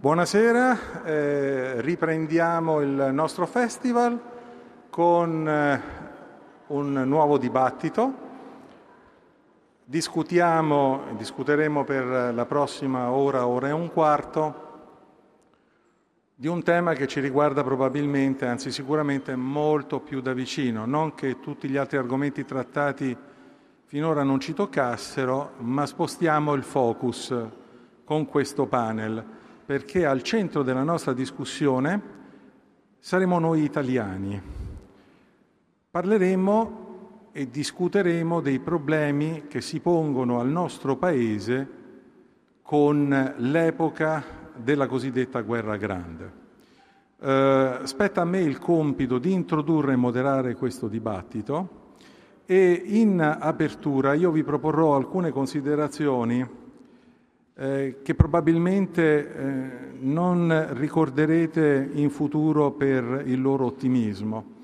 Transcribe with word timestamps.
Buonasera, 0.00 1.02
eh, 1.04 1.82
riprendiamo 1.82 2.80
il 2.80 3.10
nostro 3.12 3.44
festival 3.44 4.18
con 4.88 5.46
eh, 5.46 5.82
un 6.68 6.92
nuovo 7.04 7.36
dibattito. 7.36 8.14
Discutiamo, 9.84 11.02
discuteremo 11.18 11.84
per 11.84 12.32
la 12.32 12.46
prossima 12.46 13.10
ora, 13.10 13.46
ora 13.46 13.68
e 13.68 13.72
un 13.72 13.92
quarto, 13.92 14.68
di 16.34 16.48
un 16.48 16.62
tema 16.62 16.94
che 16.94 17.06
ci 17.06 17.20
riguarda 17.20 17.62
probabilmente, 17.62 18.46
anzi 18.46 18.70
sicuramente 18.70 19.36
molto 19.36 20.00
più 20.00 20.22
da 20.22 20.32
vicino, 20.32 20.86
non 20.86 21.14
che 21.14 21.40
tutti 21.40 21.68
gli 21.68 21.76
altri 21.76 21.98
argomenti 21.98 22.46
trattati 22.46 23.14
finora 23.84 24.22
non 24.22 24.40
ci 24.40 24.54
toccassero, 24.54 25.56
ma 25.58 25.84
spostiamo 25.84 26.54
il 26.54 26.62
focus 26.62 27.34
con 28.02 28.24
questo 28.24 28.64
panel 28.64 29.36
perché 29.70 30.04
al 30.04 30.22
centro 30.22 30.64
della 30.64 30.82
nostra 30.82 31.12
discussione 31.12 32.02
saremo 32.98 33.38
noi 33.38 33.62
italiani. 33.62 34.42
Parleremo 35.88 37.28
e 37.30 37.48
discuteremo 37.48 38.40
dei 38.40 38.58
problemi 38.58 39.44
che 39.46 39.60
si 39.60 39.78
pongono 39.78 40.40
al 40.40 40.48
nostro 40.48 40.96
Paese 40.96 41.68
con 42.62 43.34
l'epoca 43.36 44.24
della 44.56 44.88
cosiddetta 44.88 45.40
guerra 45.42 45.76
grande. 45.76 46.32
Eh, 47.20 47.78
spetta 47.84 48.22
a 48.22 48.24
me 48.24 48.40
il 48.40 48.58
compito 48.58 49.18
di 49.18 49.30
introdurre 49.30 49.92
e 49.92 49.96
moderare 49.96 50.56
questo 50.56 50.88
dibattito 50.88 51.94
e 52.44 52.72
in 52.72 53.20
apertura 53.20 54.14
io 54.14 54.32
vi 54.32 54.42
proporrò 54.42 54.96
alcune 54.96 55.30
considerazioni 55.30 56.69
eh, 57.60 57.98
che 58.02 58.14
probabilmente 58.14 59.02
eh, 59.02 59.70
non 59.98 60.68
ricorderete 60.78 61.90
in 61.92 62.08
futuro 62.08 62.70
per 62.70 63.24
il 63.26 63.38
loro 63.38 63.66
ottimismo. 63.66 64.58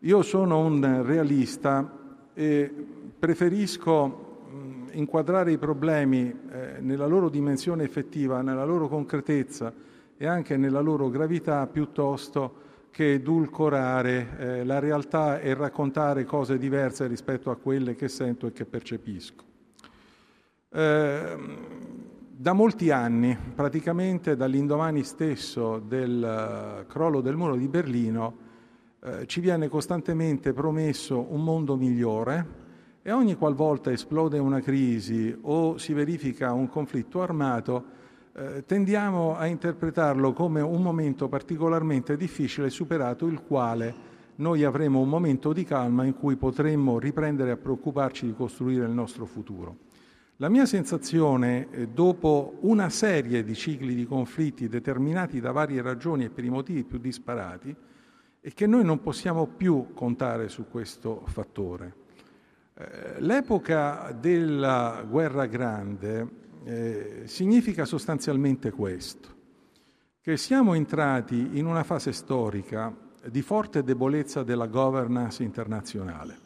Io 0.00 0.22
sono 0.22 0.60
un 0.60 1.02
realista 1.04 1.98
e 2.32 2.72
preferisco 3.18 4.06
mh, 4.48 4.90
inquadrare 4.92 5.50
i 5.50 5.58
problemi 5.58 6.30
eh, 6.30 6.76
nella 6.78 7.06
loro 7.06 7.28
dimensione 7.28 7.82
effettiva, 7.82 8.42
nella 8.42 8.64
loro 8.64 8.86
concretezza 8.86 9.72
e 10.16 10.24
anche 10.24 10.56
nella 10.56 10.80
loro 10.80 11.10
gravità 11.10 11.66
piuttosto 11.66 12.68
che 12.92 13.14
edulcorare 13.14 14.28
eh, 14.38 14.64
la 14.64 14.78
realtà 14.78 15.40
e 15.40 15.52
raccontare 15.54 16.24
cose 16.24 16.58
diverse 16.58 17.08
rispetto 17.08 17.50
a 17.50 17.56
quelle 17.56 17.96
che 17.96 18.06
sento 18.06 18.46
e 18.46 18.52
che 18.52 18.66
percepisco. 18.66 19.44
Eh, 20.72 21.36
da 22.40 22.54
molti 22.54 22.90
anni, 22.90 23.36
praticamente 23.54 24.34
dall'indomani 24.34 25.02
stesso 25.02 25.78
del 25.78 26.24
eh, 26.24 26.86
crollo 26.86 27.20
del 27.20 27.36
muro 27.36 27.54
di 27.54 27.68
Berlino, 27.68 28.34
eh, 29.02 29.26
ci 29.26 29.40
viene 29.40 29.68
costantemente 29.68 30.54
promesso 30.54 31.26
un 31.28 31.44
mondo 31.44 31.76
migliore 31.76 32.46
e 33.02 33.12
ogni 33.12 33.34
qualvolta 33.34 33.92
esplode 33.92 34.38
una 34.38 34.62
crisi 34.62 35.36
o 35.38 35.76
si 35.76 35.92
verifica 35.92 36.54
un 36.54 36.70
conflitto 36.70 37.20
armato, 37.20 37.84
eh, 38.32 38.64
tendiamo 38.64 39.36
a 39.36 39.44
interpretarlo 39.44 40.32
come 40.32 40.62
un 40.62 40.80
momento 40.80 41.28
particolarmente 41.28 42.16
difficile 42.16 42.70
superato 42.70 43.26
il 43.26 43.42
quale 43.42 43.94
noi 44.36 44.64
avremo 44.64 45.00
un 45.00 45.10
momento 45.10 45.52
di 45.52 45.64
calma 45.64 46.04
in 46.04 46.14
cui 46.14 46.36
potremmo 46.36 46.98
riprendere 46.98 47.50
a 47.50 47.58
preoccuparci 47.58 48.24
di 48.24 48.32
costruire 48.32 48.86
il 48.86 48.92
nostro 48.92 49.26
futuro. 49.26 49.88
La 50.40 50.48
mia 50.48 50.64
sensazione, 50.64 51.68
eh, 51.70 51.88
dopo 51.88 52.56
una 52.60 52.88
serie 52.88 53.44
di 53.44 53.54
cicli 53.54 53.94
di 53.94 54.06
conflitti 54.06 54.68
determinati 54.68 55.38
da 55.38 55.52
varie 55.52 55.82
ragioni 55.82 56.24
e 56.24 56.30
per 56.30 56.44
i 56.44 56.48
motivi 56.48 56.82
più 56.82 56.96
disparati, 56.96 57.76
è 58.40 58.50
che 58.54 58.66
noi 58.66 58.82
non 58.82 59.02
possiamo 59.02 59.46
più 59.46 59.92
contare 59.92 60.48
su 60.48 60.66
questo 60.70 61.24
fattore. 61.26 61.94
Eh, 62.72 63.20
l'epoca 63.20 64.16
della 64.18 65.04
guerra 65.06 65.44
grande 65.44 66.26
eh, 66.64 67.22
significa 67.26 67.84
sostanzialmente 67.84 68.70
questo, 68.70 69.28
che 70.22 70.38
siamo 70.38 70.72
entrati 70.72 71.58
in 71.58 71.66
una 71.66 71.84
fase 71.84 72.12
storica 72.12 72.96
di 73.28 73.42
forte 73.42 73.84
debolezza 73.84 74.42
della 74.42 74.68
governance 74.68 75.42
internazionale. 75.42 76.39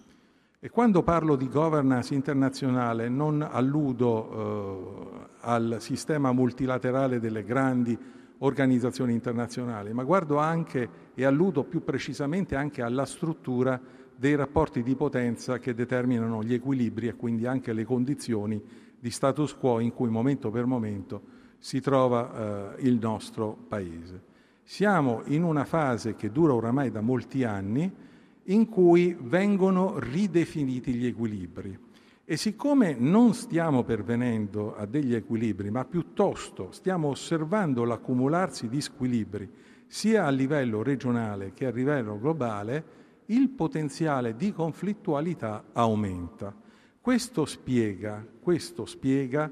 E 0.64 0.70
quando 0.70 1.02
parlo 1.02 1.36
di 1.36 1.50
governance 1.50 2.14
internazionale 2.14 3.10
non 3.10 3.42
alludo 3.42 4.30
eh, 4.32 5.28
al 5.40 5.76
sistema 5.80 6.32
multilaterale 6.32 7.20
delle 7.20 7.44
grandi 7.44 7.94
organizzazioni 8.38 9.12
internazionali, 9.12 9.92
ma 9.92 10.04
guardo 10.04 10.38
anche 10.38 10.88
e 11.12 11.22
alludo 11.26 11.64
più 11.64 11.84
precisamente 11.84 12.56
anche 12.56 12.80
alla 12.80 13.04
struttura 13.04 13.78
dei 14.16 14.36
rapporti 14.36 14.82
di 14.82 14.96
potenza 14.96 15.58
che 15.58 15.74
determinano 15.74 16.42
gli 16.42 16.54
equilibri 16.54 17.08
e 17.08 17.14
quindi 17.14 17.44
anche 17.44 17.74
le 17.74 17.84
condizioni 17.84 18.58
di 18.98 19.10
status 19.10 19.54
quo 19.58 19.80
in 19.80 19.92
cui 19.92 20.08
momento 20.08 20.50
per 20.50 20.64
momento 20.64 21.20
si 21.58 21.82
trova 21.82 22.72
eh, 22.78 22.86
il 22.86 22.98
nostro 22.98 23.54
Paese. 23.68 24.22
Siamo 24.62 25.24
in 25.26 25.42
una 25.42 25.66
fase 25.66 26.14
che 26.14 26.32
dura 26.32 26.54
oramai 26.54 26.90
da 26.90 27.02
molti 27.02 27.44
anni, 27.44 28.12
in 28.44 28.68
cui 28.68 29.16
vengono 29.18 29.98
ridefiniti 29.98 30.92
gli 30.94 31.06
equilibri. 31.06 31.78
E 32.26 32.36
siccome 32.36 32.96
non 32.98 33.34
stiamo 33.34 33.84
pervenendo 33.84 34.74
a 34.74 34.86
degli 34.86 35.14
equilibri, 35.14 35.70
ma 35.70 35.84
piuttosto 35.84 36.72
stiamo 36.72 37.08
osservando 37.08 37.84
l'accumularsi 37.84 38.68
di 38.68 38.80
squilibri 38.80 39.50
sia 39.86 40.24
a 40.24 40.30
livello 40.30 40.82
regionale 40.82 41.52
che 41.52 41.66
a 41.66 41.70
livello 41.70 42.18
globale, 42.18 43.02
il 43.26 43.50
potenziale 43.50 44.36
di 44.36 44.52
conflittualità 44.52 45.64
aumenta. 45.72 46.54
Questo 47.00 47.44
spiega, 47.44 48.26
questo 48.40 48.86
spiega 48.86 49.50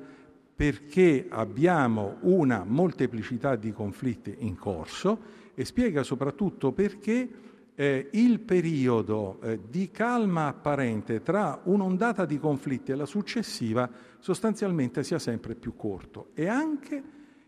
perché 0.54 1.26
abbiamo 1.28 2.16
una 2.20 2.64
molteplicità 2.66 3.56
di 3.56 3.72
conflitti 3.72 4.34
in 4.38 4.56
corso 4.56 5.40
e 5.54 5.64
spiega 5.64 6.02
soprattutto 6.02 6.72
perché 6.72 7.28
eh, 7.74 8.08
il 8.12 8.40
periodo 8.40 9.40
eh, 9.40 9.60
di 9.68 9.90
calma 9.90 10.48
apparente 10.48 11.22
tra 11.22 11.60
un'ondata 11.64 12.24
di 12.26 12.38
conflitti 12.38 12.92
e 12.92 12.94
la 12.94 13.06
successiva 13.06 13.88
sostanzialmente 14.18 15.02
sia 15.02 15.18
sempre 15.18 15.54
più 15.54 15.74
corto 15.74 16.28
e 16.34 16.48
anche 16.48 17.02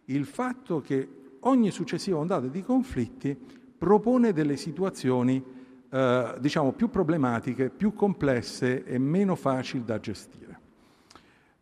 il 0.06 0.24
fatto 0.24 0.80
che 0.80 1.08
ogni 1.40 1.70
successiva 1.70 2.18
ondata 2.18 2.46
di 2.46 2.62
conflitti 2.62 3.36
propone 3.76 4.32
delle 4.32 4.56
situazioni 4.56 5.44
eh, 5.90 6.34
diciamo 6.40 6.72
più 6.72 6.88
problematiche, 6.88 7.68
più 7.68 7.92
complesse 7.92 8.84
e 8.84 8.98
meno 8.98 9.34
facili 9.34 9.84
da 9.84 10.00
gestire. 10.00 10.42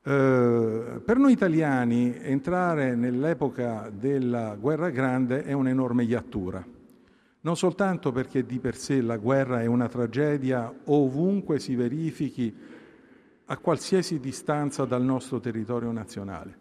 Uh, 0.04 1.00
per 1.04 1.16
noi 1.16 1.30
italiani 1.30 2.12
entrare 2.18 2.96
nell'epoca 2.96 3.88
della 3.88 4.56
guerra 4.56 4.90
grande 4.90 5.44
è 5.44 5.52
un'enorme 5.52 6.02
iattura 6.02 6.66
non 7.42 7.56
soltanto 7.56 8.12
perché 8.12 8.44
di 8.44 8.58
per 8.58 8.76
sé 8.76 9.00
la 9.00 9.16
guerra 9.16 9.60
è 9.60 9.66
una 9.66 9.88
tragedia 9.88 10.72
ovunque 10.84 11.58
si 11.58 11.74
verifichi 11.74 12.54
a 13.46 13.58
qualsiasi 13.58 14.20
distanza 14.20 14.84
dal 14.84 15.02
nostro 15.02 15.40
territorio 15.40 15.90
nazionale, 15.92 16.58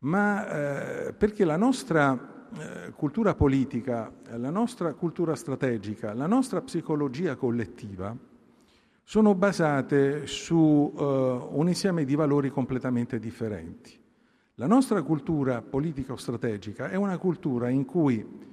ma 0.00 1.06
eh, 1.08 1.12
perché 1.14 1.44
la 1.44 1.56
nostra 1.56 2.46
eh, 2.56 2.92
cultura 2.92 3.34
politica, 3.34 4.12
la 4.36 4.50
nostra 4.50 4.92
cultura 4.92 5.34
strategica, 5.34 6.12
la 6.12 6.26
nostra 6.26 6.60
psicologia 6.60 7.34
collettiva 7.36 8.16
sono 9.02 9.34
basate 9.34 10.26
su 10.26 10.92
eh, 10.96 11.02
un 11.02 11.68
insieme 11.68 12.04
di 12.04 12.14
valori 12.14 12.50
completamente 12.50 13.18
differenti. 13.18 13.98
La 14.56 14.66
nostra 14.66 15.02
cultura 15.02 15.62
politica 15.62 16.12
o 16.12 16.16
strategica 16.16 16.90
è 16.90 16.94
una 16.94 17.18
cultura 17.18 17.70
in 17.70 17.84
cui 17.84 18.52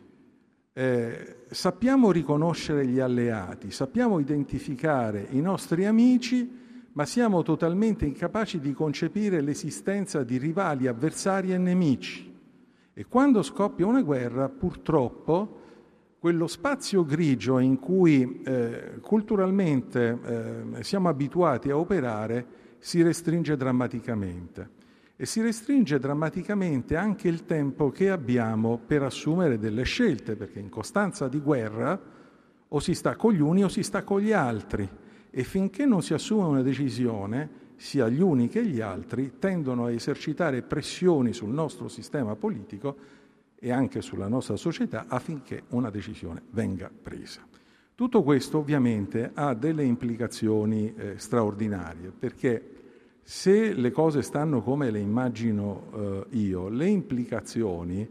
eh, 0.73 1.43
sappiamo 1.49 2.11
riconoscere 2.11 2.85
gli 2.87 2.99
alleati, 2.99 3.71
sappiamo 3.71 4.19
identificare 4.19 5.27
i 5.31 5.41
nostri 5.41 5.85
amici, 5.85 6.59
ma 6.93 7.05
siamo 7.05 7.41
totalmente 7.41 8.05
incapaci 8.05 8.59
di 8.59 8.73
concepire 8.73 9.41
l'esistenza 9.41 10.23
di 10.23 10.37
rivali, 10.37 10.87
avversari 10.87 11.53
e 11.53 11.57
nemici. 11.57 12.29
E 12.93 13.05
quando 13.05 13.43
scoppia 13.43 13.85
una 13.85 14.01
guerra, 14.01 14.49
purtroppo, 14.49 15.59
quello 16.19 16.47
spazio 16.47 17.03
grigio 17.03 17.59
in 17.59 17.79
cui 17.79 18.41
eh, 18.43 18.99
culturalmente 19.01 20.19
eh, 20.75 20.83
siamo 20.83 21.09
abituati 21.09 21.69
a 21.69 21.77
operare 21.77 22.59
si 22.79 23.01
restringe 23.01 23.55
drammaticamente 23.55 24.79
e 25.21 25.27
si 25.27 25.39
restringe 25.39 25.99
drammaticamente 25.99 26.95
anche 26.95 27.27
il 27.27 27.45
tempo 27.45 27.91
che 27.91 28.09
abbiamo 28.09 28.79
per 28.83 29.03
assumere 29.03 29.59
delle 29.59 29.83
scelte, 29.83 30.35
perché 30.35 30.57
in 30.57 30.69
costanza 30.69 31.27
di 31.27 31.39
guerra 31.39 32.01
o 32.67 32.79
si 32.79 32.95
sta 32.95 33.15
con 33.15 33.31
gli 33.31 33.39
uni 33.39 33.63
o 33.63 33.67
si 33.67 33.83
sta 33.83 34.01
con 34.01 34.19
gli 34.19 34.31
altri 34.31 34.89
e 35.29 35.43
finché 35.43 35.85
non 35.85 36.01
si 36.01 36.15
assume 36.15 36.45
una 36.45 36.63
decisione, 36.63 37.49
sia 37.75 38.09
gli 38.09 38.19
uni 38.19 38.47
che 38.47 38.65
gli 38.65 38.81
altri 38.81 39.33
tendono 39.37 39.85
a 39.85 39.91
esercitare 39.91 40.63
pressioni 40.63 41.33
sul 41.33 41.49
nostro 41.49 41.87
sistema 41.87 42.35
politico 42.35 42.95
e 43.59 43.71
anche 43.71 44.01
sulla 44.01 44.27
nostra 44.27 44.55
società 44.55 45.05
affinché 45.07 45.65
una 45.67 45.91
decisione 45.91 46.41
venga 46.49 46.89
presa. 46.89 47.45
Tutto 47.93 48.23
questo 48.23 48.57
ovviamente 48.57 49.29
ha 49.35 49.53
delle 49.53 49.83
implicazioni 49.83 50.91
eh, 50.95 51.19
straordinarie 51.19 52.09
perché 52.09 52.70
se 53.23 53.73
le 53.73 53.91
cose 53.91 54.21
stanno 54.21 54.61
come 54.61 54.91
le 54.91 54.99
immagino 54.99 56.27
eh, 56.31 56.37
io, 56.37 56.69
le 56.69 56.87
implicazioni 56.87 58.07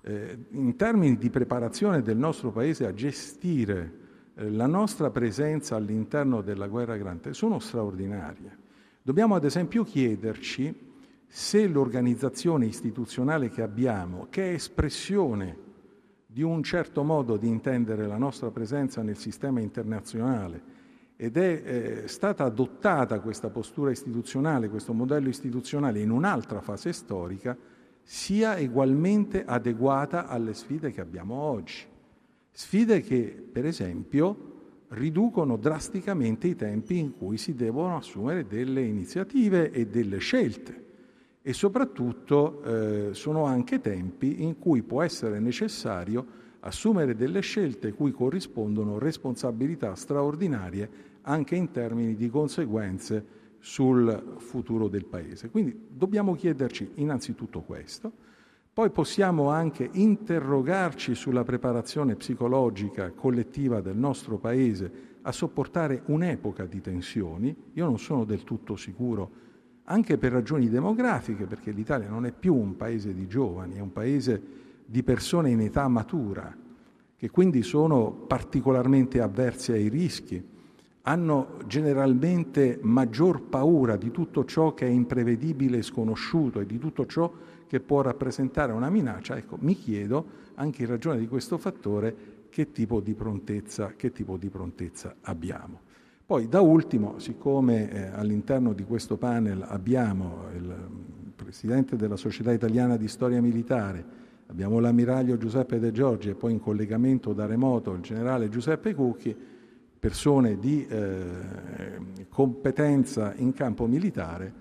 eh, 0.00 0.38
in 0.50 0.76
termini 0.76 1.16
di 1.16 1.30
preparazione 1.30 2.02
del 2.02 2.16
nostro 2.16 2.50
Paese 2.50 2.86
a 2.86 2.92
gestire 2.92 3.92
eh, 4.34 4.50
la 4.50 4.66
nostra 4.66 5.10
presenza 5.10 5.76
all'interno 5.76 6.42
della 6.42 6.68
guerra 6.68 6.96
grande 6.96 7.34
sono 7.34 7.58
straordinarie. 7.58 8.58
Dobbiamo 9.02 9.34
ad 9.34 9.44
esempio 9.44 9.82
chiederci 9.84 10.92
se 11.26 11.66
l'organizzazione 11.66 12.66
istituzionale 12.66 13.50
che 13.50 13.62
abbiamo, 13.62 14.28
che 14.30 14.50
è 14.50 14.54
espressione 14.54 15.56
di 16.26 16.42
un 16.42 16.62
certo 16.62 17.02
modo 17.02 17.36
di 17.36 17.48
intendere 17.48 18.06
la 18.06 18.16
nostra 18.16 18.50
presenza 18.50 19.02
nel 19.02 19.16
sistema 19.16 19.60
internazionale, 19.60 20.62
ed 21.16 21.36
è 21.36 21.62
eh, 22.04 22.08
stata 22.08 22.44
adottata 22.44 23.20
questa 23.20 23.50
postura 23.50 23.90
istituzionale, 23.90 24.68
questo 24.68 24.92
modello 24.92 25.28
istituzionale 25.28 26.00
in 26.00 26.10
un'altra 26.10 26.60
fase 26.60 26.92
storica, 26.92 27.56
sia 28.02 28.58
ugualmente 28.58 29.44
adeguata 29.44 30.26
alle 30.26 30.54
sfide 30.54 30.90
che 30.90 31.00
abbiamo 31.00 31.34
oggi. 31.34 31.86
Sfide 32.50 33.00
che, 33.00 33.42
per 33.50 33.64
esempio, 33.64 34.52
riducono 34.88 35.56
drasticamente 35.56 36.46
i 36.46 36.56
tempi 36.56 36.98
in 36.98 37.16
cui 37.16 37.36
si 37.36 37.54
devono 37.54 37.96
assumere 37.96 38.46
delle 38.46 38.82
iniziative 38.82 39.70
e 39.70 39.86
delle 39.86 40.18
scelte 40.18 40.82
e 41.42 41.52
soprattutto 41.52 42.62
eh, 42.62 43.08
sono 43.12 43.44
anche 43.44 43.80
tempi 43.80 44.42
in 44.42 44.58
cui 44.58 44.82
può 44.82 45.02
essere 45.02 45.40
necessario 45.40 46.26
assumere 46.66 47.14
delle 47.14 47.40
scelte 47.40 47.92
cui 47.92 48.10
corrispondono 48.10 48.98
responsabilità 48.98 49.94
straordinarie 49.94 51.12
anche 51.22 51.56
in 51.56 51.70
termini 51.70 52.14
di 52.14 52.28
conseguenze 52.28 53.42
sul 53.58 54.36
futuro 54.38 54.88
del 54.88 55.04
Paese. 55.06 55.50
Quindi 55.50 55.88
dobbiamo 55.88 56.34
chiederci 56.34 56.92
innanzitutto 56.96 57.60
questo, 57.62 58.12
poi 58.72 58.90
possiamo 58.90 59.50
anche 59.50 59.88
interrogarci 59.92 61.14
sulla 61.14 61.44
preparazione 61.44 62.16
psicologica 62.16 63.10
collettiva 63.12 63.80
del 63.80 63.96
nostro 63.96 64.38
Paese 64.38 65.12
a 65.22 65.32
sopportare 65.32 66.02
un'epoca 66.06 66.66
di 66.66 66.80
tensioni. 66.80 67.54
Io 67.74 67.84
non 67.84 67.98
sono 67.98 68.24
del 68.24 68.42
tutto 68.42 68.76
sicuro, 68.76 69.42
anche 69.84 70.18
per 70.18 70.32
ragioni 70.32 70.68
demografiche, 70.68 71.44
perché 71.44 71.70
l'Italia 71.70 72.08
non 72.08 72.26
è 72.26 72.32
più 72.32 72.54
un 72.54 72.76
paese 72.76 73.14
di 73.14 73.26
giovani, 73.26 73.76
è 73.76 73.80
un 73.80 73.92
paese 73.92 74.42
di 74.84 75.02
persone 75.02 75.50
in 75.50 75.60
età 75.60 75.88
matura, 75.88 76.54
che 77.16 77.30
quindi 77.30 77.62
sono 77.62 78.10
particolarmente 78.10 79.20
avversi 79.20 79.72
ai 79.72 79.88
rischi, 79.88 80.52
hanno 81.06 81.58
generalmente 81.66 82.78
maggior 82.82 83.42
paura 83.42 83.96
di 83.96 84.10
tutto 84.10 84.44
ciò 84.44 84.72
che 84.72 84.86
è 84.86 84.90
imprevedibile 84.90 85.78
e 85.78 85.82
sconosciuto 85.82 86.60
e 86.60 86.66
di 86.66 86.78
tutto 86.78 87.06
ciò 87.06 87.30
che 87.66 87.80
può 87.80 88.00
rappresentare 88.00 88.72
una 88.72 88.88
minaccia. 88.88 89.36
Ecco, 89.36 89.56
mi 89.60 89.74
chiedo, 89.74 90.42
anche 90.54 90.82
in 90.82 90.88
ragione 90.88 91.18
di 91.18 91.28
questo 91.28 91.58
fattore, 91.58 92.32
che 92.48 92.70
tipo 92.72 93.00
di 93.00 93.14
prontezza, 93.14 93.92
tipo 93.96 94.36
di 94.36 94.48
prontezza 94.48 95.16
abbiamo. 95.22 95.80
Poi, 96.24 96.48
da 96.48 96.60
ultimo, 96.60 97.18
siccome 97.18 97.90
eh, 97.90 98.06
all'interno 98.06 98.72
di 98.72 98.84
questo 98.84 99.16
panel 99.16 99.62
abbiamo 99.66 100.44
il 100.54 100.74
Presidente 101.34 101.96
della 101.96 102.16
Società 102.16 102.52
Italiana 102.52 102.96
di 102.96 103.08
Storia 103.08 103.42
Militare, 103.42 104.22
abbiamo 104.46 104.78
l'ammiraglio 104.78 105.36
Giuseppe 105.36 105.78
De 105.78 105.92
Giorgi 105.92 106.30
e 106.30 106.34
poi 106.34 106.52
in 106.52 106.60
collegamento 106.60 107.32
da 107.32 107.46
remoto 107.46 107.92
il 107.92 108.00
generale 108.00 108.48
Giuseppe 108.48 108.94
Cucchi, 108.94 109.34
persone 109.98 110.58
di 110.58 110.86
eh, 110.86 111.26
competenza 112.28 113.32
in 113.36 113.52
campo 113.52 113.86
militare, 113.86 114.52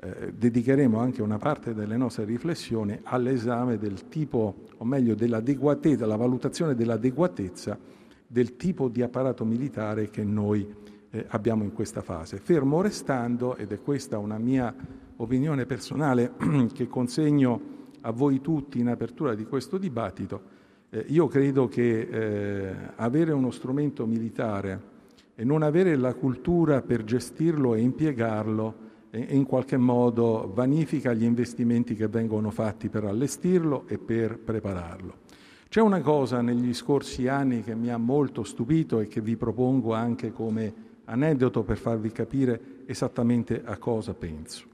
eh, 0.00 0.32
dedicheremo 0.32 0.98
anche 0.98 1.22
una 1.22 1.38
parte 1.38 1.72
delle 1.72 1.96
nostre 1.96 2.24
riflessioni 2.24 2.98
all'esame 3.04 3.78
del 3.78 4.08
tipo, 4.08 4.64
o 4.76 4.84
meglio 4.84 5.14
dell'adeguatezza, 5.14 6.06
la 6.06 6.16
valutazione 6.16 6.74
dell'adeguatezza 6.74 7.78
del 8.26 8.56
tipo 8.56 8.88
di 8.88 9.02
apparato 9.02 9.44
militare 9.44 10.10
che 10.10 10.24
noi 10.24 10.74
eh, 11.10 11.24
abbiamo 11.28 11.62
in 11.64 11.72
questa 11.72 12.02
fase. 12.02 12.38
Fermo 12.38 12.80
restando, 12.80 13.56
ed 13.56 13.72
è 13.72 13.80
questa 13.80 14.18
una 14.18 14.38
mia 14.38 14.74
opinione 15.16 15.64
personale 15.64 16.32
che 16.74 16.86
consegno 16.86 17.77
a 18.08 18.10
voi 18.10 18.40
tutti 18.40 18.78
in 18.78 18.88
apertura 18.88 19.34
di 19.34 19.44
questo 19.44 19.76
dibattito, 19.76 20.56
eh, 20.88 21.04
io 21.08 21.26
credo 21.26 21.68
che 21.68 22.00
eh, 22.00 22.74
avere 22.96 23.32
uno 23.32 23.50
strumento 23.50 24.06
militare 24.06 24.96
e 25.34 25.44
non 25.44 25.62
avere 25.62 25.94
la 25.94 26.14
cultura 26.14 26.80
per 26.80 27.04
gestirlo 27.04 27.74
e 27.74 27.80
impiegarlo 27.80 28.86
eh, 29.10 29.26
in 29.28 29.44
qualche 29.44 29.76
modo 29.76 30.50
vanifica 30.54 31.12
gli 31.12 31.22
investimenti 31.22 31.94
che 31.94 32.08
vengono 32.08 32.50
fatti 32.50 32.88
per 32.88 33.04
allestirlo 33.04 33.86
e 33.86 33.98
per 33.98 34.38
prepararlo. 34.38 35.26
C'è 35.68 35.82
una 35.82 36.00
cosa 36.00 36.40
negli 36.40 36.72
scorsi 36.72 37.28
anni 37.28 37.62
che 37.62 37.74
mi 37.74 37.90
ha 37.90 37.98
molto 37.98 38.42
stupito 38.42 39.00
e 39.00 39.06
che 39.06 39.20
vi 39.20 39.36
propongo 39.36 39.92
anche 39.92 40.32
come 40.32 40.86
aneddoto 41.04 41.62
per 41.62 41.76
farvi 41.76 42.10
capire 42.10 42.84
esattamente 42.86 43.62
a 43.62 43.76
cosa 43.76 44.14
penso. 44.14 44.67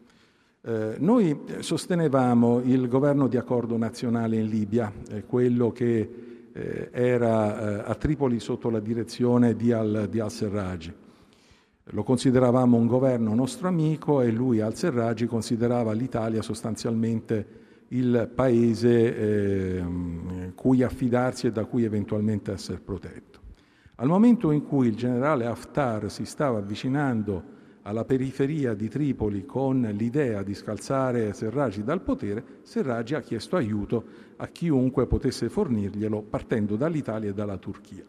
Eh, 0.67 0.97
noi 0.99 1.39
sostenevamo 1.59 2.61
il 2.61 2.89
governo 2.89 3.27
di 3.27 3.37
accordo 3.37 3.77
nazionale 3.77 4.37
in 4.37 4.49
Libia, 4.49 4.91
eh, 5.11 5.25
quello 5.25 5.73
che 5.73 6.49
eh, 6.55 6.89
era 6.91 7.85
eh, 7.85 7.91
a 7.91 7.95
Tripoli 7.97 8.41
sotto 8.41 8.71
la 8.71 8.81
direzione 8.81 9.57
di, 9.57 9.73
Al, 9.73 10.07
di 10.09 10.21
Al-Serraj. 10.21 10.93
Lo 11.91 12.03
consideravamo 12.03 12.79
un 12.79 12.87
governo 12.87 13.35
nostro 13.35 13.69
amico 13.69 14.23
e 14.23 14.31
lui, 14.31 14.63
Al-Serraj, 14.63 15.27
considerava 15.27 15.93
l'Italia 15.93 16.41
sostanzialmente 16.41 17.47
il 17.89 18.31
paese 18.35 19.17
eh, 19.17 19.85
cui 20.55 20.83
affidarsi 20.83 21.47
e 21.47 21.53
da 21.53 21.67
cui 21.67 21.85
eventualmente 21.85 22.53
essere 22.53 22.81
protetto. 22.81 23.41
Al 23.97 24.09
momento 24.09 24.51
in 24.51 24.65
cui 24.65 24.89
il 24.89 24.97
generale 24.97 25.45
Haftar 25.45 26.11
si 26.11 26.25
stava 26.25 26.57
avvicinando 26.57 27.53
alla 27.87 28.05
periferia 28.05 28.75
di 28.75 28.89
Tripoli 28.89 29.45
con 29.45 29.83
l'idea 29.95 30.43
di 30.43 30.55
scalzare 30.55 31.35
Serragi 31.35 31.85
dal 31.85 32.01
potere, 32.01 32.61
Serragi 32.63 33.15
ha 33.15 33.21
chiesto 33.21 33.57
aiuto 33.57 34.05
a 34.37 34.47
chiunque 34.47 35.07
potesse 35.07 35.51
fornirglielo 35.51 36.23
partendo 36.23 36.77
dall'Italia 36.77 37.31
e 37.31 37.35
dalla 37.35 37.59
Turchia. 37.59 38.05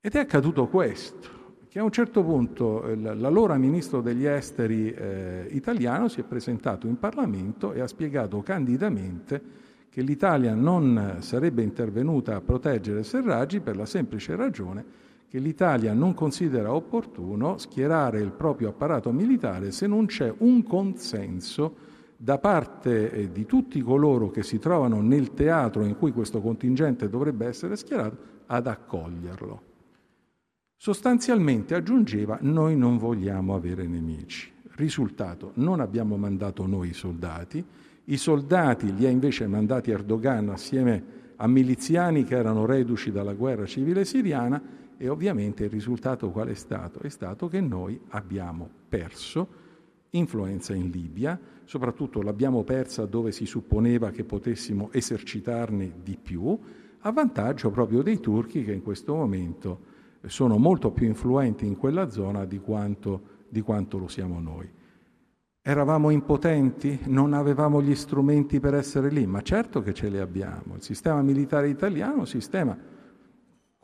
Ed 0.00 0.14
è 0.14 0.18
accaduto 0.18 0.66
questo, 0.68 1.42
che 1.68 1.78
a 1.78 1.84
un 1.84 1.90
certo 1.90 2.24
punto 2.24 2.86
eh, 2.86 2.96
l'allora 2.96 3.56
ministro 3.58 4.00
degli 4.00 4.24
esteri 4.24 4.90
eh, 4.92 5.46
italiano 5.50 6.08
si 6.08 6.20
è 6.20 6.24
presentato 6.24 6.86
in 6.86 6.98
Parlamento 6.98 7.72
e 7.74 7.80
ha 7.80 7.86
spiegato 7.86 8.40
candidamente 8.40 9.62
che 9.90 10.00
l'Italia 10.00 10.54
non 10.54 11.18
sarebbe 11.20 11.62
intervenuta 11.62 12.34
a 12.34 12.40
proteggere 12.40 13.04
Serragi 13.04 13.60
per 13.60 13.76
la 13.76 13.86
semplice 13.86 14.34
ragione 14.36 15.03
che 15.34 15.40
l'Italia 15.40 15.92
non 15.94 16.14
considera 16.14 16.72
opportuno 16.72 17.58
schierare 17.58 18.20
il 18.20 18.30
proprio 18.30 18.68
apparato 18.68 19.10
militare 19.10 19.72
se 19.72 19.88
non 19.88 20.06
c'è 20.06 20.32
un 20.38 20.62
consenso 20.62 21.74
da 22.16 22.38
parte 22.38 23.10
eh, 23.10 23.32
di 23.32 23.44
tutti 23.44 23.80
coloro 23.82 24.30
che 24.30 24.44
si 24.44 24.60
trovano 24.60 25.00
nel 25.00 25.34
teatro 25.34 25.82
in 25.82 25.96
cui 25.96 26.12
questo 26.12 26.40
contingente 26.40 27.08
dovrebbe 27.08 27.46
essere 27.46 27.74
schierato 27.74 28.16
ad 28.46 28.68
accoglierlo. 28.68 29.62
Sostanzialmente 30.76 31.74
aggiungeva 31.74 32.38
noi 32.42 32.76
non 32.76 32.96
vogliamo 32.96 33.56
avere 33.56 33.88
nemici. 33.88 34.52
Risultato, 34.76 35.50
non 35.54 35.80
abbiamo 35.80 36.16
mandato 36.16 36.64
noi 36.64 36.90
i 36.90 36.94
soldati, 36.94 37.64
i 38.04 38.16
soldati 38.16 38.94
li 38.94 39.04
ha 39.04 39.10
invece 39.10 39.48
mandati 39.48 39.90
Erdogan 39.90 40.50
assieme 40.50 41.22
a 41.34 41.48
miliziani 41.48 42.22
che 42.22 42.36
erano 42.36 42.66
reduci 42.66 43.10
dalla 43.10 43.34
guerra 43.34 43.66
civile 43.66 44.04
siriana 44.04 44.82
e 44.96 45.08
ovviamente 45.08 45.64
il 45.64 45.70
risultato 45.70 46.30
qual 46.30 46.48
è 46.48 46.54
stato? 46.54 47.00
È 47.00 47.08
stato 47.08 47.48
che 47.48 47.60
noi 47.60 48.00
abbiamo 48.08 48.68
perso 48.88 49.62
influenza 50.10 50.74
in 50.74 50.90
Libia, 50.90 51.38
soprattutto 51.64 52.22
l'abbiamo 52.22 52.62
persa 52.62 53.04
dove 53.04 53.32
si 53.32 53.46
supponeva 53.46 54.10
che 54.10 54.24
potessimo 54.24 54.90
esercitarne 54.92 55.94
di 56.02 56.16
più, 56.20 56.58
a 57.00 57.12
vantaggio 57.12 57.70
proprio 57.70 58.02
dei 58.02 58.20
turchi 58.20 58.64
che 58.64 58.72
in 58.72 58.82
questo 58.82 59.14
momento 59.14 59.92
sono 60.26 60.56
molto 60.56 60.90
più 60.90 61.06
influenti 61.06 61.66
in 61.66 61.76
quella 61.76 62.10
zona 62.10 62.44
di 62.44 62.58
quanto, 62.58 63.20
di 63.48 63.60
quanto 63.60 63.98
lo 63.98 64.08
siamo 64.08 64.40
noi. 64.40 64.70
Eravamo 65.66 66.10
impotenti? 66.10 67.00
Non 67.06 67.32
avevamo 67.32 67.82
gli 67.82 67.94
strumenti 67.94 68.60
per 68.60 68.74
essere 68.74 69.10
lì? 69.10 69.26
Ma 69.26 69.42
certo 69.42 69.82
che 69.82 69.94
ce 69.94 70.08
li 70.08 70.18
abbiamo. 70.18 70.76
Il 70.76 70.82
sistema 70.82 71.22
militare 71.22 71.68
italiano 71.68 72.16
è 72.16 72.18
un 72.18 72.26
sistema 72.26 72.76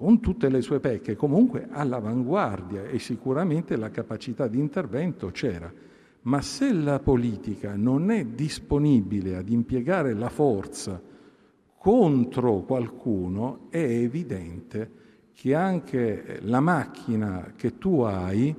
con 0.01 0.19
tutte 0.19 0.49
le 0.49 0.63
sue 0.63 0.81
pecche, 0.81 1.15
comunque 1.15 1.69
all'avanguardia 1.71 2.85
e 2.85 2.99
sicuramente 2.99 3.77
la 3.77 3.91
capacità 3.91 4.49
di 4.49 4.59
intervento 4.59 5.27
c'era. 5.27 5.71
Ma 6.23 6.41
se 6.41 6.73
la 6.73 7.01
politica 7.01 7.77
non 7.77 8.11
è 8.11 8.25
disponibile 8.25 9.37
ad 9.37 9.51
impiegare 9.51 10.15
la 10.15 10.31
forza 10.31 10.99
contro 11.77 12.61
qualcuno, 12.63 13.67
è 13.69 13.77
evidente 13.77 14.91
che 15.35 15.55
anche 15.55 16.39
la 16.45 16.61
macchina 16.61 17.53
che 17.55 17.77
tu 17.77 18.01
hai 18.01 18.55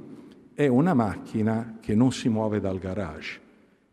è 0.53 0.67
una 0.67 0.93
macchina 0.93 1.79
che 1.81 1.95
non 1.95 2.11
si 2.11 2.29
muove 2.29 2.59
dal 2.59 2.77
garage. 2.77 3.39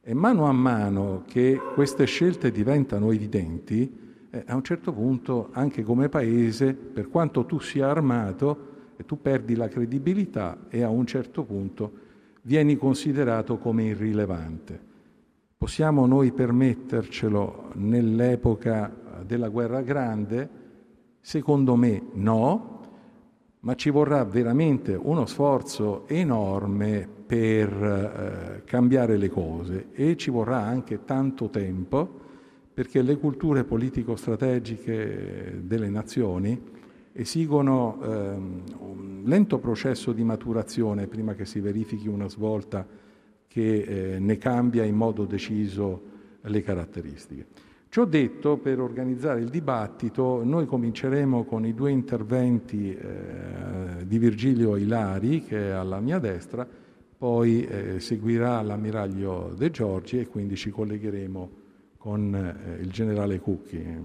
E 0.03 0.13
mano 0.13 0.45
a 0.45 0.53
mano 0.53 1.25
che 1.27 1.59
queste 1.73 2.05
scelte 2.05 2.51
diventano 2.51 3.11
evidenti, 3.11 4.08
eh, 4.31 4.45
a 4.47 4.55
un 4.55 4.63
certo 4.63 4.93
punto 4.93 5.49
anche 5.53 5.83
come 5.83 6.09
paese, 6.09 6.75
per 6.75 7.09
quanto 7.09 7.45
tu 7.47 7.59
sia 7.61 7.89
armato, 7.89 8.67
tu 9.07 9.21
perdi 9.21 9.55
la 9.55 9.69
credibilità 9.69 10.67
e 10.69 10.83
a 10.83 10.89
un 10.89 11.07
certo 11.07 11.45
punto 11.45 11.93
vieni 12.43 12.77
considerato 12.77 13.59
come 13.59 13.85
irrilevante. 13.85 14.87
Possiamo 15.57 16.07
noi 16.07 16.33
permettercelo 16.33 17.71
nell'epoca 17.75 18.93
della 19.25 19.49
guerra 19.49 19.83
grande? 19.83 20.49
Secondo 21.21 21.75
me 21.77 22.03
no, 22.15 22.81
ma 23.61 23.75
ci 23.75 23.91
vorrà 23.91 24.25
veramente 24.25 24.95
uno 24.95 25.27
sforzo 25.27 26.07
enorme 26.07 27.09
per 27.27 27.71
eh, 27.71 28.63
cambiare 28.65 29.17
le 29.17 29.29
cose 29.29 29.89
e 29.93 30.17
ci 30.17 30.31
vorrà 30.31 30.59
anche 30.59 31.05
tanto 31.05 31.51
tempo 31.51 32.18
perché 32.79 33.03
le 33.03 33.17
culture 33.17 33.65
politico-strategiche 33.65 35.63
delle 35.65 35.89
nazioni 35.91 36.57
esigono 37.13 37.99
ehm, 38.01 38.63
un 38.79 39.23
lento 39.25 39.59
processo 39.59 40.13
di 40.13 40.23
maturazione 40.23 41.09
prima 41.09 41.35
che 41.35 41.45
si 41.45 41.59
verifichi 41.59 42.07
una 42.07 42.29
svolta 42.29 42.87
che 43.49 43.81
eh, 43.81 44.19
ne 44.21 44.39
cambia 44.39 44.85
in 44.85 44.95
modo 44.95 45.25
deciso 45.25 46.03
le 46.43 46.63
caratteristiche. 46.63 47.47
Ciò 47.89 48.05
detto, 48.05 48.59
per 48.59 48.79
organizzare 48.79 49.41
il 49.41 49.49
dibattito, 49.49 50.45
noi 50.45 50.67
cominceremo 50.67 51.43
con 51.43 51.67
i 51.67 51.75
due 51.75 51.91
interventi 51.91 52.95
eh, 52.95 54.07
di 54.07 54.19
Virgilio 54.19 54.77
Ilari, 54.77 55.43
che 55.43 55.71
è 55.71 55.71
alla 55.71 55.99
mia 55.99 56.21
destra, 56.21 56.65
poi 57.19 57.65
eh, 57.65 57.99
seguirà 57.99 58.63
l'ammiraglio 58.63 59.53
De 59.59 59.69
Giorgi 59.73 60.21
e 60.21 60.29
quindi 60.29 60.55
ci 60.55 60.71
collegheremo 60.71 61.67
con 61.99 62.35
eh, 62.35 62.81
il 62.81 62.91
generale 62.91 63.41
Cucchi, 63.41 63.77
eh, 63.77 64.01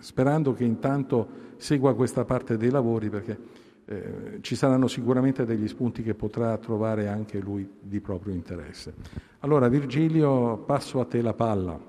sperando 0.00 0.52
che 0.52 0.64
intanto 0.64 1.28
segua 1.56 1.94
questa 1.94 2.24
parte 2.24 2.56
dei 2.56 2.70
lavori 2.70 3.08
perché 3.08 3.38
eh, 3.86 4.38
ci 4.40 4.56
saranno 4.56 4.88
sicuramente 4.88 5.44
degli 5.44 5.68
spunti 5.68 6.02
che 6.02 6.14
potrà 6.14 6.56
trovare 6.58 7.08
anche 7.08 7.38
lui 7.38 7.68
di 7.80 8.00
proprio 8.00 8.34
interesse. 8.34 8.94
Allora 9.40 9.68
Virgilio, 9.68 10.58
passo 10.58 11.00
a 11.00 11.04
te 11.06 11.22
la 11.22 11.34
palla. 11.34 11.80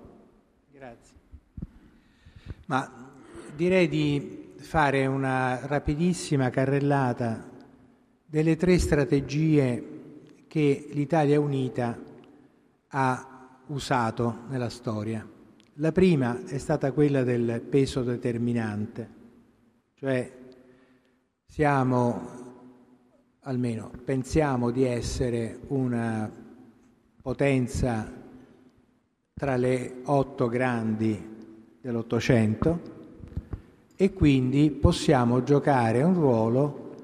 Grazie. 0.72 1.16
Ma 2.68 3.12
direi 3.56 3.88
di 3.88 4.54
fare 4.58 5.06
una 5.08 5.66
rapidissima 5.66 6.50
carrellata 6.50 7.50
delle 8.26 8.56
tre 8.56 8.78
strategie 8.78 10.00
che 10.48 10.88
l'Italia 10.92 11.40
unita 11.40 11.98
ha 12.90 13.31
usato 13.72 14.44
nella 14.50 14.70
storia. 14.70 15.28
La 15.76 15.92
prima 15.92 16.46
è 16.46 16.58
stata 16.58 16.92
quella 16.92 17.24
del 17.24 17.62
peso 17.62 18.04
determinante, 18.04 19.10
cioè 19.96 20.32
siamo, 21.48 22.30
almeno 23.42 23.92
pensiamo 24.04 24.70
di 24.70 24.84
essere 24.84 25.60
una 25.68 26.30
potenza 27.22 28.12
tra 29.34 29.56
le 29.56 30.02
otto 30.04 30.48
grandi 30.48 31.30
dell'Ottocento 31.82 33.00
e 33.96 34.14
quindi 34.14 34.72
possiamo 34.72 35.42
giocare 35.44 36.04
un 36.04 36.14
ruolo 36.14 36.96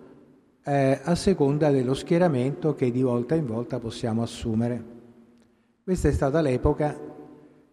eh, 0.63 0.99
a 1.01 1.15
seconda 1.15 1.71
dello 1.71 1.93
schieramento 1.93 2.75
che 2.75 2.91
di 2.91 3.01
volta 3.01 3.35
in 3.35 3.45
volta 3.45 3.79
possiamo 3.79 4.21
assumere. 4.21 4.96
Questa 5.87 6.09
è 6.09 6.11
stata 6.11 6.41
l'epoca 6.41 6.99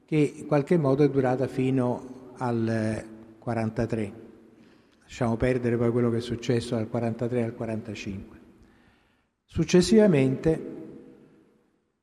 che 0.04 0.35
in 0.37 0.47
qualche 0.47 0.76
modo 0.76 1.02
è 1.02 1.11
durata 1.11 1.49
fino 1.49 2.30
al 2.37 3.04
43. 3.40 4.12
Lasciamo 5.02 5.37
perdere 5.37 5.76
poi 5.76 5.90
quello 5.90 6.11
che 6.11 6.18
è 6.18 6.21
successo 6.21 6.76
dal 6.76 6.88
43 6.88 7.42
al 7.42 7.54
45. 7.56 8.38
Successivamente 9.44 10.66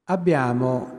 abbiamo 0.03 0.91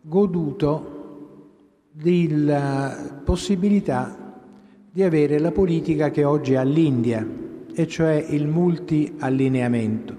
goduto 0.00 1.88
della 1.90 3.20
possibilità 3.22 4.40
di 4.90 5.02
avere 5.02 5.38
la 5.38 5.52
politica 5.52 6.08
che 6.08 6.24
oggi 6.24 6.54
ha 6.54 6.62
l'India, 6.62 7.28
e 7.74 7.86
cioè 7.86 8.14
il 8.14 8.46
multi-allineamento, 8.46 10.16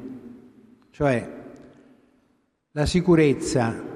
cioè 0.92 1.28
la 2.70 2.86
sicurezza 2.86 3.90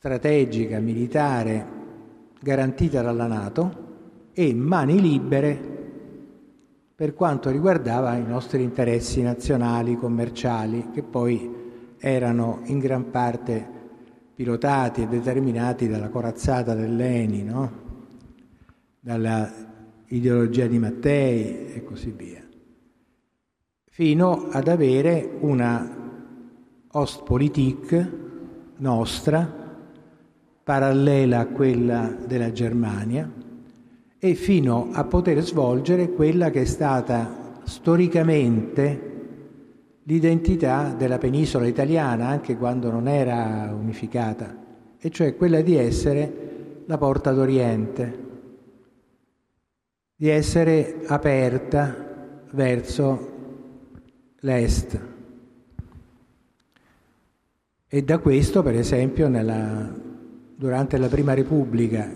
strategica, 0.00 0.80
militare 0.80 1.66
garantita 2.40 3.02
dalla 3.02 3.26
Nato 3.26 3.88
e 4.32 4.54
mani 4.54 4.98
libere 4.98 5.78
per 6.94 7.12
quanto 7.12 7.50
riguardava 7.50 8.16
i 8.16 8.24
nostri 8.24 8.62
interessi 8.62 9.20
nazionali, 9.20 9.96
commerciali, 9.96 10.88
che 10.90 11.02
poi 11.02 11.54
erano 11.98 12.62
in 12.64 12.78
gran 12.78 13.10
parte 13.10 13.68
pilotati 14.34 15.02
e 15.02 15.06
determinati 15.06 15.86
dalla 15.86 16.08
corazzata 16.08 16.74
dell'ENI, 16.74 17.42
no? 17.42 17.72
dalla 19.00 19.52
ideologia 20.06 20.66
di 20.66 20.78
Mattei 20.78 21.74
e 21.74 21.84
così 21.84 22.10
via, 22.10 22.42
fino 23.90 24.48
ad 24.50 24.66
avere 24.66 25.36
una 25.40 25.98
Ostpolitik 26.92 28.12
nostra 28.78 29.59
parallela 30.70 31.40
a 31.40 31.46
quella 31.46 32.14
della 32.28 32.52
Germania 32.52 33.28
e 34.20 34.34
fino 34.34 34.90
a 34.92 35.02
poter 35.02 35.40
svolgere 35.40 36.12
quella 36.12 36.50
che 36.50 36.60
è 36.60 36.64
stata 36.64 37.58
storicamente 37.64 39.08
l'identità 40.04 40.94
della 40.96 41.18
penisola 41.18 41.66
italiana, 41.66 42.28
anche 42.28 42.56
quando 42.56 42.88
non 42.88 43.08
era 43.08 43.74
unificata, 43.76 44.56
e 45.00 45.10
cioè 45.10 45.34
quella 45.34 45.60
di 45.60 45.74
essere 45.74 46.82
la 46.86 46.98
porta 46.98 47.32
d'Oriente, 47.32 48.18
di 50.14 50.28
essere 50.28 51.00
aperta 51.04 52.46
verso 52.52 53.32
l'Est. 54.38 55.00
E 57.88 58.02
da 58.04 58.18
questo, 58.18 58.62
per 58.62 58.76
esempio, 58.76 59.28
nella 59.28 60.08
durante 60.60 60.98
la 60.98 61.08
Prima 61.08 61.32
Repubblica, 61.32 62.06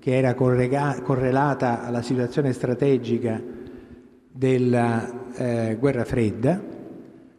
che 0.00 0.16
era 0.16 0.34
correlata 0.34 1.84
alla 1.84 2.02
situazione 2.02 2.52
strategica 2.52 3.40
della 4.32 5.32
eh, 5.36 5.76
guerra 5.78 6.04
fredda, 6.04 6.60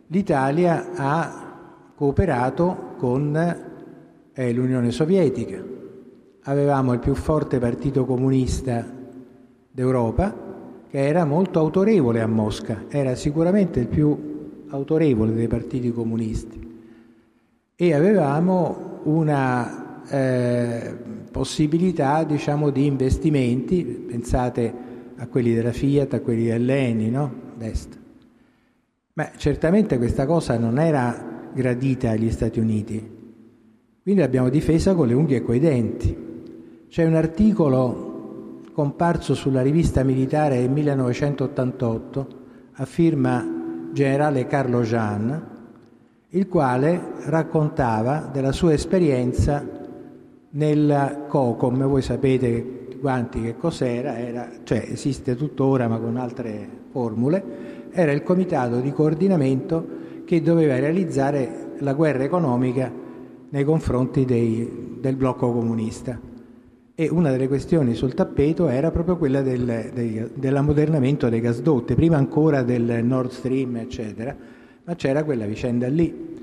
l'Italia 0.08 0.92
ha 0.96 1.92
cooperato 1.94 2.94
con 2.96 3.36
eh, 4.32 4.54
l'Unione 4.54 4.92
Sovietica. 4.92 5.62
Avevamo 6.44 6.94
il 6.94 7.00
più 7.00 7.16
forte 7.16 7.60
partito 7.60 8.06
comunista 8.06 8.88
d'Europa, 9.70 10.34
che 10.90 11.06
era 11.06 11.26
molto 11.26 11.60
autorevole 11.60 12.22
a 12.22 12.28
Mosca, 12.28 12.86
era 12.88 13.14
sicuramente 13.16 13.82
il 13.82 13.88
più 13.88 14.64
autorevole 14.70 15.34
dei 15.34 15.50
partiti 15.50 15.92
comunisti. 15.92 16.80
E 17.76 17.94
avevamo 17.94 19.02
una 19.04 19.85
eh, 20.10 20.96
possibilità 21.32 22.24
diciamo, 22.24 22.70
di 22.70 22.86
investimenti, 22.86 23.84
pensate 23.84 24.74
a 25.18 25.28
quelli 25.28 25.54
della 25.54 25.72
Fiat, 25.72 26.14
a 26.14 26.22
quelli 26.22 26.46
dell'Eni, 26.46 27.10
no? 27.10 27.34
D'est. 27.58 28.00
Ma 29.14 29.32
certamente 29.38 29.98
questa 29.98 30.26
cosa 30.26 30.58
non 30.58 30.78
era 30.78 31.50
gradita 31.54 32.10
agli 32.10 32.30
Stati 32.32 32.60
Uniti, 32.60 33.14
quindi 34.04 34.22
l'abbiamo 34.22 34.50
difesa 34.50 34.94
con 34.94 35.08
le 35.08 35.14
unghie 35.14 35.38
e 35.38 35.42
coi 35.42 35.60
denti. 35.60 36.24
C'è 36.90 37.06
un 37.06 37.16
articolo 37.16 38.62
comparso 38.74 39.34
sulla 39.34 39.62
rivista 39.62 40.04
militare 40.04 40.60
del 40.60 40.70
1988 40.70 42.28
a 42.74 42.86
firma 42.86 43.90
generale 43.94 44.48
Carlo 44.48 44.82
Jean, 44.82 45.54
il 46.30 46.48
quale 46.50 47.14
raccontava 47.26 48.30
della 48.32 48.52
sua 48.52 48.74
esperienza 48.74 49.66
nel 50.56 51.26
COCOM, 51.28 51.86
voi 51.86 52.02
sapete 52.02 52.88
quanti 53.00 53.42
che 53.42 53.56
cos'era, 53.58 54.18
era, 54.18 54.50
cioè 54.64 54.86
esiste 54.90 55.36
tuttora 55.36 55.88
ma 55.88 56.00
con 56.00 56.18
altre 56.18 56.68
formule, 56.92 57.44
era 57.92 58.12
il 58.12 58.24
comitato 58.24 58.80
di 58.80 58.92
coordinamento 58.92 60.04
che 60.26 60.42
doveva 60.42 60.80
realizzare 60.80 61.74
la 61.80 61.94
guerra 61.94 62.24
economica 62.24 62.92
nei 63.50 63.64
confronti 63.64 64.26
dei, 64.26 64.98
del 65.00 65.16
blocco 65.16 65.52
comunista. 65.52 66.20
e 66.98 67.10
una 67.12 67.30
delle 67.30 67.50
questioni 67.50 67.94
sul 67.94 68.14
tappeto 68.14 68.70
era 68.70 68.90
proprio 68.90 69.18
quella 69.18 69.42
del, 69.42 69.92
del, 69.94 70.32
dell'ammodernamento 70.34 71.28
dei 71.28 71.42
gasdotti, 71.42 71.94
prima 71.94 72.16
ancora 72.16 72.64
del 72.64 73.04
Nord 73.04 73.32
Stream, 73.32 73.76
eccetera, 73.76 74.36
ma 74.86 74.96
c'era 74.96 75.24
quella 75.26 75.46
vicenda 75.46 75.88
lì. 75.88 76.35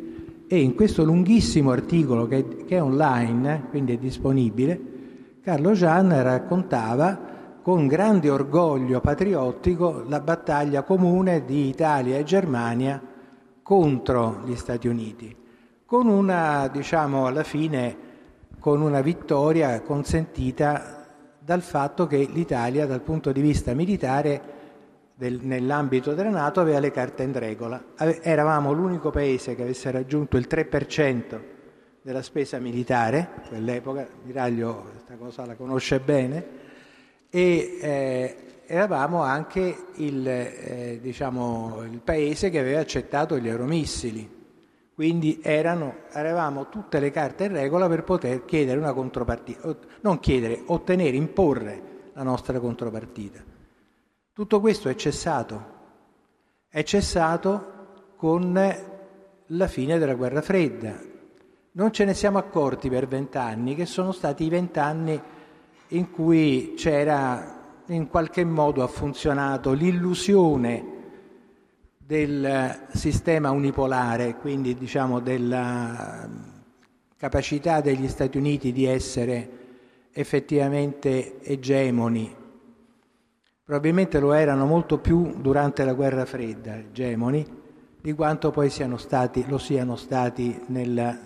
E 0.52 0.60
in 0.60 0.74
questo 0.74 1.02
lunghissimo 1.02 1.70
articolo 1.70 2.26
che, 2.26 2.64
che 2.66 2.76
è 2.76 2.82
online, 2.82 3.68
quindi 3.70 3.94
è 3.94 3.96
disponibile, 3.96 5.38
Carlo 5.42 5.72
Gian 5.72 6.22
raccontava 6.22 7.18
con 7.62 7.86
grande 7.86 8.28
orgoglio 8.28 9.00
patriottico 9.00 10.04
la 10.06 10.20
battaglia 10.20 10.82
comune 10.82 11.46
di 11.46 11.68
Italia 11.68 12.18
e 12.18 12.24
Germania 12.24 13.00
contro 13.62 14.42
gli 14.44 14.54
Stati 14.54 14.88
Uniti, 14.88 15.34
con 15.86 16.06
una, 16.06 16.68
diciamo, 16.68 17.24
alla 17.24 17.44
fine 17.44 17.96
con 18.58 18.82
una 18.82 19.00
vittoria 19.00 19.80
consentita 19.80 21.06
dal 21.38 21.62
fatto 21.62 22.06
che 22.06 22.28
l'Italia 22.30 22.84
dal 22.84 23.00
punto 23.00 23.32
di 23.32 23.40
vista 23.40 23.72
militare 23.72 24.61
del, 25.22 25.38
nell'ambito 25.42 26.14
della 26.14 26.30
Nato 26.30 26.58
aveva 26.58 26.80
le 26.80 26.90
carte 26.90 27.22
in 27.22 27.32
regola. 27.32 27.80
Eravamo 27.96 28.72
l'unico 28.72 29.10
paese 29.10 29.54
che 29.54 29.62
avesse 29.62 29.92
raggiunto 29.92 30.36
il 30.36 30.48
3% 30.50 31.40
della 32.02 32.22
spesa 32.22 32.58
militare, 32.58 33.28
quell'epoca, 33.46 34.08
Miraglio 34.24 34.88
questa 34.90 35.14
cosa 35.14 35.46
la 35.46 35.54
conosce 35.54 36.00
bene, 36.00 36.46
e 37.30 37.78
eh, 37.80 38.36
eravamo 38.66 39.22
anche 39.22 39.76
il, 39.94 40.26
eh, 40.26 40.98
diciamo, 41.00 41.84
il 41.88 42.00
paese 42.00 42.50
che 42.50 42.58
aveva 42.58 42.80
accettato 42.80 43.38
gli 43.38 43.46
euromissili 43.46 44.40
quindi 44.94 45.40
erano, 45.42 46.00
eravamo 46.12 46.68
tutte 46.68 47.00
le 47.00 47.10
carte 47.10 47.44
in 47.44 47.52
regola 47.52 47.88
per 47.88 48.04
poter 48.04 48.44
chiedere 48.44 48.78
una 48.78 48.92
contropartita, 48.92 49.74
non 50.02 50.20
chiedere, 50.20 50.62
ottenere, 50.66 51.16
imporre 51.16 51.82
la 52.12 52.22
nostra 52.22 52.60
contropartita. 52.60 53.51
Tutto 54.34 54.60
questo 54.60 54.88
è 54.88 54.94
cessato, 54.94 55.64
è 56.66 56.82
cessato 56.84 58.14
con 58.16 58.58
la 59.46 59.66
fine 59.68 59.98
della 59.98 60.14
guerra 60.14 60.40
fredda. 60.40 60.98
Non 61.72 61.92
ce 61.92 62.06
ne 62.06 62.14
siamo 62.14 62.38
accorti 62.38 62.88
per 62.88 63.06
vent'anni, 63.06 63.74
che 63.74 63.84
sono 63.84 64.10
stati 64.10 64.44
i 64.44 64.48
vent'anni 64.48 65.20
in 65.88 66.10
cui 66.10 66.72
c'era, 66.78 67.82
in 67.88 68.08
qualche 68.08 68.42
modo 68.42 68.82
ha 68.82 68.86
funzionato 68.86 69.72
l'illusione 69.72 70.84
del 71.98 72.86
sistema 72.94 73.50
unipolare, 73.50 74.36
quindi 74.36 74.74
diciamo 74.74 75.20
della 75.20 76.26
capacità 77.18 77.82
degli 77.82 78.08
Stati 78.08 78.38
Uniti 78.38 78.72
di 78.72 78.86
essere 78.86 79.50
effettivamente 80.10 81.42
egemoni. 81.42 82.40
Probabilmente 83.72 84.20
lo 84.20 84.34
erano 84.34 84.66
molto 84.66 84.98
più 84.98 85.40
durante 85.40 85.82
la 85.86 85.94
guerra 85.94 86.26
fredda, 86.26 86.76
egemoni, 86.76 87.42
di 88.02 88.12
quanto 88.12 88.50
poi 88.50 88.68
siano 88.68 88.98
stati, 88.98 89.46
lo 89.48 89.56
siano 89.56 89.96
stati 89.96 90.60
nel... 90.66 91.18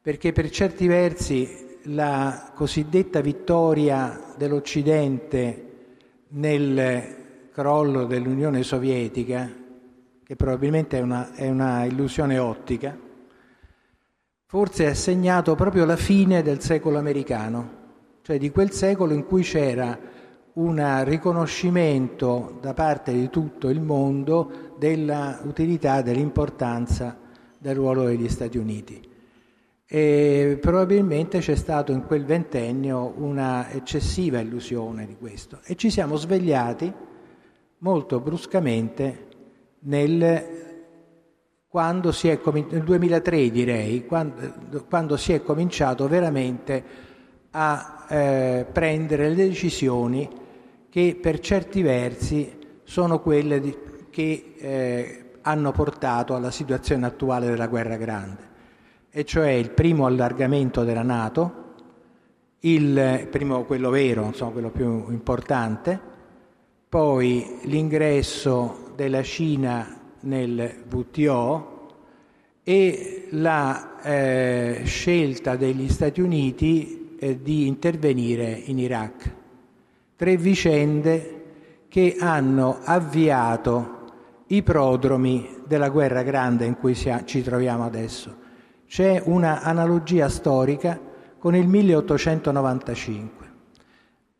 perché 0.00 0.32
per 0.32 0.48
certi 0.48 0.86
versi 0.86 1.76
la 1.82 2.52
cosiddetta 2.54 3.20
vittoria 3.20 4.32
dell'Occidente 4.38 5.72
nel 6.28 7.50
crollo 7.52 8.06
dell'Unione 8.06 8.62
Sovietica 8.62 9.52
che 10.24 10.36
probabilmente 10.36 10.96
è 10.96 11.02
una, 11.02 11.34
è 11.34 11.50
una 11.50 11.84
illusione 11.84 12.38
ottica, 12.38 12.96
forse 14.46 14.86
ha 14.86 14.94
segnato 14.94 15.54
proprio 15.56 15.84
la 15.84 15.96
fine 15.96 16.40
del 16.40 16.62
secolo 16.62 16.96
americano, 16.96 17.70
cioè 18.22 18.38
di 18.38 18.50
quel 18.50 18.70
secolo 18.70 19.12
in 19.12 19.26
cui 19.26 19.42
c'era 19.42 20.19
un 20.60 21.04
riconoscimento 21.04 22.58
da 22.60 22.74
parte 22.74 23.12
di 23.12 23.30
tutto 23.30 23.68
il 23.68 23.80
mondo 23.80 24.74
dell'utilità, 24.78 26.02
dell'importanza 26.02 27.16
del 27.58 27.74
ruolo 27.74 28.04
degli 28.04 28.28
Stati 28.28 28.58
Uniti. 28.58 29.08
E 29.86 30.58
probabilmente 30.60 31.40
c'è 31.40 31.56
stato 31.56 31.92
in 31.92 32.04
quel 32.04 32.24
ventennio 32.24 33.14
una 33.16 33.70
eccessiva 33.70 34.38
illusione 34.38 35.06
di 35.06 35.16
questo 35.16 35.60
e 35.64 35.74
ci 35.74 35.90
siamo 35.90 36.16
svegliati 36.16 36.92
molto 37.78 38.20
bruscamente 38.20 39.26
nel, 39.80 40.22
è, 41.68 42.40
nel 42.70 42.84
2003 42.84 43.50
direi, 43.50 44.06
quando, 44.06 44.84
quando 44.88 45.16
si 45.16 45.32
è 45.32 45.42
cominciato 45.42 46.06
veramente 46.06 47.08
a 47.50 48.06
eh, 48.08 48.66
prendere 48.70 49.28
le 49.30 49.34
decisioni 49.34 50.39
che 50.90 51.16
per 51.20 51.38
certi 51.38 51.82
versi 51.82 52.58
sono 52.82 53.20
quelle 53.20 53.60
di, 53.60 53.76
che 54.10 54.54
eh, 54.58 55.24
hanno 55.42 55.70
portato 55.70 56.34
alla 56.34 56.50
situazione 56.50 57.06
attuale 57.06 57.46
della 57.48 57.68
guerra 57.68 57.96
grande, 57.96 58.48
e 59.10 59.24
cioè 59.24 59.50
il 59.50 59.70
primo 59.70 60.06
allargamento 60.06 60.84
della 60.84 61.02
Nato, 61.02 61.68
il 62.60 63.28
primo 63.30 63.64
quello 63.64 63.90
vero, 63.90 64.24
insomma 64.24 64.50
quello 64.50 64.70
più 64.70 65.10
importante, 65.10 65.98
poi 66.88 67.60
l'ingresso 67.62 68.92
della 68.96 69.22
Cina 69.22 69.98
nel 70.22 70.82
WTO 70.90 71.88
e 72.64 73.28
la 73.30 74.00
eh, 74.02 74.82
scelta 74.84 75.56
degli 75.56 75.88
Stati 75.88 76.20
Uniti 76.20 77.16
eh, 77.18 77.40
di 77.40 77.66
intervenire 77.66 78.50
in 78.50 78.78
Iraq. 78.78 79.38
Tre 80.20 80.36
vicende 80.36 81.84
che 81.88 82.18
hanno 82.20 82.80
avviato 82.84 84.00
i 84.48 84.62
prodromi 84.62 85.62
della 85.66 85.88
guerra 85.88 86.22
grande 86.22 86.66
in 86.66 86.76
cui 86.76 86.94
ci 86.94 87.42
troviamo 87.42 87.86
adesso. 87.86 88.36
C'è 88.86 89.22
un'analogia 89.24 90.28
storica 90.28 91.00
con 91.38 91.56
il 91.56 91.66
1895. 91.66 93.46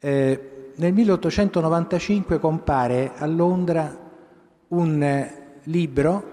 Eh, 0.00 0.72
nel 0.76 0.92
1895 0.92 2.38
compare 2.38 3.12
a 3.16 3.24
Londra 3.24 3.98
un 4.68 5.28
libro 5.62 6.24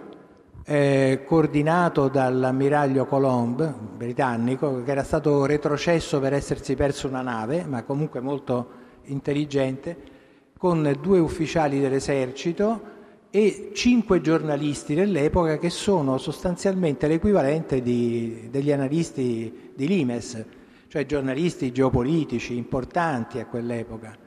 eh, 0.66 1.24
coordinato 1.26 2.10
dall'ammiraglio 2.10 3.06
Colomb, 3.06 3.74
britannico, 3.96 4.84
che 4.84 4.92
era 4.92 5.06
stato 5.06 5.46
retrocesso 5.46 6.20
per 6.20 6.34
essersi 6.34 6.76
perso 6.76 7.08
una 7.08 7.22
nave, 7.22 7.64
ma 7.64 7.84
comunque 7.84 8.20
molto 8.20 8.84
intelligente, 9.08 10.16
con 10.58 10.98
due 11.02 11.20
ufficiali 11.20 11.80
dell'esercito 11.80 12.96
e 13.30 13.72
cinque 13.74 14.22
giornalisti 14.22 14.96
dell'epoca 14.96 15.58
che 15.58 15.70
sono 15.70 16.18
sostanzialmente 16.18 17.08
l'equivalente 17.08 17.82
di, 17.82 18.48
degli 18.50 18.72
analisti 18.72 19.72
di 19.76 19.88
Limes, 19.88 20.46
cioè 20.88 21.06
giornalisti 21.06 21.72
geopolitici 21.72 22.56
importanti 22.56 23.40
a 23.40 23.46
quell'epoca. 23.46 24.18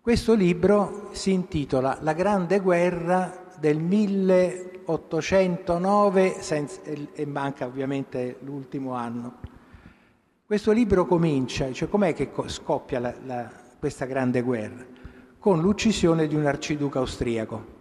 Questo 0.00 0.34
libro 0.34 1.08
si 1.12 1.32
intitola 1.32 1.98
La 2.00 2.12
grande 2.12 2.60
guerra 2.60 3.50
del 3.58 3.78
1809 3.78 6.36
senza, 6.40 6.80
e 6.82 7.26
manca 7.26 7.66
ovviamente 7.66 8.38
l'ultimo 8.40 8.94
anno. 8.94 9.38
Questo 10.44 10.72
libro 10.72 11.06
comincia, 11.06 11.70
cioè 11.72 11.88
com'è 11.88 12.12
che 12.14 12.30
scoppia 12.46 12.98
la, 12.98 13.14
la, 13.24 13.61
questa 13.82 14.04
grande 14.04 14.42
guerra? 14.42 14.86
Con 15.40 15.60
l'uccisione 15.60 16.28
di 16.28 16.36
un 16.36 16.46
arciduca 16.46 17.00
austriaco 17.00 17.80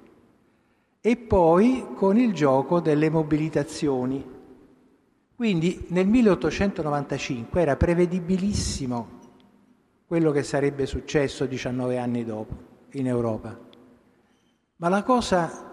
e 0.99 1.15
poi 1.15 1.89
con 1.93 2.17
il 2.17 2.33
gioco 2.33 2.79
delle 2.79 3.11
mobilitazioni. 3.11 4.27
Quindi 5.35 5.85
nel 5.89 6.07
1895 6.07 7.61
era 7.61 7.75
prevedibilissimo 7.75 9.19
quello 10.07 10.31
che 10.31 10.41
sarebbe 10.41 10.87
successo 10.87 11.45
19 11.45 11.99
anni 11.99 12.25
dopo 12.25 12.55
in 12.93 13.05
Europa. 13.05 13.55
Ma 14.77 14.89
la 14.89 15.03
cosa 15.03 15.71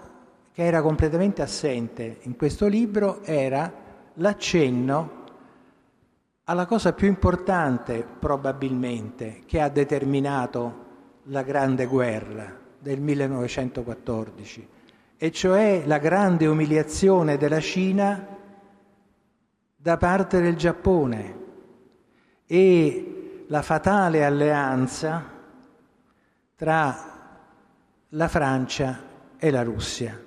che 0.52 0.62
era 0.62 0.82
completamente 0.82 1.40
assente 1.40 2.18
in 2.24 2.36
questo 2.36 2.66
libro 2.66 3.22
era 3.22 3.72
l'accenno 4.12 5.17
alla 6.50 6.64
cosa 6.64 6.94
più 6.94 7.08
importante 7.08 8.06
probabilmente 8.18 9.42
che 9.44 9.60
ha 9.60 9.68
determinato 9.68 10.86
la 11.24 11.42
grande 11.42 11.84
guerra 11.84 12.50
del 12.78 13.00
1914, 13.00 14.68
e 15.18 15.30
cioè 15.30 15.82
la 15.84 15.98
grande 15.98 16.46
umiliazione 16.46 17.36
della 17.36 17.60
Cina 17.60 18.26
da 19.76 19.96
parte 19.98 20.40
del 20.40 20.56
Giappone 20.56 21.36
e 22.46 23.44
la 23.46 23.60
fatale 23.60 24.24
alleanza 24.24 25.22
tra 26.56 26.96
la 28.08 28.28
Francia 28.28 29.02
e 29.38 29.50
la 29.50 29.62
Russia 29.62 30.18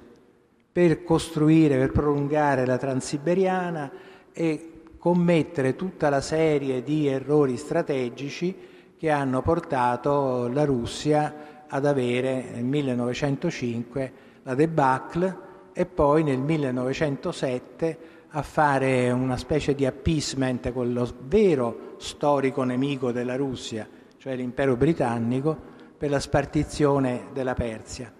per 0.71 1.03
costruire, 1.03 1.79
per 1.79 1.91
prolungare 1.91 2.67
la 2.67 2.77
transiberiana 2.77 3.91
e 4.31 4.70
commettere 5.01 5.75
tutta 5.75 6.09
la 6.09 6.21
serie 6.21 6.83
di 6.83 7.07
errori 7.07 7.57
strategici 7.57 8.55
che 8.95 9.09
hanno 9.09 9.41
portato 9.41 10.47
la 10.47 10.63
Russia 10.63 11.65
ad 11.67 11.87
avere 11.87 12.51
nel 12.53 12.63
1905 12.63 14.13
la 14.43 14.53
debacle 14.53 15.37
e 15.73 15.87
poi 15.87 16.21
nel 16.21 16.37
1907 16.37 17.97
a 18.29 18.43
fare 18.43 19.09
una 19.09 19.37
specie 19.37 19.73
di 19.73 19.87
appeasement 19.87 20.71
con 20.71 20.93
lo 20.93 21.11
vero 21.23 21.95
storico 21.97 22.61
nemico 22.61 23.11
della 23.11 23.35
Russia, 23.35 23.89
cioè 24.17 24.35
l'impero 24.35 24.75
britannico, 24.75 25.57
per 25.97 26.11
la 26.11 26.19
spartizione 26.19 27.29
della 27.33 27.55
Persia. 27.55 28.13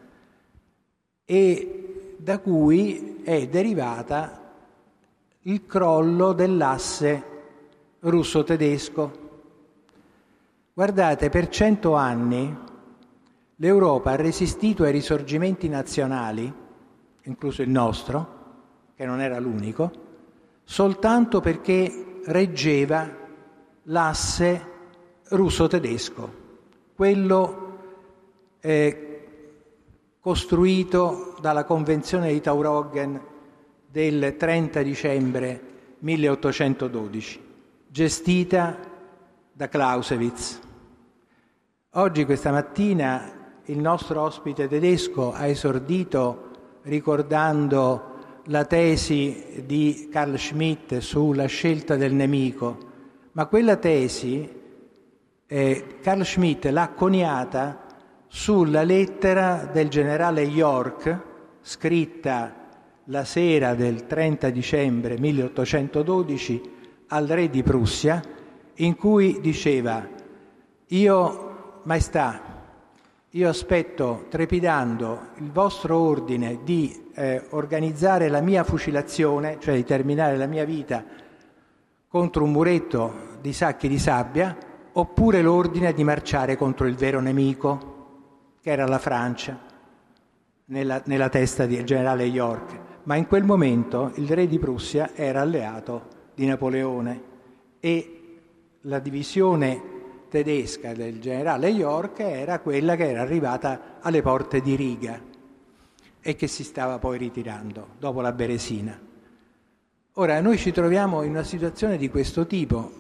E 1.26 2.16
da 2.18 2.40
cui 2.40 3.22
è 3.24 3.48
derivata 3.48 4.41
il 5.44 5.66
crollo 5.66 6.34
dell'asse 6.34 7.24
russo-tedesco. 8.00 9.20
Guardate, 10.74 11.30
per 11.30 11.50
cento 11.50 11.96
anni 11.96 12.58
l'Europa 13.56 14.12
ha 14.12 14.16
resistito 14.16 14.84
ai 14.84 14.92
risorgimenti 14.92 15.68
nazionali, 15.68 16.52
incluso 17.24 17.62
il 17.62 17.70
nostro, 17.70 18.40
che 18.96 19.06
non 19.06 19.20
era 19.20 19.40
l'unico, 19.40 19.92
soltanto 20.64 21.40
perché 21.42 22.22
reggeva 22.26 23.10
l'asse 23.84 24.70
russo-tedesco, 25.30 26.34
quello 26.96 27.78
eh, 28.60 29.28
costruito 30.20 31.36
dalla 31.42 31.64
Convenzione 31.64 32.32
di 32.32 32.42
Tauroggen 32.42 33.30
del 33.92 34.36
30 34.38 34.82
dicembre 34.84 35.62
1812, 36.00 37.40
gestita 37.88 38.78
da 39.52 39.68
Clausewitz. 39.68 40.60
Oggi, 41.96 42.24
questa 42.24 42.52
mattina, 42.52 43.60
il 43.66 43.80
nostro 43.80 44.22
ospite 44.22 44.70
tedesco 44.70 45.34
ha 45.34 45.46
esordito 45.46 46.52
ricordando 46.84 48.40
la 48.46 48.64
tesi 48.64 49.64
di 49.66 50.08
Carl 50.10 50.38
Schmitt 50.38 51.00
sulla 51.00 51.48
scelta 51.48 51.98
del 51.98 52.14
nemico, 52.14 52.78
ma 53.34 53.46
quella 53.48 53.76
tesi 53.76 54.60
eh, 55.46 55.98
Carl 56.02 56.24
Schmitt 56.24 56.64
l'ha 56.68 56.90
coniata 56.96 57.88
sulla 58.28 58.84
lettera 58.84 59.70
del 59.70 59.90
generale 59.90 60.44
York, 60.44 61.20
scritta 61.62 62.61
la 63.06 63.26
sera 63.26 63.74
del 63.74 64.06
30 64.06 64.50
dicembre 64.50 65.18
1812 65.18 66.62
al 67.08 67.28
re 67.28 67.50
di 67.50 67.64
Prussia, 67.64 68.22
in 68.76 68.96
cui 68.96 69.40
diceva, 69.42 70.08
io, 70.88 71.80
maestà, 71.84 72.42
io 73.30 73.50
aspetto 73.50 74.26
trepidando 74.30 75.30
il 75.38 75.52
vostro 75.52 75.98
ordine 75.98 76.60
di 76.64 77.10
eh, 77.14 77.46
organizzare 77.50 78.30
la 78.30 78.42
mia 78.42 78.64
fucilazione, 78.64 79.58
cioè 79.60 79.76
di 79.76 79.84
terminare 79.84 80.38
la 80.38 80.48
mia 80.48 80.66
vita 80.66 81.04
contro 82.08 82.44
un 82.44 82.52
muretto 82.52 83.38
di 83.42 83.54
sacchi 83.54 83.88
di 83.88 83.98
sabbia, 83.98 84.56
oppure 84.94 85.42
l'ordine 85.42 85.94
di 85.94 86.04
marciare 86.04 86.58
contro 86.58 86.86
il 86.86 86.96
vero 86.96 87.22
nemico, 87.22 88.58
che 88.62 88.70
era 88.70 88.86
la 88.86 89.00
Francia, 89.00 89.58
nella, 90.66 91.02
nella 91.06 91.30
testa 91.30 91.66
del 91.66 91.84
generale 91.84 92.26
York. 92.26 92.91
Ma 93.04 93.16
in 93.16 93.28
quel 93.28 93.44
momento 93.44 94.12
il 94.16 94.30
re 94.30 94.48
di 94.48 94.60
Prussia 94.60 95.12
era 95.16 95.42
alleato 95.42 96.08
di 96.36 96.46
Napoleone 96.46 97.22
e 97.80 98.22
la 98.82 99.00
divisione 99.00 99.82
tedesca 100.30 100.94
del 100.94 101.20
generale 101.20 101.70
York 101.70 102.20
era 102.20 102.60
quella 102.60 102.96
che 102.96 103.10
era 103.10 103.22
arrivata 103.22 103.98
alle 104.02 104.22
porte 104.22 104.62
di 104.62 104.76
Riga 104.76 105.20
e 106.22 106.36
che 106.36 106.48
si 106.48 106.64
stava 106.64 107.00
poi 107.00 107.18
ritirando 107.18 107.88
dopo 107.98 108.22
la 108.22 108.32
Beresina. 108.32 108.98
Ora, 110.14 110.40
noi 110.40 110.58
ci 110.58 110.72
troviamo 110.72 111.24
in 111.24 111.32
una 111.32 111.44
situazione 111.44 111.98
di 111.98 112.10
questo 112.10 112.46
tipo. 112.46 112.92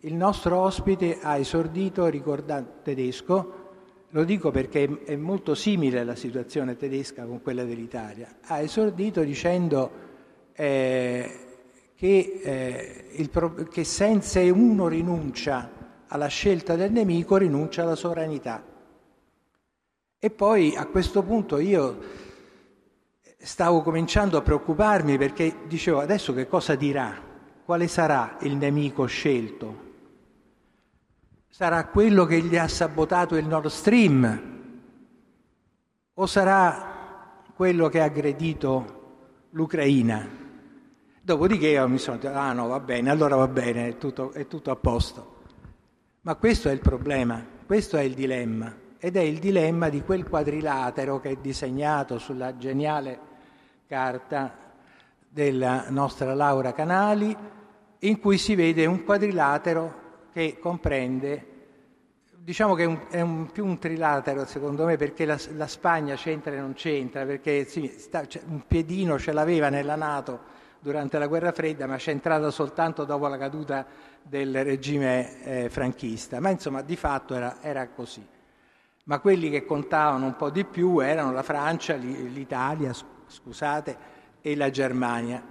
Il 0.00 0.14
nostro 0.14 0.58
ospite 0.58 1.18
ha 1.20 1.36
esordito 1.36 2.06
ricordando 2.06 2.76
tedesco, 2.82 3.59
lo 4.10 4.24
dico 4.24 4.50
perché 4.50 5.04
è 5.04 5.16
molto 5.16 5.54
simile 5.54 6.02
la 6.04 6.16
situazione 6.16 6.76
tedesca 6.76 7.24
con 7.24 7.42
quella 7.42 7.64
dell'Italia, 7.64 8.38
ha 8.42 8.60
esordito 8.60 9.22
dicendo 9.22 9.90
eh, 10.52 11.30
che, 11.94 12.40
eh, 12.42 13.04
il, 13.12 13.68
che 13.70 13.84
senza 13.84 14.40
uno 14.40 14.88
rinuncia 14.88 15.70
alla 16.08 16.26
scelta 16.26 16.74
del 16.74 16.90
nemico, 16.90 17.36
rinuncia 17.36 17.82
alla 17.82 17.94
sovranità. 17.94 18.64
E 20.18 20.30
poi 20.30 20.74
a 20.76 20.86
questo 20.86 21.22
punto 21.22 21.58
io 21.58 21.98
stavo 23.38 23.80
cominciando 23.80 24.36
a 24.36 24.42
preoccuparmi 24.42 25.16
perché 25.16 25.54
dicevo 25.66 26.00
adesso 26.00 26.34
che 26.34 26.48
cosa 26.48 26.74
dirà? 26.74 27.28
Quale 27.64 27.86
sarà 27.86 28.36
il 28.40 28.56
nemico 28.56 29.06
scelto? 29.06 29.89
Sarà 31.60 31.84
quello 31.84 32.24
che 32.24 32.40
gli 32.40 32.56
ha 32.56 32.66
sabotato 32.68 33.36
il 33.36 33.46
Nord 33.46 33.66
Stream? 33.66 34.40
O 36.14 36.24
sarà 36.24 37.42
quello 37.54 37.90
che 37.90 38.00
ha 38.00 38.04
aggredito 38.04 39.48
l'Ucraina? 39.50 40.26
Dopodiché 41.20 41.66
io 41.68 41.86
mi 41.86 41.98
sono 41.98 42.16
detto, 42.16 42.34
ah 42.34 42.54
no, 42.54 42.66
va 42.66 42.80
bene, 42.80 43.10
allora 43.10 43.36
va 43.36 43.46
bene, 43.46 43.88
è 43.88 43.98
tutto, 43.98 44.32
è 44.32 44.46
tutto 44.46 44.70
a 44.70 44.76
posto. 44.76 45.42
Ma 46.22 46.34
questo 46.36 46.70
è 46.70 46.72
il 46.72 46.80
problema, 46.80 47.44
questo 47.66 47.98
è 47.98 48.00
il 48.04 48.14
dilemma, 48.14 48.74
ed 48.98 49.16
è 49.16 49.20
il 49.20 49.38
dilemma 49.38 49.90
di 49.90 50.00
quel 50.00 50.26
quadrilatero 50.26 51.20
che 51.20 51.28
è 51.28 51.36
disegnato 51.42 52.16
sulla 52.16 52.56
geniale 52.56 53.18
carta 53.86 54.56
della 55.28 55.90
nostra 55.90 56.32
Laura 56.32 56.72
Canali, 56.72 57.36
in 57.98 58.18
cui 58.18 58.38
si 58.38 58.54
vede 58.54 58.86
un 58.86 59.04
quadrilatero 59.04 60.00
che 60.32 60.58
comprende, 60.58 61.48
diciamo 62.42 62.74
che 62.74 62.84
è, 62.84 62.86
un, 62.86 63.00
è 63.10 63.20
un, 63.20 63.50
più 63.50 63.66
un 63.66 63.78
trilatero 63.78 64.46
secondo 64.46 64.84
me 64.86 64.96
perché 64.96 65.26
la, 65.26 65.38
la 65.54 65.66
Spagna 65.66 66.14
c'entra 66.14 66.52
e 66.52 66.58
non 66.58 66.72
c'entra, 66.72 67.24
perché 67.24 67.64
sì, 67.66 67.94
sta, 67.98 68.24
un 68.46 68.66
piedino 68.66 69.18
ce 69.18 69.32
l'aveva 69.32 69.68
nella 69.68 69.94
Nato 69.94 70.58
durante 70.80 71.18
la 71.18 71.26
guerra 71.26 71.52
fredda, 71.52 71.86
ma 71.86 71.96
c'è 71.96 72.10
entrata 72.10 72.50
soltanto 72.50 73.04
dopo 73.04 73.26
la 73.26 73.36
caduta 73.36 73.86
del 74.22 74.64
regime 74.64 75.42
eh, 75.42 75.68
franchista. 75.68 76.40
Ma 76.40 76.48
insomma, 76.48 76.80
di 76.80 76.96
fatto 76.96 77.34
era, 77.34 77.58
era, 77.60 77.86
così. 77.88 78.26
Ma 79.04 79.18
quelli 79.18 79.50
che 79.50 79.66
contavano 79.66 80.24
un 80.24 80.36
po' 80.36 80.48
di 80.48 80.64
più 80.64 81.00
erano 81.00 81.32
la 81.32 81.42
Francia, 81.42 81.94
l'Italia, 81.96 82.92
scusate, 83.26 83.96
e 84.40 84.56
la 84.56 84.70
Germania. 84.70 85.42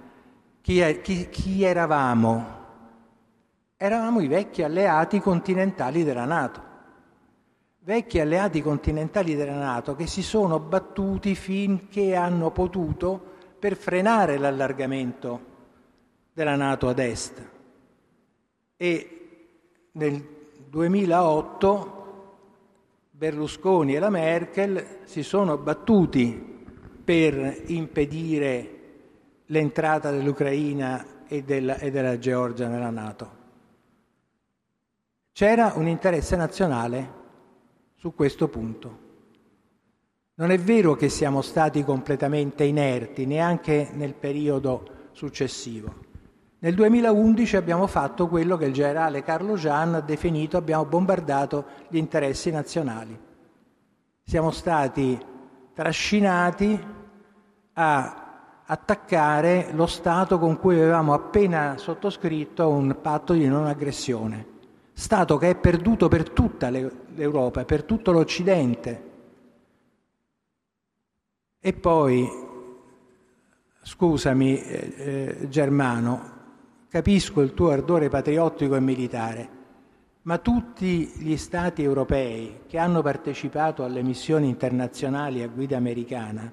Chi, 0.60 0.80
è, 0.80 1.00
chi, 1.00 1.28
chi 1.28 1.62
eravamo? 1.62 2.58
Eravamo 3.76 4.20
i 4.20 4.26
vecchi 4.26 4.64
alleati 4.64 5.20
continentali 5.20 6.02
della 6.02 6.24
Nato 6.24 6.69
vecchi 7.82 8.20
alleati 8.20 8.60
continentali 8.60 9.34
della 9.34 9.56
Nato 9.56 9.96
che 9.96 10.06
si 10.06 10.22
sono 10.22 10.58
battuti 10.58 11.34
finché 11.34 12.14
hanno 12.14 12.50
potuto 12.50 13.20
per 13.58 13.76
frenare 13.76 14.38
l'allargamento 14.38 15.48
della 16.32 16.56
Nato 16.56 16.88
ad 16.88 16.98
est. 16.98 17.50
E 18.76 19.20
nel 19.92 20.24
2008 20.68 21.98
Berlusconi 23.10 23.94
e 23.94 23.98
la 23.98 24.10
Merkel 24.10 25.00
si 25.04 25.22
sono 25.22 25.58
battuti 25.58 26.64
per 27.04 27.64
impedire 27.66 28.78
l'entrata 29.46 30.10
dell'Ucraina 30.10 31.26
e 31.26 31.42
della, 31.42 31.76
e 31.78 31.90
della 31.90 32.18
Georgia 32.18 32.68
nella 32.68 32.90
Nato. 32.90 33.38
C'era 35.32 35.72
un 35.76 35.86
interesse 35.86 36.36
nazionale 36.36 37.18
su 38.00 38.14
questo 38.14 38.48
punto. 38.48 39.08
Non 40.36 40.50
è 40.50 40.58
vero 40.58 40.94
che 40.94 41.10
siamo 41.10 41.42
stati 41.42 41.84
completamente 41.84 42.64
inerti 42.64 43.26
neanche 43.26 43.90
nel 43.92 44.14
periodo 44.14 45.10
successivo. 45.12 46.08
Nel 46.60 46.74
2011 46.74 47.56
abbiamo 47.56 47.86
fatto 47.86 48.26
quello 48.26 48.56
che 48.56 48.64
il 48.64 48.72
generale 48.72 49.22
Carlo 49.22 49.54
Gian 49.54 49.96
ha 49.96 50.00
definito 50.00 50.56
abbiamo 50.56 50.86
bombardato 50.86 51.66
gli 51.88 51.98
interessi 51.98 52.50
nazionali. 52.50 53.18
Siamo 54.24 54.50
stati 54.50 55.18
trascinati 55.74 56.82
a 57.74 58.62
attaccare 58.64 59.72
lo 59.72 59.86
Stato 59.86 60.38
con 60.38 60.58
cui 60.58 60.76
avevamo 60.76 61.12
appena 61.12 61.76
sottoscritto 61.76 62.66
un 62.66 62.96
patto 63.02 63.34
di 63.34 63.46
non 63.46 63.66
aggressione. 63.66 64.49
Stato 65.00 65.38
che 65.38 65.48
è 65.48 65.56
perduto 65.56 66.08
per 66.08 66.28
tutta 66.28 66.68
l'Europa, 66.68 67.64
per 67.64 67.84
tutto 67.84 68.12
l'Occidente. 68.12 69.08
E 71.58 71.72
poi, 71.72 72.28
scusami 73.80 74.62
eh, 74.62 74.94
eh, 74.96 75.48
Germano, 75.48 76.20
capisco 76.90 77.40
il 77.40 77.54
tuo 77.54 77.70
ardore 77.70 78.10
patriottico 78.10 78.76
e 78.76 78.80
militare, 78.80 79.48
ma 80.22 80.36
tutti 80.36 81.10
gli 81.16 81.38
Stati 81.38 81.82
europei 81.82 82.60
che 82.66 82.76
hanno 82.76 83.00
partecipato 83.00 83.84
alle 83.84 84.02
missioni 84.02 84.50
internazionali 84.50 85.42
a 85.42 85.48
guida 85.48 85.78
americana 85.78 86.52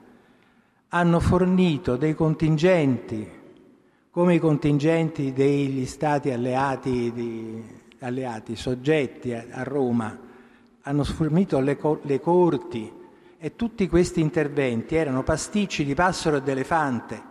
hanno 0.88 1.20
fornito 1.20 1.98
dei 1.98 2.16
contingenti, 2.16 3.30
come 4.10 4.36
i 4.36 4.40
contingenti 4.40 5.34
degli 5.34 5.86
Stati 5.86 6.32
alleati, 6.32 7.12
di, 7.12 7.86
alleati 8.00 8.56
soggetti 8.56 9.34
a, 9.34 9.64
Roma, 9.64 10.18
hanno 10.82 11.04
fornito 11.04 11.60
le, 11.60 11.78
le 12.04 12.20
corti 12.20 12.92
e 13.40 13.56
tutti 13.56 13.88
questi 13.88 14.22
interventi 14.22 14.96
erano 14.96 15.24
pasticci 15.24 15.84
di 15.84 15.94
passero 15.94 16.38
e 16.38 16.42
d'elefante, 16.42 17.22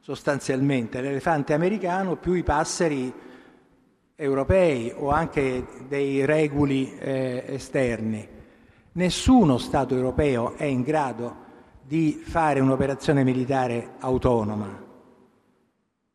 sostanzialmente, 0.00 1.00
l'elefante 1.00 1.52
americano 1.52 2.16
più 2.16 2.34
i 2.34 2.42
passeri 2.42 3.12
europei 4.14 4.92
o 4.94 5.10
anche 5.10 5.66
dei 5.88 6.24
reguli 6.24 6.96
eh, 6.98 7.44
esterni. 7.48 8.28
Nessuno 8.92 9.58
Stato 9.58 9.94
europeo 9.94 10.54
è 10.54 10.64
in 10.64 10.82
grado 10.82 11.36
di 11.82 12.22
fare 12.24 12.60
un'operazione 12.60 13.24
militare 13.24 13.94
autonoma. 13.98 14.90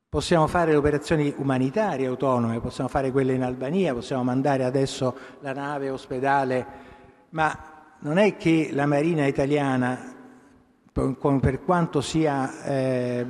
Possiamo 0.10 0.48
fare 0.48 0.74
operazioni 0.74 1.34
umanitarie 1.36 2.08
autonome, 2.08 2.62
possiamo 2.62 2.88
fare 2.88 3.12
quelle 3.12 3.34
in 3.34 3.44
Albania, 3.44 3.94
possiamo 3.94 4.24
mandare 4.24 4.64
adesso 4.64 5.14
la 5.42 5.52
nave 5.52 5.90
ospedale, 5.90 6.66
ma 7.32 7.96
non 8.00 8.18
è 8.18 8.38
che 8.38 8.70
la 8.72 8.86
Marina 8.86 9.26
italiana, 9.28 10.16
per 10.94 11.62
quanto 11.62 12.00
sia 12.00 12.64
eh, 12.64 13.26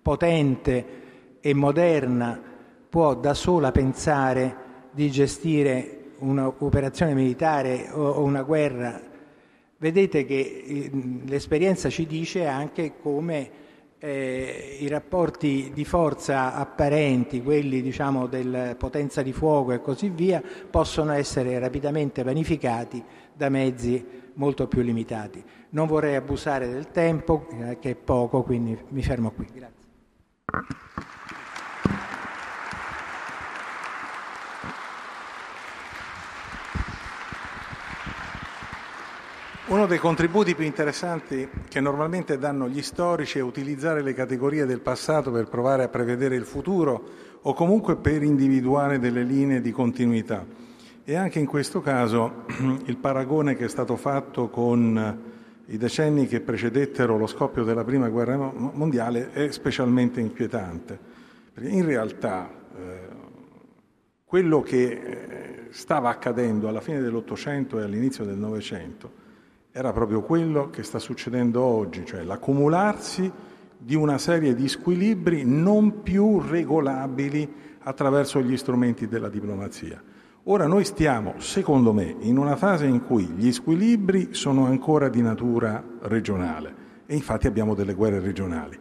potente 0.00 0.86
e 1.40 1.54
moderna, 1.54 2.40
può 2.88 3.16
da 3.16 3.34
sola 3.34 3.72
pensare 3.72 4.56
di 4.92 5.10
gestire 5.10 6.12
un'operazione 6.18 7.14
militare 7.14 7.90
o 7.90 8.22
una 8.22 8.42
guerra. 8.42 9.02
Vedete 9.76 10.24
che 10.24 10.38
eh, 10.38 10.90
l'esperienza 11.24 11.90
ci 11.90 12.06
dice 12.06 12.46
anche 12.46 12.92
come 13.02 13.50
eh, 14.00 14.78
i 14.80 14.88
rapporti 14.88 15.70
di 15.74 15.84
forza 15.84 16.54
apparenti, 16.54 17.42
quelli 17.42 17.82
diciamo 17.82 18.26
del 18.26 18.74
potenza 18.78 19.22
di 19.22 19.32
fuoco 19.32 19.72
e 19.72 19.80
così 19.80 20.08
via, 20.08 20.42
possono 20.70 21.12
essere 21.12 21.58
rapidamente 21.58 22.22
vanificati 22.22 23.02
da 23.32 23.50
mezzi 23.50 24.04
molto 24.34 24.66
più 24.66 24.80
limitati. 24.80 25.44
Non 25.70 25.86
vorrei 25.86 26.16
abusare 26.16 26.68
del 26.68 26.90
tempo, 26.90 27.46
eh, 27.50 27.78
che 27.78 27.90
è 27.90 27.94
poco, 27.94 28.42
quindi 28.42 28.76
mi 28.88 29.02
fermo 29.02 29.30
qui. 29.30 29.46
Grazie. 29.52 31.08
Uno 39.70 39.86
dei 39.86 39.98
contributi 39.98 40.56
più 40.56 40.64
interessanti 40.64 41.48
che 41.68 41.78
normalmente 41.78 42.38
danno 42.38 42.68
gli 42.68 42.82
storici 42.82 43.38
è 43.38 43.40
utilizzare 43.40 44.02
le 44.02 44.14
categorie 44.14 44.66
del 44.66 44.80
passato 44.80 45.30
per 45.30 45.46
provare 45.46 45.84
a 45.84 45.88
prevedere 45.88 46.34
il 46.34 46.44
futuro 46.44 47.04
o 47.42 47.54
comunque 47.54 47.94
per 47.94 48.24
individuare 48.24 48.98
delle 48.98 49.22
linee 49.22 49.60
di 49.60 49.70
continuità. 49.70 50.44
E 51.04 51.14
anche 51.14 51.38
in 51.38 51.46
questo 51.46 51.80
caso 51.80 52.46
il 52.86 52.96
paragone 52.96 53.54
che 53.54 53.66
è 53.66 53.68
stato 53.68 53.94
fatto 53.94 54.48
con 54.48 55.22
i 55.66 55.76
decenni 55.76 56.26
che 56.26 56.40
precedettero 56.40 57.16
lo 57.16 57.28
scoppio 57.28 57.62
della 57.62 57.84
Prima 57.84 58.08
Guerra 58.08 58.50
Mondiale 58.52 59.30
è 59.30 59.52
specialmente 59.52 60.18
inquietante. 60.18 60.98
Perché 61.54 61.68
in 61.68 61.84
realtà 61.84 62.50
eh, 62.76 63.08
quello 64.24 64.62
che 64.62 64.82
eh, 64.82 65.66
stava 65.70 66.08
accadendo 66.08 66.66
alla 66.66 66.80
fine 66.80 67.00
dell'Ottocento 67.00 67.78
e 67.78 67.84
all'inizio 67.84 68.24
del 68.24 68.36
Novecento 68.36 69.28
era 69.72 69.92
proprio 69.92 70.22
quello 70.22 70.68
che 70.70 70.82
sta 70.82 70.98
succedendo 70.98 71.62
oggi, 71.62 72.04
cioè 72.04 72.22
l'accumularsi 72.22 73.30
di 73.78 73.94
una 73.94 74.18
serie 74.18 74.54
di 74.54 74.68
squilibri 74.68 75.44
non 75.44 76.02
più 76.02 76.40
regolabili 76.40 77.48
attraverso 77.82 78.40
gli 78.42 78.56
strumenti 78.56 79.06
della 79.06 79.28
diplomazia. 79.28 80.02
Ora 80.44 80.66
noi 80.66 80.84
stiamo, 80.84 81.34
secondo 81.38 81.92
me, 81.92 82.16
in 82.20 82.36
una 82.36 82.56
fase 82.56 82.86
in 82.86 83.04
cui 83.04 83.24
gli 83.36 83.52
squilibri 83.52 84.28
sono 84.32 84.66
ancora 84.66 85.08
di 85.08 85.22
natura 85.22 85.82
regionale 86.02 86.74
e 87.06 87.14
infatti 87.14 87.46
abbiamo 87.46 87.74
delle 87.74 87.94
guerre 87.94 88.20
regionali. 88.20 88.78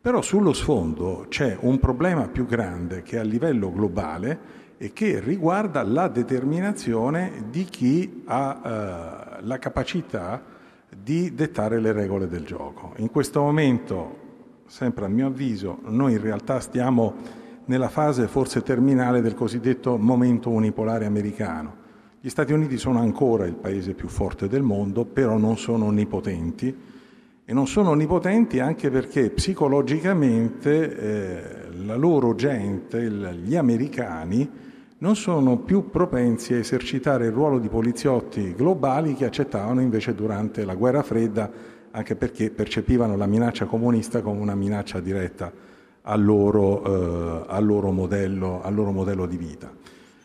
Però 0.00 0.20
sullo 0.22 0.52
sfondo 0.52 1.26
c'è 1.28 1.56
un 1.60 1.78
problema 1.78 2.28
più 2.28 2.46
grande 2.46 3.02
che 3.02 3.18
a 3.18 3.22
livello 3.22 3.72
globale 3.72 4.66
e 4.76 4.92
che 4.92 5.20
riguarda 5.20 5.82
la 5.82 6.08
determinazione 6.08 7.46
di 7.50 7.64
chi 7.64 8.22
ha 8.26 8.60
eh, 8.64 9.17
la 9.42 9.58
capacità 9.58 10.42
di 10.88 11.34
dettare 11.34 11.80
le 11.80 11.92
regole 11.92 12.26
del 12.28 12.44
gioco. 12.44 12.92
In 12.96 13.10
questo 13.10 13.40
momento, 13.40 14.16
sempre 14.66 15.04
a 15.04 15.08
mio 15.08 15.26
avviso, 15.26 15.78
noi 15.84 16.12
in 16.12 16.20
realtà 16.20 16.60
stiamo 16.60 17.14
nella 17.66 17.88
fase 17.88 18.26
forse 18.28 18.62
terminale 18.62 19.20
del 19.20 19.34
cosiddetto 19.34 19.98
momento 19.98 20.50
unipolare 20.50 21.04
americano. 21.04 21.86
Gli 22.20 22.28
Stati 22.30 22.52
Uniti 22.52 22.78
sono 22.78 22.98
ancora 22.98 23.46
il 23.46 23.54
paese 23.54 23.94
più 23.94 24.08
forte 24.08 24.48
del 24.48 24.62
mondo, 24.62 25.04
però 25.04 25.36
non 25.36 25.56
sono 25.56 25.86
onnipotenti 25.86 26.76
e 27.44 27.52
non 27.54 27.66
sono 27.66 27.90
onnipotenti 27.90 28.58
anche 28.58 28.90
perché 28.90 29.30
psicologicamente 29.30 30.96
eh, 30.98 31.84
la 31.84 31.96
loro 31.96 32.34
gente, 32.34 33.02
gli 33.42 33.56
americani, 33.56 34.50
non 35.00 35.14
sono 35.14 35.58
più 35.58 35.90
propensi 35.90 36.54
a 36.54 36.58
esercitare 36.58 37.26
il 37.26 37.32
ruolo 37.32 37.58
di 37.58 37.68
poliziotti 37.68 38.54
globali 38.54 39.14
che 39.14 39.26
accettavano 39.26 39.80
invece 39.80 40.14
durante 40.14 40.64
la 40.64 40.74
guerra 40.74 41.02
fredda, 41.02 41.50
anche 41.92 42.16
perché 42.16 42.50
percepivano 42.50 43.16
la 43.16 43.26
minaccia 43.26 43.66
comunista 43.66 44.22
come 44.22 44.40
una 44.40 44.56
minaccia 44.56 44.98
diretta 44.98 45.52
al 46.02 46.24
loro, 46.24 46.84
eh, 46.84 47.44
al 47.46 47.64
loro, 47.64 47.92
modello, 47.92 48.60
al 48.62 48.74
loro 48.74 48.90
modello, 48.90 49.26
di 49.26 49.36
vita. 49.36 49.70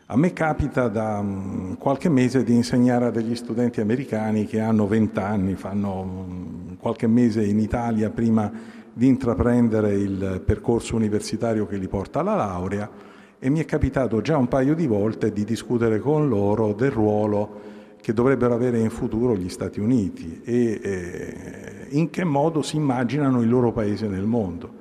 A 0.08 0.18
me 0.18 0.34
capita 0.34 0.88
da 0.88 1.20
um, 1.20 1.78
qualche 1.78 2.10
mese 2.10 2.44
di 2.44 2.56
insegnare 2.56 3.06
a 3.06 3.12
degli 3.12 3.36
studenti 3.36 3.80
americani 3.80 4.46
che 4.46 4.60
hanno 4.60 4.88
20 4.88 5.20
anni, 5.20 5.56
fanno 5.56 6.02
um, 6.02 6.78
qualche 6.78 7.08
mese 7.08 7.44
in 7.44 7.60
Italia 7.60 8.10
prima 8.10 8.52
di 8.92 9.08
intraprendere 9.08 9.94
il 9.94 10.42
percorso 10.44 10.96
universitario 10.96 11.68
che 11.68 11.78
li 11.78 11.88
porta 11.88 12.20
alla 12.20 12.36
laurea 12.36 13.12
e 13.44 13.50
mi 13.50 13.60
è 13.60 13.66
capitato 13.66 14.22
già 14.22 14.38
un 14.38 14.48
paio 14.48 14.74
di 14.74 14.88
volte 14.88 15.34
di 15.34 15.44
discutere 15.44 16.00
con 16.00 16.30
loro 16.30 16.72
del 16.72 16.92
ruolo 16.92 17.60
che 18.00 18.14
dovrebbero 18.14 18.54
avere 18.54 18.80
in 18.80 18.90
futuro 18.90 19.36
gli 19.36 19.50
Stati 19.50 19.82
Uniti 19.82 20.40
e 20.46 20.80
eh, 20.82 21.88
in 21.90 22.10
che 22.10 22.24
modo 22.24 22.62
si 22.62 22.78
immaginano 22.78 23.42
il 23.42 23.50
loro 23.50 23.74
paese 23.74 24.08
nel 24.08 24.26
mondo. 24.26 24.72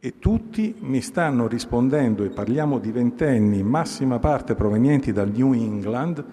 E 0.00 0.18
tutti 0.18 0.74
mi 0.80 1.00
stanno 1.00 1.46
rispondendo, 1.46 2.24
e 2.24 2.30
parliamo 2.30 2.80
di 2.80 2.90
ventenni, 2.90 3.62
massima 3.62 4.18
parte 4.18 4.56
provenienti 4.56 5.12
dal 5.12 5.30
New 5.30 5.52
England, 5.52 6.24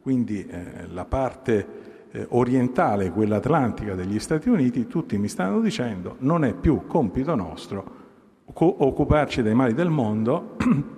quindi 0.00 0.46
eh, 0.46 0.86
la 0.92 1.06
parte 1.06 1.66
eh, 2.12 2.24
orientale, 2.28 3.10
quella 3.10 3.38
atlantica 3.38 3.96
degli 3.96 4.20
Stati 4.20 4.48
Uniti, 4.48 4.86
tutti 4.86 5.18
mi 5.18 5.26
stanno 5.26 5.60
dicendo 5.60 6.14
non 6.20 6.44
è 6.44 6.54
più 6.54 6.86
compito 6.86 7.34
nostro 7.34 8.04
occuparci 8.44 9.42
dei 9.42 9.54
mali 9.54 9.74
del 9.74 9.90
mondo 9.90 10.54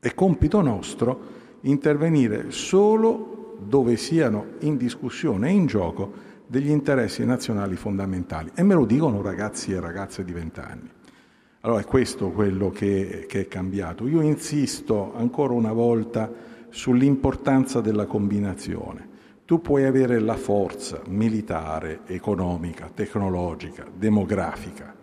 È 0.00 0.14
compito 0.14 0.60
nostro 0.60 1.20
intervenire 1.62 2.52
solo 2.52 3.56
dove 3.58 3.96
siano 3.96 4.46
in 4.60 4.76
discussione 4.76 5.48
e 5.48 5.52
in 5.52 5.66
gioco 5.66 6.12
degli 6.46 6.70
interessi 6.70 7.24
nazionali 7.24 7.74
fondamentali. 7.74 8.50
E 8.54 8.62
me 8.62 8.74
lo 8.74 8.84
dicono 8.84 9.20
ragazzi 9.22 9.72
e 9.72 9.80
ragazze 9.80 10.24
di 10.24 10.32
vent'anni. 10.32 10.88
Allora 11.62 11.80
è 11.80 11.84
questo 11.84 12.30
quello 12.30 12.70
che, 12.70 13.26
che, 13.28 13.40
è 13.40 13.48
cambiato. 13.48 14.06
Io 14.06 14.20
insisto 14.20 15.12
ancora 15.16 15.52
una 15.52 15.72
volta 15.72 16.30
sull'importanza 16.68 17.80
della 17.80 18.06
combinazione. 18.06 19.06
Tu 19.44 19.60
puoi 19.60 19.84
avere 19.84 20.20
la 20.20 20.36
forza 20.36 21.00
militare, 21.08 22.02
economica, 22.06 22.88
tecnologica, 22.94 23.84
demografica, 23.92 24.94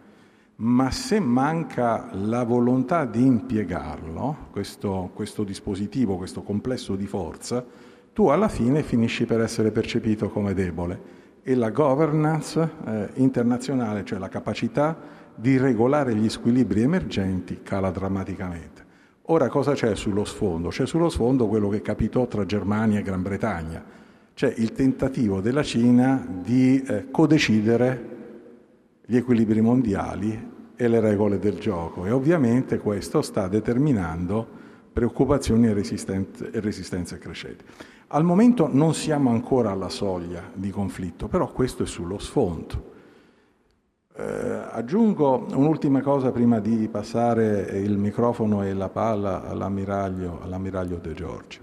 ma 0.57 0.89
se 0.89 1.19
manca 1.19 2.09
la 2.13 2.43
volontà 2.43 3.05
di 3.05 3.25
impiegarlo, 3.25 4.47
questo, 4.51 5.09
questo, 5.13 5.43
dispositivo, 5.43 6.15
questo 6.15 6.43
complesso 6.43 6.95
di 6.95 7.07
forza, 7.07 7.65
tu 8.13 8.27
alla 8.27 8.47
fine 8.47 8.81
finisci 8.81 9.25
per 9.25 9.41
essere 9.41 9.71
percepito 9.71 10.29
come 10.29 10.53
debole 10.53 11.23
e 11.43 11.55
la 11.55 11.71
governance 11.71 12.71
eh, 12.85 13.09
internazionale, 13.15 14.05
cioè 14.05 14.17
la 14.17 14.29
capacità 14.29 14.97
di 15.35 15.57
regolare 15.57 16.15
gli 16.15 16.29
squilibri 16.29 16.81
emergenti, 16.81 17.59
cala 17.61 17.91
drammaticamente. 17.91 18.83
Ora 19.23 19.49
cosa 19.49 19.73
c'è 19.73 19.93
sullo 19.95 20.23
sfondo? 20.23 20.69
C'è 20.69 20.87
sullo 20.87 21.09
sfondo 21.09 21.47
quello 21.47 21.67
che 21.67 21.81
capitò 21.81 22.27
tra 22.27 22.45
Germania 22.45 22.99
e 22.99 23.03
Gran 23.03 23.21
Bretagna, 23.21 23.83
cioè 24.33 24.53
il 24.55 24.71
tentativo 24.71 25.41
della 25.41 25.63
Cina 25.63 26.25
di 26.41 26.81
eh, 26.81 27.11
codecidere 27.11 28.14
gli 29.05 29.15
equilibri 29.17 29.61
mondiali 29.61 30.53
e 30.75 30.87
le 30.87 30.99
regole 30.99 31.39
del 31.39 31.59
gioco 31.59 32.05
e 32.05 32.11
ovviamente 32.11 32.79
questo 32.79 33.21
sta 33.21 33.47
determinando 33.47 34.63
preoccupazioni 34.91 35.67
e 35.67 35.73
resistenze, 35.73 36.51
e 36.51 36.59
resistenze 36.59 37.17
crescenti. 37.17 37.63
Al 38.07 38.23
momento 38.23 38.69
non 38.71 38.93
siamo 38.93 39.29
ancora 39.29 39.71
alla 39.71 39.89
soglia 39.89 40.43
di 40.53 40.69
conflitto, 40.69 41.27
però 41.27 41.51
questo 41.51 41.83
è 41.83 41.85
sullo 41.85 42.17
sfondo. 42.17 42.93
Eh, 44.15 44.23
aggiungo 44.23 45.47
un'ultima 45.51 46.01
cosa 46.01 46.31
prima 46.31 46.59
di 46.59 46.87
passare 46.87 47.79
il 47.79 47.97
microfono 47.97 48.63
e 48.63 48.73
la 48.73 48.87
palla 48.89 49.45
all'ammiraglio, 49.45 50.39
all'ammiraglio 50.41 50.97
De 50.97 51.13
Giorgi. 51.13 51.59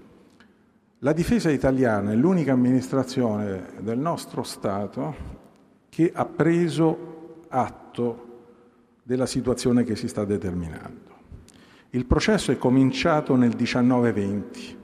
La 0.99 1.13
difesa 1.13 1.49
italiana 1.49 2.11
è 2.11 2.15
l'unica 2.15 2.53
amministrazione 2.53 3.71
del 3.79 3.97
nostro 3.97 4.43
Stato 4.43 5.41
che 5.89 6.11
ha 6.13 6.25
preso 6.25 7.12
atto 7.53 8.31
della 9.03 9.27
situazione 9.27 9.83
che 9.83 9.95
si 9.95 10.07
sta 10.07 10.25
determinando. 10.25 11.11
Il 11.91 12.05
processo 12.05 12.51
è 12.51 12.57
cominciato 12.57 13.35
nel 13.35 13.55
1920. 13.55 14.81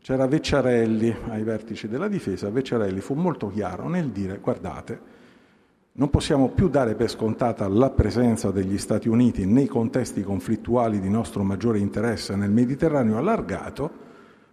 C'era 0.00 0.28
Vecciarelli 0.28 1.14
ai 1.30 1.42
vertici 1.42 1.88
della 1.88 2.06
difesa, 2.06 2.48
Vecciarelli 2.48 3.00
fu 3.00 3.14
molto 3.14 3.48
chiaro 3.48 3.88
nel 3.88 4.10
dire 4.10 4.38
guardate, 4.38 5.14
non 5.94 6.10
possiamo 6.10 6.50
più 6.50 6.68
dare 6.68 6.94
per 6.94 7.10
scontata 7.10 7.66
la 7.66 7.90
presenza 7.90 8.52
degli 8.52 8.78
Stati 8.78 9.08
Uniti 9.08 9.44
nei 9.46 9.66
contesti 9.66 10.22
conflittuali 10.22 11.00
di 11.00 11.08
nostro 11.08 11.42
maggiore 11.42 11.78
interesse 11.78 12.36
nel 12.36 12.50
Mediterraneo 12.50 13.16
allargato, 13.16 13.90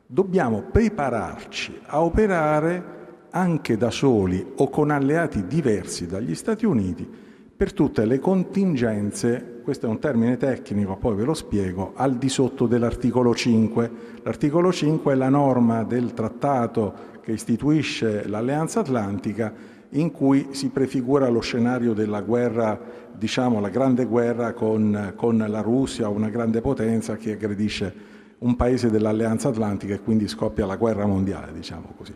dobbiamo 0.08 0.64
prepararci 0.64 1.82
a 1.86 2.02
operare 2.02 3.02
anche 3.30 3.78
da 3.78 3.92
soli 3.92 4.54
o 4.56 4.70
con 4.70 4.90
alleati 4.90 5.46
diversi 5.46 6.08
dagli 6.08 6.34
Stati 6.34 6.66
Uniti 6.66 7.23
per 7.56 7.72
tutte 7.72 8.06
le 8.06 8.20
contingenze, 8.20 9.62
questo 9.64 9.86
è 9.86 9.90
un 9.90 10.00
termine 10.00 10.38
tecnico, 10.38 10.98
poi 10.98 11.16
ve 11.16 11.24
lo 11.24 11.34
spiego, 11.34 11.94
al 11.96 12.18
di 12.18 12.28
sotto 12.28 12.66
dell'articolo 12.66 13.34
5. 13.34 13.92
L'articolo 14.24 14.72
5 14.72 15.14
è 15.14 15.16
la 15.16 15.30
norma 15.30 15.84
del 15.84 16.14
trattato 16.14 17.12
che 17.22 17.32
istituisce 17.32 18.28
l'Alleanza 18.28 18.82
Atlantica 18.82 19.54
in 19.92 20.12
cui 20.12 20.50
si 20.52 20.70
prefigura 20.70 21.30
lo 21.30 21.40
scenario 21.40 21.94
della 21.94 22.22
guerra, 22.22 22.80
diciamo 23.16 23.60
la 23.60 23.70
grande 23.70 24.06
guerra 24.06 24.54
con, 24.54 25.14
con 25.16 25.38
la 25.38 25.62
Russia, 25.62 26.10
una 26.10 26.30
grande 26.30 26.62
potenza 26.62 27.16
che 27.16 27.34
aggredisce 27.34 27.94
un 28.40 28.56
paese 28.56 28.90
dell'Alleanza 28.90 29.50
Atlantica 29.50 29.94
e 29.94 30.02
quindi 30.02 30.28
scoppia 30.28 30.66
la 30.66 30.76
guerra 30.76 31.06
mondiale, 31.06 31.54
diciamo 31.54 31.94
così. 31.96 32.14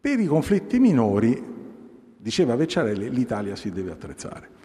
Per 0.00 0.20
i 0.20 0.26
conflitti 0.26 0.78
minori, 0.78 1.42
diceva 2.20 2.56
Vecciarelli, 2.56 3.10
l'Italia 3.10 3.56
si 3.56 3.70
deve 3.70 3.90
attrezzare. 3.90 4.58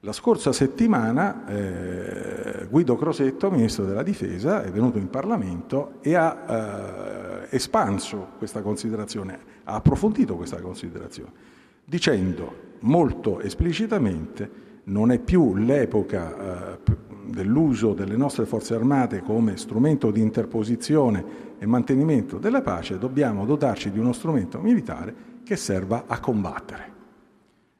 La 0.00 0.12
scorsa 0.12 0.52
settimana 0.52 1.46
eh, 1.46 2.66
Guido 2.68 2.96
Crosetto, 2.96 3.50
ministro 3.50 3.84
della 3.84 4.02
Difesa, 4.02 4.62
è 4.62 4.70
venuto 4.70 4.98
in 4.98 5.08
Parlamento 5.08 5.94
e 6.02 6.14
ha 6.14 7.46
eh, 7.48 7.56
espanso 7.56 8.32
questa 8.36 8.60
considerazione, 8.60 9.38
ha 9.64 9.74
approfondito 9.74 10.36
questa 10.36 10.60
considerazione 10.60 11.52
dicendo 11.84 12.72
molto 12.80 13.40
esplicitamente 13.40 14.62
non 14.84 15.10
è 15.10 15.18
più 15.18 15.54
l'epoca 15.54 16.74
eh, 16.74 16.78
dell'uso 17.26 17.94
delle 17.94 18.16
nostre 18.16 18.44
forze 18.44 18.74
armate 18.74 19.22
come 19.22 19.56
strumento 19.56 20.10
di 20.10 20.20
interposizione 20.20 21.24
e 21.58 21.66
mantenimento 21.66 22.38
della 22.38 22.60
pace, 22.60 22.98
dobbiamo 22.98 23.46
dotarci 23.46 23.90
di 23.90 23.98
uno 23.98 24.12
strumento 24.12 24.60
militare 24.60 25.32
che 25.44 25.54
serva 25.54 26.04
a 26.08 26.18
combattere. 26.18 26.92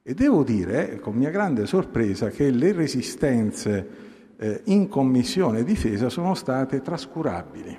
E 0.05 0.14
devo 0.14 0.44
dire, 0.44 1.00
con 1.00 1.16
mia 1.16 1.31
grande 1.31 1.66
sorpresa, 1.66 2.29
che 2.29 2.50
le 2.50 2.72
resistenze 2.72 3.88
eh, 4.37 4.61
in 4.66 4.87
Commissione 4.88 5.64
Difesa 5.64 6.09
sono 6.09 6.35
state 6.35 6.81
trascurabili. 6.83 7.79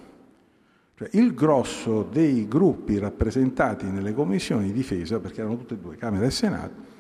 Cioè, 0.98 1.10
il 1.14 1.34
grosso 1.34 2.04
dei 2.04 2.48
gruppi 2.48 2.98
rappresentati 2.98 3.86
nelle 3.86 4.14
commissioni 4.14 4.68
di 4.68 4.72
difesa, 4.72 5.20
perché 5.20 5.42
erano 5.42 5.58
tutte 5.58 5.74
e 5.74 5.78
due 5.78 5.98
Camera 5.98 6.26
e 6.26 6.32
Senato, 6.32 6.94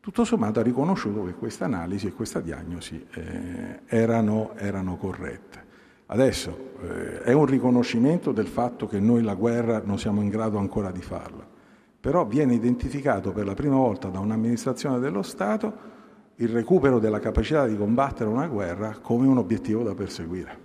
tutto 0.00 0.24
sommato 0.24 0.60
ha 0.60 0.62
riconosciuto 0.62 1.24
che 1.24 1.34
questa 1.34 1.64
analisi 1.66 2.06
e 2.06 2.12
questa 2.12 2.40
diagnosi 2.40 3.04
eh, 3.12 3.80
erano, 3.86 4.54
erano, 4.56 4.96
corrette. 4.96 5.64
Adesso 6.06 6.74
eh, 6.80 7.22
è 7.22 7.32
un 7.32 7.44
riconoscimento 7.44 8.32
del 8.32 8.46
fatto 8.46 8.86
che 8.86 9.00
noi 9.00 9.22
la 9.22 9.34
guerra 9.34 9.82
non 9.84 9.98
siamo 9.98 10.22
in 10.22 10.28
grado 10.28 10.58
ancora 10.58 10.90
di 10.90 11.02
farla, 11.02 11.46
però 12.06 12.24
viene 12.24 12.54
identificato 12.54 13.32
per 13.32 13.44
la 13.44 13.54
prima 13.54 13.74
volta 13.74 14.06
da 14.10 14.20
un'amministrazione 14.20 15.00
dello 15.00 15.22
Stato 15.22 15.72
il 16.36 16.50
recupero 16.50 17.00
della 17.00 17.18
capacità 17.18 17.66
di 17.66 17.76
combattere 17.76 18.30
una 18.30 18.46
guerra 18.46 18.96
come 19.02 19.26
un 19.26 19.38
obiettivo 19.38 19.82
da 19.82 19.92
perseguire. 19.92 20.56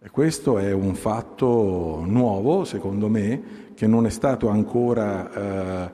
E 0.00 0.08
questo 0.10 0.56
è 0.56 0.70
un 0.70 0.94
fatto 0.94 2.04
nuovo, 2.06 2.62
secondo 2.62 3.08
me, 3.08 3.72
che 3.74 3.88
non 3.88 4.06
è 4.06 4.08
stato 4.08 4.50
ancora 4.50 5.32
eh, 5.32 5.92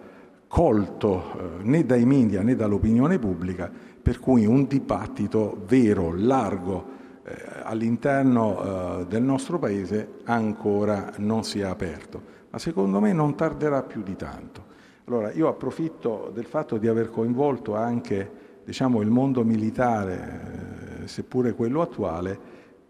colto 0.49 1.23
eh, 1.33 1.63
né 1.63 1.87
dai 1.87 2.05
media 2.05 2.43
né 2.43 2.55
dall'opinione 2.55 3.19
pubblica, 3.19 3.73
per 4.03 4.21
cui 4.21 4.45
un 4.45 4.67
dibattito 4.67 5.63
vero, 5.67 6.13
largo, 6.15 6.85
eh, 7.25 7.35
all'interno 7.63 9.01
eh, 9.01 9.07
del 9.07 9.23
nostro 9.23 9.59
Paese 9.59 10.17
ancora 10.25 11.11
non 11.17 11.43
si 11.43 11.61
è 11.61 11.65
aperto, 11.65 12.21
ma 12.51 12.59
secondo 12.59 13.01
me 13.01 13.15
non 13.15 13.35
tarderà 13.35 13.83
più 13.83 14.03
di 14.03 14.15
tanto. 14.15 14.73
Allora, 15.07 15.33
io 15.33 15.49
approfitto 15.49 16.31
del 16.33 16.47
fatto 16.47 16.79
di 16.79 16.89
aver 16.89 17.11
coinvolto 17.11 17.75
anche 17.75 18.31
diciamo, 18.65 19.03
il 19.03 19.11
mondo 19.11 19.45
militare, 19.45 21.03
eh, 21.03 21.09
seppure 21.09 21.53
quello 21.53 21.83
attuale, 21.83 22.39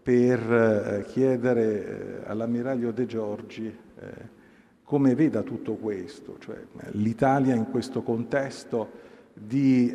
per 0.01 0.39
eh, 0.39 1.05
chiedere 1.07 2.21
eh, 2.23 2.29
all'ammiraglio 2.29 2.91
De 2.91 3.05
Giorgi 3.05 3.83
come 4.83 5.15
veda 5.15 5.41
tutto 5.41 5.73
questo, 5.75 6.35
cioè 6.39 6.57
l'Italia 6.91 7.55
in 7.55 7.71
questo 7.71 8.03
contesto 8.03 8.91
di 9.33 9.91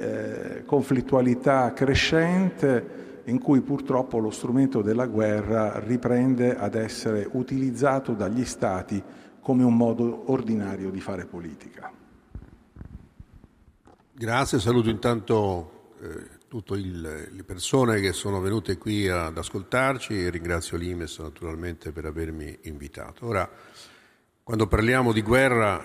conflittualità 0.64 1.72
crescente 1.72 3.22
in 3.24 3.38
cui 3.38 3.60
purtroppo 3.60 4.18
lo 4.18 4.30
strumento 4.30 4.82
della 4.82 5.06
guerra 5.06 5.78
riprende 5.78 6.56
ad 6.56 6.74
essere 6.74 7.28
utilizzato 7.30 8.14
dagli 8.14 8.44
Stati 8.44 9.00
come 9.40 9.62
un 9.62 9.76
modo 9.76 10.24
ordinario 10.32 10.90
di 10.90 11.00
fare 11.00 11.24
politica. 11.24 11.99
Grazie, 14.20 14.60
saluto 14.60 14.90
intanto 14.90 15.94
eh, 16.02 16.40
tutte 16.46 16.76
le 16.76 17.42
persone 17.42 18.02
che 18.02 18.12
sono 18.12 18.38
venute 18.38 18.76
qui 18.76 19.08
ad 19.08 19.38
ascoltarci 19.38 20.12
e 20.12 20.28
ringrazio 20.28 20.76
l'Imes 20.76 21.16
naturalmente 21.20 21.90
per 21.90 22.04
avermi 22.04 22.58
invitato. 22.64 23.24
Ora, 23.24 23.50
quando 24.42 24.66
parliamo 24.66 25.14
di 25.14 25.22
guerra, 25.22 25.82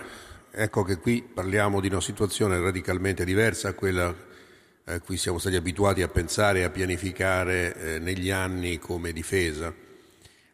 ecco 0.52 0.84
che 0.84 0.98
qui 0.98 1.24
parliamo 1.24 1.80
di 1.80 1.88
una 1.88 2.02
situazione 2.02 2.60
radicalmente 2.60 3.24
diversa 3.24 3.70
a 3.70 3.74
quella 3.74 4.08
a 4.08 4.94
eh, 4.94 5.00
cui 5.00 5.16
siamo 5.16 5.38
stati 5.38 5.56
abituati 5.56 6.02
a 6.02 6.10
pensare 6.10 6.60
e 6.60 6.64
a 6.64 6.70
pianificare 6.70 7.74
eh, 7.74 8.00
negli 8.00 8.32
anni 8.32 8.80
come 8.80 9.14
difesa. 9.14 9.74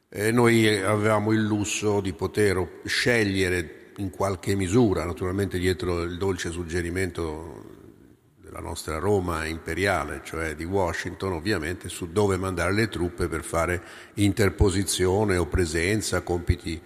Eh, 0.08 0.32
noi 0.32 0.68
avevamo 0.68 1.32
il 1.32 1.42
lusso 1.42 2.00
di 2.00 2.14
poter 2.14 2.82
scegliere 2.86 3.81
in 4.02 4.10
qualche 4.10 4.56
misura, 4.56 5.06
naturalmente 5.06 5.60
dietro 5.60 6.02
il 6.02 6.18
dolce 6.18 6.52
suggerimento 6.52 7.80
la 8.52 8.60
nostra 8.60 8.98
Roma 8.98 9.46
imperiale, 9.46 10.22
cioè 10.26 10.56
di 10.56 10.66
Washington, 10.66 11.32
ovviamente 11.32 11.88
su 11.88 12.12
dove 12.12 12.36
mandare 12.36 12.74
le 12.74 12.90
truppe 12.90 13.30
per 13.30 13.46
fare 13.46 13.82
interposizione 14.16 15.38
o 15.38 15.46
presenza, 15.46 16.22
compiti 16.22 16.82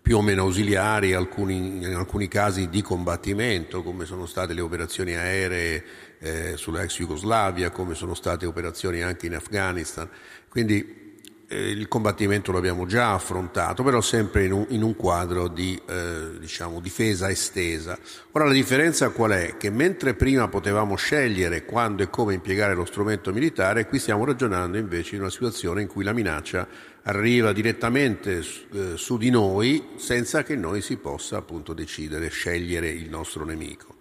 più 0.00 0.18
o 0.18 0.22
meno 0.22 0.42
ausiliari, 0.42 1.14
alcuni, 1.14 1.84
in 1.84 1.94
alcuni 1.94 2.28
casi 2.28 2.68
di 2.68 2.82
combattimento, 2.82 3.82
come 3.82 4.04
sono 4.04 4.26
state 4.26 4.54
le 4.54 4.60
operazioni 4.60 5.16
aeree 5.16 5.84
eh, 6.20 6.56
sulla 6.56 6.82
ex 6.82 6.98
Jugoslavia, 6.98 7.70
come 7.70 7.94
sono 7.94 8.14
state 8.14 8.46
operazioni 8.46 9.02
anche 9.02 9.26
in 9.26 9.34
Afghanistan. 9.34 10.08
Quindi 10.48 11.07
eh, 11.48 11.70
il 11.70 11.88
combattimento 11.88 12.52
lo 12.52 12.58
abbiamo 12.58 12.86
già 12.86 13.14
affrontato, 13.14 13.82
però 13.82 14.00
sempre 14.00 14.44
in 14.44 14.52
un, 14.52 14.66
in 14.68 14.82
un 14.82 14.94
quadro 14.94 15.48
di 15.48 15.80
eh, 15.86 16.38
diciamo, 16.38 16.80
difesa 16.80 17.30
estesa. 17.30 17.98
Ora 18.32 18.44
la 18.44 18.52
differenza 18.52 19.08
qual 19.10 19.32
è? 19.32 19.56
Che 19.56 19.70
mentre 19.70 20.14
prima 20.14 20.48
potevamo 20.48 20.94
scegliere 20.96 21.64
quando 21.64 22.02
e 22.02 22.10
come 22.10 22.34
impiegare 22.34 22.74
lo 22.74 22.84
strumento 22.84 23.32
militare, 23.32 23.86
qui 23.86 23.98
stiamo 23.98 24.24
ragionando 24.24 24.76
invece 24.76 25.14
in 25.14 25.22
una 25.22 25.30
situazione 25.30 25.82
in 25.82 25.88
cui 25.88 26.04
la 26.04 26.12
minaccia 26.12 26.68
arriva 27.04 27.52
direttamente 27.52 28.38
eh, 28.38 28.96
su 28.96 29.16
di 29.16 29.30
noi 29.30 29.94
senza 29.96 30.42
che 30.42 30.54
noi 30.54 30.82
si 30.82 30.98
possa 30.98 31.38
appunto 31.38 31.72
decidere, 31.72 32.28
scegliere 32.28 32.90
il 32.90 33.08
nostro 33.08 33.44
nemico. 33.44 33.96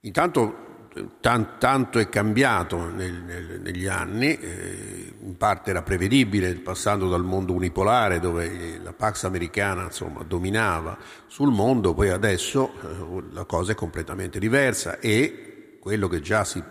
Intanto 0.00 0.71
tanto 1.20 1.98
è 1.98 2.08
cambiato 2.08 2.90
nel, 2.90 3.22
nel, 3.22 3.60
negli 3.62 3.86
anni, 3.86 4.36
eh, 4.38 5.14
in 5.20 5.36
parte 5.36 5.70
era 5.70 5.82
prevedibile, 5.82 6.54
passando 6.56 7.08
dal 7.08 7.24
mondo 7.24 7.54
unipolare 7.54 8.20
dove 8.20 8.78
la 8.82 8.92
Pax 8.92 9.24
americana 9.24 9.84
insomma, 9.84 10.22
dominava 10.22 10.98
sul 11.26 11.50
mondo, 11.50 11.94
poi 11.94 12.10
adesso 12.10 12.72
eh, 12.82 13.24
la 13.32 13.44
cosa 13.44 13.72
è 13.72 13.74
completamente 13.74 14.38
diversa 14.38 14.98
e 14.98 15.78
quello 15.80 16.08
già 16.20 16.44
si 16.44 16.62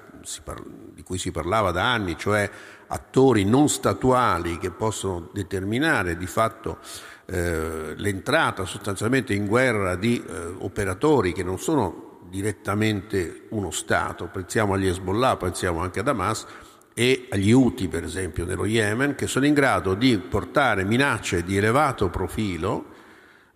di 0.93 1.03
cui 1.03 1.17
si 1.17 1.31
parlava 1.31 1.71
da 1.71 1.91
anni, 1.91 2.15
cioè 2.15 2.47
attori 2.87 3.43
non 3.43 3.69
statuali 3.69 4.59
che 4.59 4.69
possono 4.69 5.29
determinare 5.33 6.15
di 6.15 6.27
fatto 6.27 6.77
eh, 7.25 7.95
l'entrata 7.95 8.65
sostanzialmente 8.65 9.33
in 9.33 9.47
guerra 9.47 9.95
di 9.95 10.23
eh, 10.23 10.53
operatori 10.59 11.33
che 11.33 11.43
non 11.43 11.57
sono 11.57 12.10
direttamente 12.31 13.47
uno 13.49 13.69
Stato, 13.69 14.27
pensiamo 14.27 14.73
agli 14.73 14.87
Hezbollah, 14.87 15.35
pensiamo 15.35 15.81
anche 15.81 15.99
ad 15.99 16.07
Hamas 16.07 16.45
e 16.93 17.27
agli 17.29 17.51
Houthi 17.51 17.89
per 17.89 18.05
esempio 18.05 18.45
nello 18.45 18.65
Yemen, 18.65 19.15
che 19.15 19.27
sono 19.27 19.45
in 19.45 19.53
grado 19.53 19.93
di 19.93 20.17
portare 20.17 20.85
minacce 20.85 21.43
di 21.43 21.57
elevato 21.57 22.09
profilo, 22.09 22.85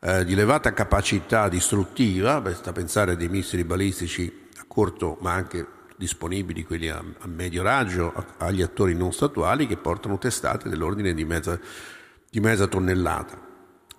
eh, 0.01 0.25
di 0.25 0.33
elevata 0.33 0.73
capacità 0.73 1.47
distruttiva, 1.47 2.41
basta 2.41 2.73
pensare 2.73 3.15
dei 3.15 3.29
missili 3.29 3.63
balistici 3.63 4.49
a 4.57 4.65
corto 4.67 5.17
ma 5.21 5.31
anche 5.31 5.65
disponibili 5.95 6.65
quelli 6.65 6.89
a, 6.89 7.01
a 7.19 7.27
medio 7.27 7.63
raggio 7.63 8.13
agli 8.37 8.61
attori 8.61 8.93
non 8.93 9.13
statuali 9.13 9.67
che 9.67 9.77
portano 9.77 10.17
testate 10.17 10.67
dell'ordine 10.67 11.13
di 11.13 11.23
mezza, 11.23 11.57
di 12.29 12.39
mezza 12.41 12.67
tonnellata 12.67 13.44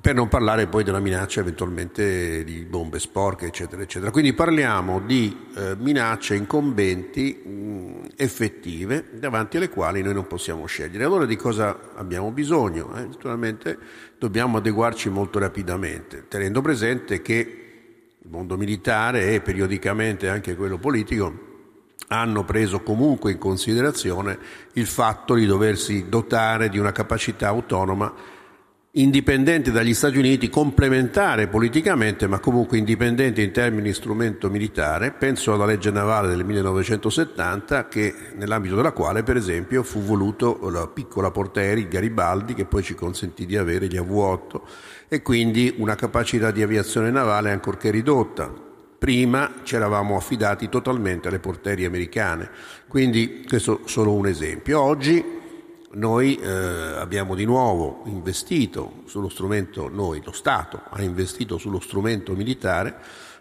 per 0.07 0.15
non 0.15 0.29
parlare 0.29 0.69
poi 0.69 0.85
della 0.85 1.01
minaccia 1.01 1.41
eventualmente 1.41 2.45
di 2.45 2.65
bombe 2.65 3.01
sporche, 3.01 3.47
eccetera, 3.47 3.83
eccetera. 3.83 4.13
Quindi 4.13 4.35
parliamo 4.35 5.01
di 5.01 5.49
eh, 5.57 5.75
minacce 5.81 6.37
incombenti 6.37 7.35
mh, 7.35 8.11
effettive 8.15 9.07
davanti 9.15 9.57
alle 9.57 9.69
quali 9.69 10.03
noi 10.03 10.15
non 10.15 10.29
possiamo 10.29 10.65
scegliere. 10.67 11.03
Allora 11.03 11.27
di 11.27 11.35
cosa 11.35 11.77
abbiamo 11.97 12.31
bisogno? 12.31 12.97
Eh? 12.97 13.05
Naturalmente 13.05 13.77
dobbiamo 14.17 14.59
adeguarci 14.59 15.09
molto 15.09 15.41
rapidamente, 15.41 16.27
tenendo 16.29 16.61
presente 16.61 17.21
che 17.21 17.39
il 18.21 18.31
mondo 18.31 18.57
militare 18.57 19.35
e 19.35 19.41
periodicamente 19.41 20.29
anche 20.29 20.55
quello 20.55 20.79
politico 20.79 21.47
hanno 22.09 22.45
preso 22.45 22.81
comunque 22.83 23.33
in 23.33 23.39
considerazione 23.39 24.39
il 24.75 24.87
fatto 24.87 25.35
di 25.35 25.47
doversi 25.47 26.09
dotare 26.09 26.69
di 26.69 26.79
una 26.79 26.93
capacità 26.93 27.49
autonoma 27.49 28.36
indipendente 28.99 29.71
dagli 29.71 29.93
Stati 29.93 30.17
Uniti, 30.17 30.49
complementare 30.49 31.49
politicamente, 31.49 32.27
ma 32.27 32.39
comunque 32.39 32.79
indipendente 32.79 33.43
in 33.43 33.51
termini 33.51 33.89
di 33.89 33.95
strumento 33.95 34.49
militare. 34.49 35.13
Penso 35.13 35.53
alla 35.53 35.67
legge 35.67 35.91
navale 35.91 36.29
del 36.29 36.45
1970, 36.45 37.89
che, 37.89 38.15
nell'ambito 38.37 38.75
della 38.75 38.93
quale, 38.93 39.23
per 39.23 39.37
esempio, 39.37 39.83
fu 39.83 40.01
voluto 40.01 40.71
la 40.71 40.87
piccola 40.87 41.31
portaerei 41.31 41.89
Garibaldi, 41.89 42.55
che 42.55 42.65
poi 42.65 42.83
ci 42.83 42.95
consentì 42.95 43.45
di 43.45 43.57
avere 43.57 43.87
gli 43.87 43.99
AV-8, 43.99 44.61
e 45.09 45.21
quindi 45.21 45.75
una 45.77 45.95
capacità 45.95 46.51
di 46.51 46.63
aviazione 46.63 47.11
navale 47.11 47.51
ancorché 47.51 47.91
ridotta. 47.91 48.65
Prima 48.99 49.57
ci 49.63 49.75
eravamo 49.75 50.17
affidati 50.17 50.71
totalmente 50.71 51.29
alle 51.29 51.39
portaerei 51.39 51.85
americane, 51.85 52.49
quindi 52.89 53.45
questo 53.47 53.81
è 53.85 53.89
solo 53.89 54.15
un 54.15 54.27
esempio. 54.27 54.81
Oggi 54.81 55.45
noi 55.97 56.37
eh, 56.37 56.49
abbiamo 56.49 57.35
di 57.35 57.45
nuovo 57.45 58.03
investito 58.07 59.03
sullo 59.07 59.29
strumento, 59.29 59.89
noi, 59.89 60.23
lo 60.25 60.33
Stato 60.33 60.83
ha 60.91 61.03
investito 61.03 61.59
sullo 61.59 61.81
strumento 61.81 62.35
militare 62.35 62.95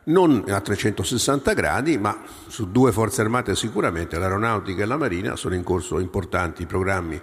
non 0.05 0.43
a 0.47 0.61
360 0.61 1.53
gradi, 1.53 1.97
ma 1.97 2.21
su 2.47 2.71
due 2.71 2.91
forze 2.91 3.21
armate 3.21 3.55
sicuramente, 3.55 4.19
l'aeronautica 4.19 4.83
e 4.83 4.85
la 4.85 4.97
marina, 4.97 5.35
sono 5.35 5.55
in 5.55 5.63
corso 5.63 5.99
importanti 5.99 6.65
programmi 6.65 7.19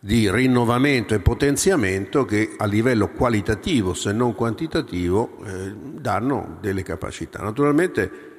di 0.00 0.30
rinnovamento 0.30 1.14
e 1.14 1.20
potenziamento 1.20 2.24
che 2.24 2.54
a 2.56 2.64
livello 2.64 3.10
qualitativo, 3.10 3.94
se 3.94 4.12
non 4.12 4.34
quantitativo, 4.34 5.44
eh, 5.44 5.74
danno 5.76 6.56
delle 6.60 6.82
capacità. 6.82 7.40
Naturalmente 7.40 8.31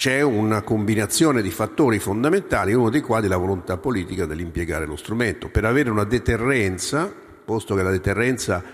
c'è 0.00 0.22
una 0.22 0.62
combinazione 0.62 1.42
di 1.42 1.50
fattori 1.50 1.98
fondamentali, 1.98 2.72
uno 2.72 2.88
dei 2.88 3.02
quali 3.02 3.26
è 3.26 3.28
la 3.28 3.36
volontà 3.36 3.76
politica 3.76 4.24
dell'impiegare 4.24 4.86
lo 4.86 4.96
strumento. 4.96 5.50
Per 5.50 5.66
avere 5.66 5.90
una 5.90 6.04
deterrenza, 6.04 7.12
posto 7.44 7.74
che 7.74 7.82
la 7.82 7.90
deterrenza 7.90 8.64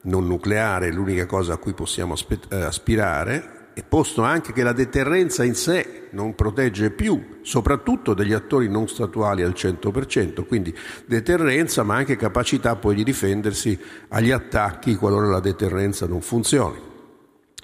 non 0.00 0.26
nucleare 0.26 0.88
è 0.88 0.90
l'unica 0.90 1.24
cosa 1.24 1.52
a 1.52 1.58
cui 1.58 1.72
possiamo 1.72 2.16
eh, 2.48 2.56
aspirare, 2.56 3.70
e 3.74 3.84
posto 3.84 4.22
anche 4.22 4.52
che 4.52 4.64
la 4.64 4.72
deterrenza 4.72 5.44
in 5.44 5.54
sé 5.54 6.08
non 6.10 6.34
protegge 6.34 6.90
più, 6.90 7.38
soprattutto 7.42 8.12
degli 8.12 8.32
attori 8.32 8.68
non 8.68 8.88
statuali 8.88 9.44
al 9.44 9.52
100%, 9.52 10.44
quindi 10.48 10.76
deterrenza 11.06 11.84
ma 11.84 11.94
anche 11.94 12.16
capacità 12.16 12.74
poi 12.74 12.96
di 12.96 13.04
difendersi 13.04 13.78
agli 14.08 14.32
attacchi 14.32 14.96
qualora 14.96 15.28
la 15.28 15.38
deterrenza 15.38 16.08
non 16.08 16.22
funzioni. 16.22 16.90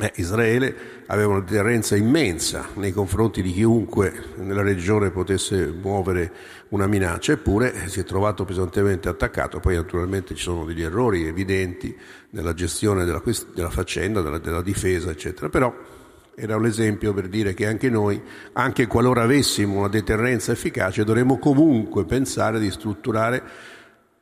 Eh, 0.01 0.13
Israele 0.17 1.03
aveva 1.07 1.33
una 1.33 1.41
deterrenza 1.41 1.97
immensa 1.97 2.69
nei 2.75 2.93
confronti 2.93 3.43
di 3.43 3.53
chiunque 3.53 4.13
nella 4.37 4.63
regione 4.63 5.11
potesse 5.11 5.67
muovere 5.67 6.33
una 6.69 6.87
minaccia, 6.87 7.33
eppure 7.33 7.89
si 7.89 7.99
è 7.99 8.05
trovato 8.05 8.45
pesantemente 8.45 9.09
attaccato. 9.09 9.59
Poi 9.59 9.75
naturalmente 9.75 10.37
ci 10.37 10.43
sono 10.43 10.65
degli 10.65 10.83
errori 10.85 11.27
evidenti 11.27 11.97
nella 12.31 12.55
gestione 12.55 13.05
della, 13.05 13.21
della 13.53 13.71
faccenda, 13.71 14.21
della, 14.23 14.39
della 14.39 14.63
difesa, 14.63 15.11
eccetera. 15.11 15.49
Però 15.49 15.75
era 16.37 16.55
un 16.55 16.67
esempio 16.67 17.13
per 17.13 17.27
dire 17.27 17.53
che 17.53 17.67
anche 17.67 17.91
noi, 17.91 18.23
anche 18.53 18.87
qualora 18.87 19.23
avessimo 19.23 19.79
una 19.79 19.89
deterrenza 19.89 20.53
efficace, 20.53 21.03
dovremmo 21.03 21.41
comunque 21.41 22.05
pensare 22.05 22.61
di 22.61 22.71
strutturare 22.71 23.43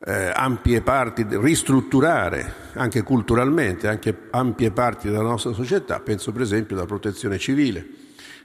eh, 0.05 0.31
ampie 0.35 0.83
parti, 0.83 1.27
ristrutturare 1.29 2.55
anche 2.75 3.03
culturalmente 3.03 3.89
anche 3.89 4.29
ampie 4.31 4.71
parti 4.71 5.09
della 5.09 5.23
nostra 5.23 5.53
società, 5.53 6.01
penso 6.01 6.33
per 6.33 6.43
esempio 6.43 6.77
alla 6.77 6.87
protezione 6.87 7.39
civile, 7.39 7.87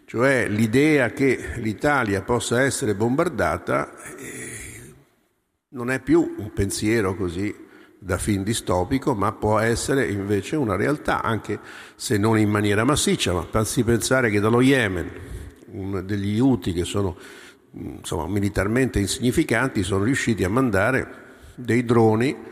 cioè 0.05 0.47
l'idea 0.47 1.11
che 1.11 1.53
l'Italia 1.57 2.21
possa 2.21 2.61
essere 2.61 2.95
bombardata 2.95 3.91
eh, 4.17 4.93
non 5.69 5.89
è 5.89 5.99
più 6.01 6.35
un 6.37 6.51
pensiero 6.53 7.15
così 7.15 7.53
da 8.03 8.17
fin 8.17 8.41
distopico, 8.41 9.13
ma 9.13 9.31
può 9.31 9.59
essere 9.59 10.07
invece 10.07 10.55
una 10.55 10.75
realtà, 10.75 11.21
anche 11.21 11.59
se 11.95 12.17
non 12.17 12.39
in 12.39 12.49
maniera 12.49 12.83
massiccia, 12.83 13.31
ma 13.31 13.45
basti 13.49 13.83
pensare 13.83 14.31
che 14.31 14.39
dallo 14.39 14.59
Yemen, 14.59 15.11
degli 16.03 16.39
Houthi 16.39 16.73
che 16.73 16.83
sono 16.83 17.15
insomma, 17.73 18.27
militarmente 18.27 18.99
insignificanti, 18.99 19.83
sono 19.83 20.03
riusciti 20.03 20.43
a 20.43 20.49
mandare 20.49 21.20
dei 21.61 21.85
droni 21.85 22.49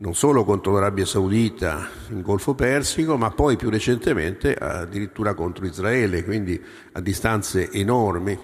non 0.00 0.14
solo 0.14 0.44
contro 0.44 0.72
l'Arabia 0.72 1.04
Saudita 1.04 1.88
in 2.10 2.22
Golfo 2.22 2.54
Persico, 2.54 3.16
ma 3.16 3.30
poi 3.30 3.56
più 3.56 3.68
recentemente 3.68 4.54
addirittura 4.54 5.34
contro 5.34 5.66
Israele, 5.66 6.22
quindi 6.22 6.60
a 6.92 7.00
distanze 7.00 7.70
enormi 7.72 8.38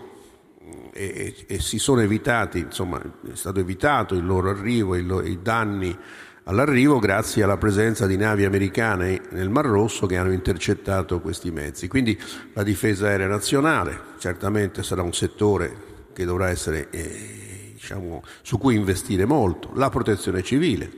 e, 0.92 1.34
e 1.46 1.60
si 1.60 1.78
sono 1.78 2.00
evitati, 2.00 2.58
insomma 2.58 3.00
è 3.00 3.34
stato 3.34 3.60
evitato 3.60 4.14
il 4.14 4.24
loro 4.24 4.50
arrivo, 4.50 4.96
il, 4.96 5.22
i 5.26 5.38
danni 5.42 5.96
all'arrivo 6.44 6.98
grazie 6.98 7.42
alla 7.42 7.56
presenza 7.56 8.06
di 8.06 8.16
navi 8.16 8.44
americane 8.44 9.20
nel 9.30 9.48
Mar 9.48 9.66
Rosso 9.66 10.06
che 10.06 10.16
hanno 10.16 10.32
intercettato 10.32 11.20
questi 11.20 11.50
mezzi. 11.50 11.86
Quindi 11.88 12.20
la 12.52 12.62
difesa 12.62 13.06
aerea 13.06 13.28
nazionale 13.28 13.98
certamente 14.18 14.82
sarà 14.82 15.02
un 15.02 15.12
settore 15.12 15.92
che 16.12 16.24
dovrà 16.24 16.50
essere 16.50 16.88
eh, 16.90 17.53
diciamo, 17.84 18.22
su 18.40 18.56
cui 18.56 18.76
investire 18.76 19.26
molto, 19.26 19.70
la 19.74 19.90
protezione 19.90 20.42
civile, 20.42 20.90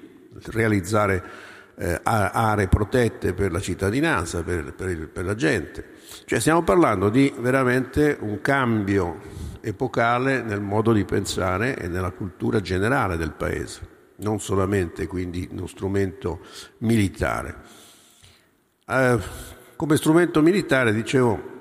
realizzare 0.46 1.22
eh, 1.74 2.00
aree 2.02 2.68
protette 2.68 3.34
per 3.34 3.50
la 3.50 3.60
cittadinanza, 3.60 4.42
per, 4.44 4.72
per, 4.74 5.08
per 5.08 5.24
la 5.24 5.34
gente. 5.34 5.94
Cioè 6.24 6.38
stiamo 6.38 6.62
parlando 6.62 7.08
di 7.08 7.34
veramente 7.38 8.16
un 8.20 8.40
cambio 8.40 9.20
epocale 9.60 10.42
nel 10.42 10.60
modo 10.60 10.92
di 10.92 11.04
pensare 11.04 11.76
e 11.76 11.88
nella 11.88 12.12
cultura 12.12 12.60
generale 12.60 13.16
del 13.16 13.32
Paese, 13.32 13.80
non 14.18 14.38
solamente 14.38 15.08
quindi 15.08 15.48
uno 15.50 15.66
strumento 15.66 16.40
militare. 16.78 17.56
Eh, 18.86 19.18
come 19.74 19.96
strumento 19.96 20.40
militare, 20.40 20.92
dicevo, 20.92 21.54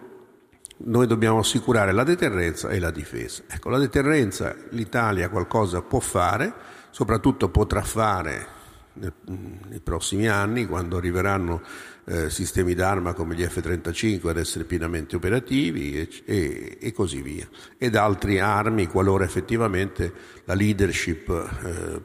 noi 0.77 1.07
dobbiamo 1.07 1.39
assicurare 1.39 1.91
la 1.91 2.03
deterrenza 2.03 2.69
e 2.69 2.79
la 2.79 2.91
difesa. 2.91 3.43
Ecco, 3.47 3.69
la 3.69 3.79
deterrenza 3.79 4.55
l'Italia 4.69 5.29
qualcosa 5.29 5.81
può 5.81 5.99
fare, 5.99 6.53
soprattutto 6.89 7.49
potrà 7.49 7.81
fare 7.81 8.53
nei 8.95 9.81
prossimi 9.83 10.27
anni, 10.27 10.65
quando 10.65 10.97
arriveranno 10.97 11.61
eh, 12.05 12.29
sistemi 12.29 12.75
d'arma 12.75 13.13
come 13.13 13.35
gli 13.35 13.43
F-35 13.43 14.29
ad 14.29 14.37
essere 14.37 14.63
pienamente 14.63 15.15
operativi 15.15 15.99
e, 15.99 16.09
e, 16.25 16.77
e, 16.79 16.93
così 16.93 17.21
via, 17.21 17.47
ed 17.77 17.95
altre 17.95 18.39
armi 18.39 18.87
qualora 18.87 19.25
effettivamente 19.25 20.13
la 20.45 20.53
leadership 20.53 21.29
eh, 21.29 22.01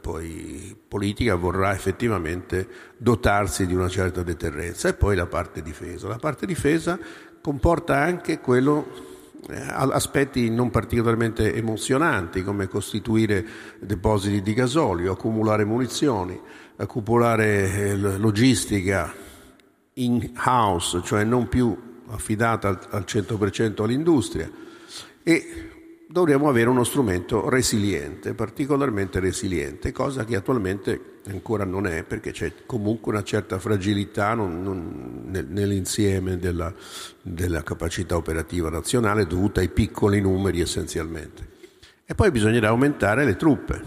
politica 0.88 1.34
vorrà 1.34 1.74
effettivamente 1.74 2.66
dotarsi 2.96 3.66
di 3.66 3.74
una 3.74 3.88
certa 3.88 4.22
deterrenza 4.22 4.88
e 4.88 4.94
poi 4.94 5.14
la 5.14 5.26
parte 5.26 5.62
difesa. 5.62 6.08
La 6.08 6.16
parte 6.16 6.46
difesa 6.46 6.98
comporta 7.40 7.96
anche 7.96 8.40
quello 8.40 9.08
eh, 9.48 9.58
aspetti 9.68 10.50
non 10.50 10.70
particolarmente 10.70 11.54
emozionanti 11.54 12.42
come 12.42 12.68
costituire 12.68 13.44
depositi 13.80 14.42
di 14.42 14.52
gasolio, 14.52 15.12
accumulare 15.12 15.64
munizioni, 15.64 16.38
accumulare 16.76 17.72
eh, 17.72 17.96
logistica 17.96 19.12
in 19.94 20.32
house, 20.44 21.02
cioè 21.02 21.24
non 21.24 21.48
più 21.48 21.76
affidata 22.08 22.68
al 22.90 23.04
100% 23.06 23.82
all'industria. 23.82 24.50
E 25.22 25.69
dovremmo 26.12 26.48
avere 26.48 26.68
uno 26.68 26.82
strumento 26.82 27.48
resiliente, 27.48 28.34
particolarmente 28.34 29.20
resiliente, 29.20 29.92
cosa 29.92 30.24
che 30.24 30.34
attualmente 30.34 31.18
ancora 31.28 31.64
non 31.64 31.86
è 31.86 32.02
perché 32.02 32.32
c'è 32.32 32.52
comunque 32.66 33.12
una 33.12 33.22
certa 33.22 33.60
fragilità 33.60 34.34
non, 34.34 34.60
non, 34.60 35.46
nell'insieme 35.50 36.36
della, 36.36 36.74
della 37.22 37.62
capacità 37.62 38.16
operativa 38.16 38.68
nazionale 38.70 39.24
dovuta 39.24 39.60
ai 39.60 39.68
piccoli 39.68 40.20
numeri 40.20 40.60
essenzialmente. 40.60 41.46
E 42.04 42.14
poi 42.16 42.32
bisognerà 42.32 42.68
aumentare 42.70 43.24
le 43.24 43.36
truppe, 43.36 43.80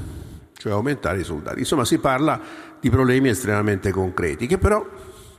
cioè 0.54 0.72
aumentare 0.72 1.20
i 1.20 1.26
soldati. 1.26 1.60
Insomma, 1.60 1.84
si 1.84 1.98
parla 1.98 2.40
di 2.80 2.90
problemi 2.90 3.28
estremamente 3.28 3.92
concreti 3.92 4.48
che 4.48 4.58
però 4.58 4.86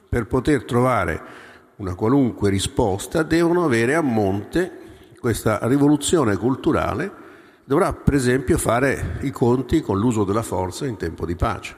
per 0.06 0.26
poter 0.26 0.64
trovare 0.64 1.22
una 1.76 1.94
qualunque 1.94 2.50
risposta 2.50 3.22
devono 3.22 3.64
avere 3.64 3.94
a 3.94 4.02
monte 4.02 4.82
questa 5.24 5.58
rivoluzione 5.62 6.36
culturale 6.36 7.10
dovrà 7.64 7.94
per 7.94 8.12
esempio 8.12 8.58
fare 8.58 9.20
i 9.22 9.30
conti 9.30 9.80
con 9.80 9.98
l'uso 9.98 10.22
della 10.22 10.42
forza 10.42 10.84
in 10.84 10.98
tempo 10.98 11.24
di 11.24 11.34
pace. 11.34 11.74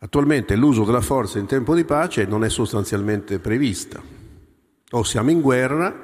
Attualmente 0.00 0.56
l'uso 0.56 0.82
della 0.82 1.00
forza 1.00 1.38
in 1.38 1.46
tempo 1.46 1.76
di 1.76 1.84
pace 1.84 2.24
non 2.24 2.42
è 2.42 2.48
sostanzialmente 2.48 3.38
prevista. 3.38 4.02
O 4.90 5.04
siamo 5.04 5.30
in 5.30 5.40
guerra, 5.40 5.94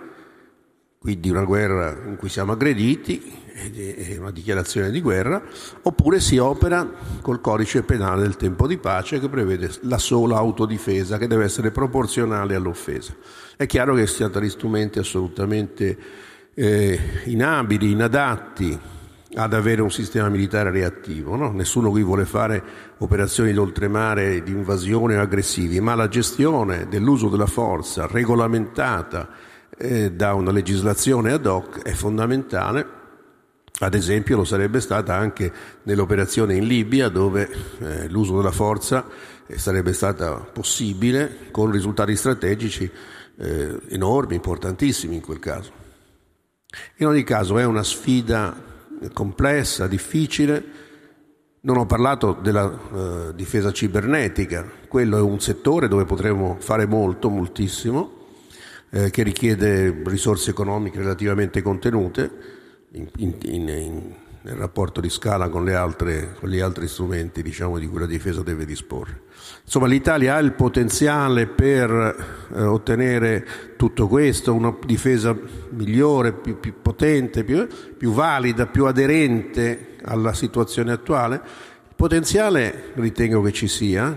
quindi 1.01 1.30
una 1.30 1.42
guerra 1.42 1.97
in 2.07 2.14
cui 2.14 2.28
siamo 2.28 2.53
aggrediti, 2.53 3.20
è 3.53 4.16
una 4.16 4.30
dichiarazione 4.30 4.92
di 4.92 5.01
guerra, 5.01 5.42
oppure 5.82 6.20
si 6.20 6.38
opera 6.38 6.88
col 7.22 7.40
codice 7.40 7.82
penale 7.82 8.22
del 8.22 8.36
tempo 8.36 8.68
di 8.68 8.78
pace 8.78 9.18
che 9.18 9.28
prevede 9.28 9.68
la 9.80 9.99
sola 9.99 10.36
autodifesa 10.36 11.18
che 11.18 11.26
deve 11.26 11.42
essere 11.42 11.72
proporzionale 11.72 12.55
all'offesa. 12.55 13.16
È 13.57 13.66
chiaro 13.66 13.97
che 13.97 14.07
si 14.07 14.18
tratta 14.18 14.38
di 14.38 14.49
strumenti 14.49 15.01
assolutamente 15.01 15.99
eh, 16.59 16.98
inabili, 17.24 17.90
inadatti 17.90 18.78
ad 19.34 19.52
avere 19.52 19.82
un 19.82 19.90
sistema 19.90 20.28
militare 20.30 20.70
reattivo. 20.70 21.36
No? 21.36 21.52
Nessuno 21.52 21.90
qui 21.90 22.02
vuole 22.02 22.24
fare 22.24 22.62
operazioni 22.98 23.52
d'oltremare 23.52 24.42
di 24.42 24.52
invasione 24.52 25.16
o 25.16 25.20
aggressivi, 25.20 25.78
ma 25.80 25.94
la 25.94 26.09
gestione 26.09 26.88
dell'uso 26.88 27.28
della 27.28 27.46
forza 27.46 28.07
regolamentata 28.07 29.28
eh, 29.76 30.12
da 30.12 30.32
una 30.32 30.50
legislazione 30.50 31.32
ad 31.32 31.44
hoc 31.44 31.82
è 31.82 31.92
fondamentale. 31.92 32.94
Ad 33.78 33.92
esempio 33.92 34.38
lo 34.38 34.44
sarebbe 34.44 34.80
stata 34.80 35.14
anche 35.14 35.52
nell'operazione 35.82 36.54
in 36.54 36.66
Libia 36.66 37.11
dove 37.11 37.50
eh, 37.80 38.09
l'uso 38.09 38.36
della 38.36 38.52
forza 38.52 39.07
eh, 39.46 39.59
sarebbe 39.59 39.92
stata 39.92 40.32
possibile 40.36 41.50
con 41.50 41.70
risultati 41.70 42.16
strategici 42.16 42.90
eh, 43.38 43.78
enormi, 43.88 44.34
importantissimi 44.34 45.16
in 45.16 45.20
quel 45.20 45.40
caso. 45.40 45.84
In 46.96 47.06
ogni 47.06 47.24
caso 47.24 47.58
è 47.58 47.64
una 47.64 47.82
sfida 47.82 48.54
complessa, 49.12 49.86
difficile. 49.86 50.64
Non 51.60 51.78
ho 51.78 51.86
parlato 51.86 52.38
della 52.40 52.64
uh, 52.64 53.32
difesa 53.34 53.72
cibernetica, 53.72 54.70
quello 54.88 55.18
è 55.18 55.20
un 55.20 55.40
settore 55.40 55.88
dove 55.88 56.04
potremo 56.04 56.56
fare 56.60 56.86
molto, 56.86 57.28
moltissimo, 57.28 58.12
eh, 58.90 59.10
che 59.10 59.22
richiede 59.24 60.02
risorse 60.04 60.50
economiche 60.50 60.98
relativamente 60.98 61.62
contenute 61.62 62.30
in, 62.92 63.08
in, 63.16 63.34
in, 63.42 64.14
nel 64.47 64.55
rapporto 64.55 65.01
di 65.01 65.11
scala 65.11 65.49
con, 65.49 65.68
altre, 65.68 66.36
con 66.38 66.49
gli 66.49 66.61
altri 66.61 66.86
strumenti 66.86 67.42
diciamo, 67.42 67.80
di 67.80 67.88
cui 67.88 67.99
la 67.99 68.07
difesa 68.07 68.42
deve 68.42 68.64
disporre. 68.64 69.22
Insomma, 69.64 69.88
l'Italia 69.88 70.36
ha 70.36 70.38
il 70.38 70.53
potenziale 70.53 71.49
per 71.49 71.90
eh, 72.55 72.62
ottenere 72.62 73.44
tutto 73.76 74.07
questo, 74.07 74.55
una 74.55 74.72
difesa 74.86 75.36
migliore, 75.70 76.32
più, 76.32 76.61
più 76.61 76.74
potente, 76.80 77.42
più, 77.42 77.66
più 77.99 78.12
valida, 78.12 78.66
più 78.66 78.84
aderente 78.84 79.97
alla 80.05 80.32
situazione 80.32 80.92
attuale. 80.92 81.34
Il 81.88 81.97
potenziale 81.97 82.92
ritengo 82.94 83.42
che 83.42 83.51
ci 83.51 83.66
sia, 83.66 84.16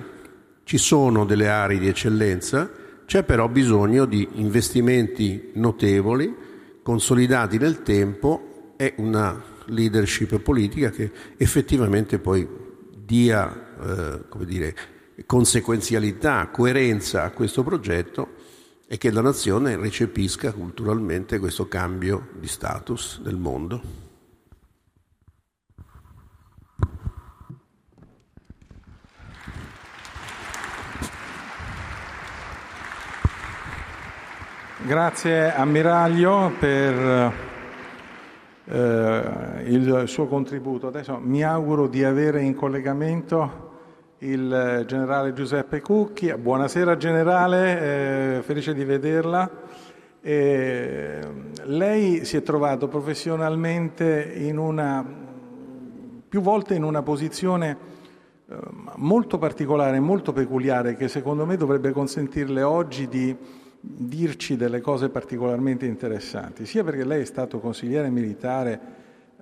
ci 0.63 0.77
sono 0.77 1.25
delle 1.25 1.49
aree 1.49 1.79
di 1.79 1.87
eccellenza, 1.87 2.69
c'è 3.07 3.23
però 3.23 3.47
bisogno 3.47 4.05
di 4.05 4.27
investimenti 4.33 5.49
notevoli, 5.55 6.35
consolidati 6.83 7.57
nel 7.57 7.81
tempo 7.81 8.73
e 8.77 8.93
una 8.97 9.48
leadership 9.69 10.39
politica 10.39 10.89
che 10.89 11.11
effettivamente 11.37 12.19
poi 12.19 12.47
dia, 13.05 13.75
eh, 13.81 14.27
come 14.29 14.45
dire, 14.45 14.75
conseguenzialità, 15.25 16.49
coerenza 16.49 17.23
a 17.23 17.31
questo 17.31 17.63
progetto 17.63 18.35
e 18.87 18.97
che 18.97 19.11
la 19.11 19.21
nazione 19.21 19.75
recepisca 19.77 20.51
culturalmente 20.51 21.39
questo 21.39 21.67
cambio 21.67 22.29
di 22.39 22.47
status 22.47 23.21
del 23.21 23.37
mondo. 23.37 24.07
Grazie 34.81 35.53
ammiraglio 35.53 36.51
per 36.57 36.93
eh, 36.95 37.48
il 38.71 40.03
suo 40.05 40.27
contributo. 40.27 40.87
Adesso 40.87 41.19
mi 41.21 41.43
auguro 41.43 41.87
di 41.87 42.03
avere 42.03 42.41
in 42.41 42.53
collegamento 42.55 43.67
il 44.19 44.83
generale 44.85 45.33
Giuseppe 45.33 45.81
Cucchi. 45.81 46.33
Buonasera 46.35 46.97
generale, 46.97 48.37
eh, 48.37 48.41
felice 48.41 48.73
di 48.73 48.83
vederla. 48.83 49.49
Eh, 50.21 51.19
lei 51.63 52.25
si 52.25 52.35
è 52.35 52.43
trovato 52.43 52.89
professionalmente 52.89 54.35
una, 54.57 55.05
più 56.27 56.41
volte 56.41 56.75
in 56.75 56.83
una 56.83 57.01
posizione 57.01 57.77
eh, 58.49 58.55
molto 58.97 59.37
particolare, 59.37 59.99
molto 60.01 60.33
peculiare, 60.33 60.95
che 60.95 61.07
secondo 61.07 61.45
me 61.45 61.55
dovrebbe 61.55 61.91
consentirle 61.91 62.61
oggi 62.61 63.07
di 63.07 63.33
dirci 63.81 64.55
delle 64.55 64.81
cose 64.81 65.09
particolarmente 65.09 65.85
interessanti, 65.85 66.65
sia 66.65 66.83
perché 66.83 67.05
lei 67.05 67.21
è 67.21 67.25
stato 67.25 67.59
consigliere 67.59 68.09
militare 68.09 68.79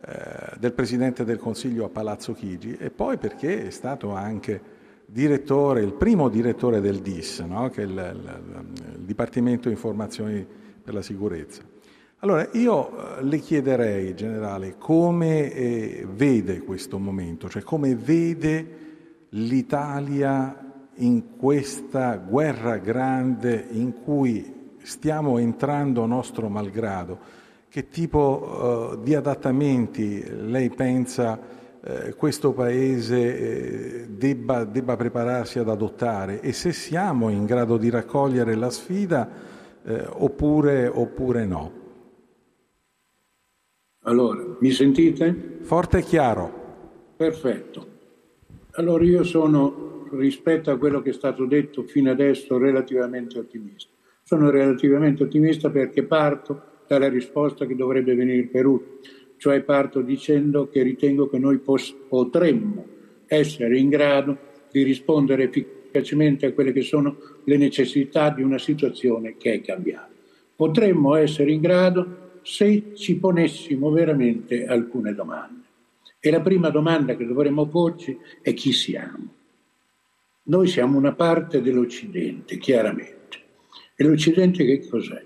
eh, 0.05 0.57
del 0.59 0.73
Presidente 0.73 1.23
del 1.23 1.37
Consiglio 1.39 1.85
a 1.85 1.89
Palazzo 1.89 2.33
Chigi 2.33 2.77
e 2.77 2.91
poi 2.91 3.17
perché 3.17 3.65
è 3.65 3.69
stato 3.71 4.11
anche 4.11 4.75
direttore, 5.05 5.81
il 5.81 5.93
primo 5.93 6.29
direttore 6.29 6.81
del 6.81 6.99
DIS, 6.99 7.39
no? 7.39 7.69
che 7.69 7.81
è 7.81 7.85
il, 7.85 7.91
il, 7.91 8.41
il 8.95 9.03
Dipartimento 9.05 9.69
Informazioni 9.69 10.45
per 10.83 10.93
la 10.93 11.01
Sicurezza. 11.01 11.63
Allora, 12.19 12.47
io 12.53 13.17
eh, 13.17 13.23
le 13.23 13.37
chiederei, 13.39 14.15
generale, 14.15 14.75
come 14.77 15.51
eh, 15.53 16.07
vede 16.11 16.61
questo 16.61 16.99
momento, 16.99 17.47
cioè 17.47 17.61
come 17.61 17.95
vede 17.95 18.85
l'Italia 19.29 20.66
in 20.97 21.37
questa 21.37 22.15
guerra 22.15 22.77
grande 22.77 23.67
in 23.71 24.01
cui 24.03 24.75
stiamo 24.81 25.37
entrando 25.37 26.05
nostro 26.05 26.49
malgrado, 26.49 27.19
che 27.69 27.89
tipo 27.89 28.95
uh, 28.97 29.03
di 29.03 29.13
adattamenti 29.13 30.23
lei 30.47 30.69
pensa 30.69 31.37
uh, 31.79 32.15
questo 32.15 32.53
Paese 32.53 34.05
uh, 34.07 34.13
debba, 34.15 34.63
debba, 34.63 34.95
prepararsi 34.95 35.59
ad 35.59 35.69
adottare 35.69 36.39
e 36.41 36.53
se 36.53 36.71
siamo 36.71 37.29
in 37.29 37.45
grado 37.45 37.77
di 37.77 37.89
raccogliere 37.89 38.55
la 38.55 38.69
sfida 38.69 39.55
oppure, 40.17 40.85
oppure 40.87 41.45
no? 41.45 41.71
Allora, 44.07 44.43
mi 44.59 44.71
sentite? 44.71 45.59
Forte 45.61 45.99
e 45.99 46.01
chiaro. 46.01 46.51
Perfetto. 47.15 47.87
Allora 48.71 49.03
io 49.03 49.23
sono, 49.23 49.86
rispetto 50.11 50.71
a 50.71 50.77
quello 50.77 51.01
che 51.01 51.11
è 51.11 51.13
stato 51.13 51.45
detto 51.45 51.83
fino 51.83 52.11
adesso, 52.11 52.57
relativamente 52.57 53.39
ottimista. 53.39 53.89
Sono 54.23 54.49
relativamente 54.49 55.23
ottimista 55.23 55.69
perché 55.69 56.03
parto 56.03 56.61
dalla 56.87 57.09
risposta 57.09 57.65
che 57.65 57.75
dovrebbe 57.75 58.15
venire 58.15 58.43
per 58.43 58.51
Perù, 58.51 58.99
cioè 59.37 59.61
parto 59.61 60.01
dicendo 60.01 60.69
che 60.69 60.81
ritengo 60.81 61.29
che 61.29 61.37
noi 61.37 61.59
pos- 61.59 61.95
potremmo 62.07 62.85
essere 63.27 63.77
in 63.77 63.89
grado 63.89 64.37
di 64.71 64.83
rispondere 64.83 65.43
efficacemente 65.43 66.47
a 66.47 66.53
quelle 66.53 66.71
che 66.71 66.81
sono 66.81 67.17
le 67.43 67.57
necessità 67.57 68.29
di 68.29 68.41
una 68.41 68.57
situazione 68.57 69.35
che 69.37 69.53
è 69.53 69.61
cambiata. 69.61 70.09
Potremmo 70.55 71.15
essere 71.15 71.51
in 71.51 71.61
grado 71.61 72.25
se 72.41 72.93
ci 72.95 73.17
ponessimo 73.17 73.91
veramente 73.91 74.65
alcune 74.65 75.13
domande. 75.13 75.65
E 76.19 76.31
la 76.31 76.41
prima 76.41 76.69
domanda 76.69 77.15
che 77.15 77.25
dovremmo 77.25 77.67
porci 77.67 78.17
è 78.41 78.53
chi 78.53 78.71
siamo. 78.71 79.35
Noi 80.49 80.67
siamo 80.67 80.97
una 80.97 81.13
parte 81.13 81.61
dell'Occidente, 81.61 82.57
chiaramente. 82.57 83.37
E 83.97 84.05
l'Occidente 84.05 84.63
che 84.63 84.87
cos'è? 84.87 85.21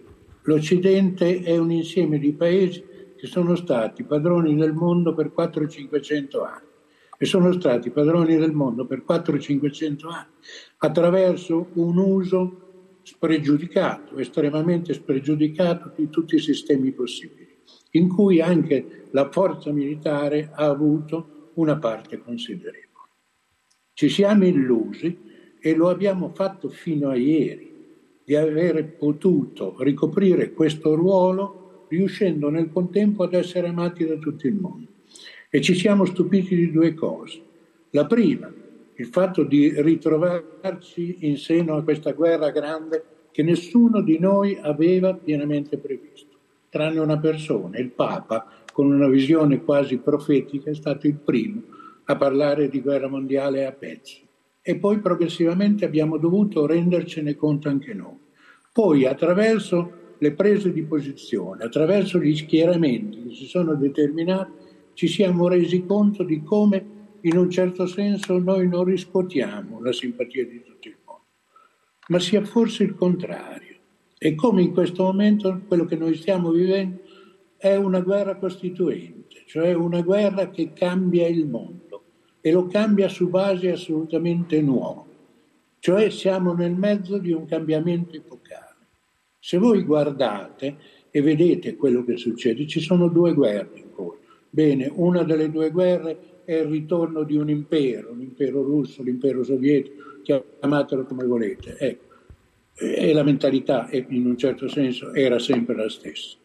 L'Occidente 0.46 1.44
è 1.44 1.56
un 1.58 1.72
insieme 1.72 2.18
di 2.18 2.34
paesi 2.34 2.84
che 3.16 3.28
sono 3.28 3.56
stati 3.56 4.04
padroni 4.04 4.56
del 4.56 4.74
mondo 4.74 5.14
per 5.14 5.32
400-500 5.38 6.44
anni 6.44 6.70
e 7.20 7.26
sono 7.26 7.52
stati 7.52 7.92
padroni 7.92 8.36
del 8.36 8.52
mondo 8.52 8.88
per 8.88 9.04
400-500 9.08 10.12
anni 10.12 10.32
attraverso 10.78 11.68
un 11.74 11.98
uso 12.00 12.98
spregiudicato, 13.04 14.18
estremamente 14.18 14.94
spregiudicato 14.96 15.92
di 15.96 16.10
tutti 16.10 16.34
i 16.34 16.40
sistemi 16.40 16.92
possibili. 16.94 17.50
in 17.92 18.08
cui 18.08 18.42
anche 18.42 19.08
la 19.12 19.30
forza 19.30 19.72
militare 19.72 20.50
ha 20.52 20.66
avuto 20.66 21.52
una 21.56 21.78
parte 21.78 22.18
considerevole. 22.18 22.91
Ci 23.94 24.10
siamo 24.10 24.46
illusi 24.46 25.18
e 25.60 25.76
lo 25.76 25.90
abbiamo 25.90 26.32
fatto 26.34 26.70
fino 26.70 27.10
a 27.10 27.16
ieri 27.16 27.70
di 28.24 28.36
aver 28.36 28.96
potuto 28.96 29.76
ricoprire 29.80 30.54
questo 30.54 30.96
ruolo 30.96 31.86
riuscendo 31.90 32.50
nel 32.50 32.72
contempo 32.72 33.24
ad 33.24 33.34
essere 33.34 33.68
amati 33.68 34.06
da 34.06 34.16
tutto 34.16 34.48
il 34.48 34.56
mondo. 34.56 34.88
E 35.50 35.62
ci 35.62 35.76
siamo 35.76 36.06
stupiti 36.06 36.56
di 36.56 36.72
due 36.72 36.94
cose. 36.94 37.42
La 37.92 38.06
prima, 38.06 38.52
il 38.96 39.06
fatto 39.08 39.44
di 39.44 39.74
ritrovarci 39.82 41.18
in 41.22 41.38
seno 41.38 41.76
a 41.76 41.84
questa 41.84 42.14
guerra 42.14 42.50
grande 42.50 43.04
che 43.32 43.44
nessuno 43.44 44.02
di 44.02 44.18
noi 44.18 44.58
aveva 44.62 45.14
pienamente 45.14 45.78
previsto, 45.78 46.38
tranne 46.70 47.00
una 47.00 47.18
persona, 47.18 47.78
il 47.78 47.90
Papa, 47.90 48.50
con 48.72 48.90
una 48.90 49.10
visione 49.10 49.62
quasi 49.64 49.98
profetica, 49.98 50.70
è 50.70 50.76
stato 50.76 51.08
il 51.08 51.16
primo 51.16 51.80
a 52.12 52.18
parlare 52.18 52.70
di 52.70 52.82
guerra 52.82 53.08
mondiale 53.08 53.66
a 53.66 53.72
pezzi. 53.72 54.28
E 54.62 54.76
poi 54.78 55.00
progressivamente 55.00 55.86
abbiamo 55.86 56.18
dovuto 56.18 56.66
rendercene 56.66 57.36
conto 57.36 57.68
anche 57.68 57.94
noi. 57.94 58.20
Poi 58.72 59.06
attraverso 59.06 60.00
le 60.20 60.34
prese 60.34 60.72
di 60.72 60.84
posizione, 60.84 61.64
attraverso 61.64 62.20
gli 62.20 62.36
schieramenti 62.36 63.24
che 63.24 63.36
si 63.36 63.46
sono 63.46 63.74
determinati, 63.76 64.52
ci 64.94 65.08
siamo 65.08 65.48
resi 65.48 65.84
conto 65.86 66.24
di 66.24 66.44
come 66.44 67.00
in 67.22 67.38
un 67.38 67.50
certo 67.50 67.88
senso 67.88 68.38
noi 68.38 68.68
non 68.68 68.84
riscuotiamo 68.84 69.82
la 69.82 69.92
simpatia 69.92 70.46
di 70.46 70.62
tutto 70.64 70.88
il 70.88 70.98
mondo, 71.04 71.26
ma 72.10 72.20
sia 72.20 72.44
forse 72.46 72.84
il 72.84 72.96
contrario. 72.96 73.78
E 74.18 74.36
come 74.36 74.62
in 74.62 74.74
questo 74.74 75.04
momento 75.04 75.62
quello 75.68 75.86
che 75.86 75.96
noi 75.96 76.16
stiamo 76.16 76.52
vivendo 76.52 77.00
è 77.58 77.76
una 77.76 78.02
guerra 78.02 78.36
costituente, 78.36 79.44
cioè 79.48 79.74
una 79.74 80.02
guerra 80.02 80.50
che 80.50 80.72
cambia 80.74 81.28
il 81.28 81.48
mondo 81.48 81.91
e 82.42 82.52
lo 82.52 82.66
cambia 82.66 83.08
su 83.08 83.30
basi 83.30 83.68
assolutamente 83.68 84.62
nuove. 84.62 85.10
Cioè 85.80 86.10
siamo 86.10 86.54
nel 86.54 86.76
mezzo 86.76 87.18
di 87.18 87.32
un 87.32 87.46
cambiamento 87.46 88.16
epocale. 88.16 88.76
Se 89.40 89.58
voi 89.58 89.84
guardate 89.84 90.78
e 91.10 91.22
vedete 91.22 91.76
quello 91.76 92.04
che 92.04 92.18
succede, 92.18 92.68
ci 92.68 92.80
sono 92.80 93.08
due 93.08 93.34
guerre 93.34 93.72
in 93.80 93.92
corso. 93.92 94.20
Bene, 94.50 94.92
una 94.94 95.24
delle 95.24 95.50
due 95.50 95.72
guerre 95.72 96.42
è 96.46 96.56
il 96.56 96.66
ritorno 96.66 97.24
di 97.24 97.36
un 97.36 97.50
impero, 97.50 98.14
l'impero 98.14 98.62
russo, 98.62 99.02
l'impero 99.02 99.44
sovietico, 99.44 100.04
chiamatelo 100.24 101.06
come 101.06 101.26
volete. 101.26 101.78
Ecco. 101.78 102.10
E 102.74 103.14
la 103.14 103.24
mentalità, 103.24 103.90
in 103.92 104.26
un 104.26 104.38
certo 104.38 104.68
senso, 104.68 105.14
era 105.14 105.40
sempre 105.40 105.76
la 105.76 105.90
stessa. 105.90 106.38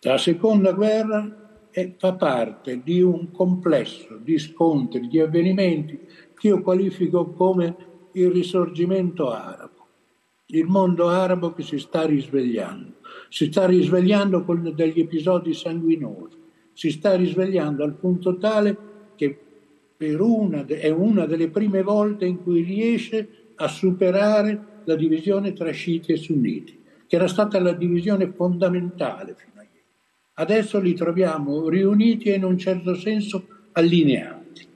La 0.00 0.18
seconda 0.18 0.72
guerra 0.72 1.43
e 1.76 1.96
fa 1.98 2.12
parte 2.12 2.82
di 2.84 3.02
un 3.02 3.32
complesso 3.32 4.16
di 4.22 4.38
scontri, 4.38 5.08
di 5.08 5.18
avvenimenti 5.18 5.98
che 6.38 6.46
io 6.46 6.62
qualifico 6.62 7.32
come 7.32 7.74
il 8.12 8.30
risorgimento 8.30 9.32
arabo, 9.32 9.86
il 10.46 10.66
mondo 10.66 11.08
arabo 11.08 11.52
che 11.52 11.64
si 11.64 11.80
sta 11.80 12.06
risvegliando, 12.06 12.92
si 13.28 13.46
sta 13.46 13.66
risvegliando 13.66 14.44
con 14.44 14.72
degli 14.72 15.00
episodi 15.00 15.52
sanguinosi, 15.52 16.36
si 16.72 16.92
sta 16.92 17.16
risvegliando 17.16 17.82
al 17.82 17.94
punto 17.94 18.36
tale 18.36 18.76
che 19.16 19.40
una, 19.98 20.64
è 20.66 20.90
una 20.90 21.26
delle 21.26 21.48
prime 21.48 21.82
volte 21.82 22.24
in 22.24 22.40
cui 22.44 22.62
riesce 22.62 23.28
a 23.56 23.66
superare 23.66 24.82
la 24.84 24.94
divisione 24.94 25.52
tra 25.52 25.72
sciiti 25.72 26.12
e 26.12 26.16
sunniti, 26.18 26.78
che 27.08 27.16
era 27.16 27.26
stata 27.26 27.58
la 27.58 27.72
divisione 27.72 28.30
fondamentale 28.30 29.34
Adesso 30.34 30.80
li 30.80 30.94
troviamo 30.94 31.68
riuniti 31.68 32.28
e 32.28 32.34
in 32.34 32.44
un 32.44 32.58
certo 32.58 32.94
senso 32.94 33.46
allineati. 33.72 34.66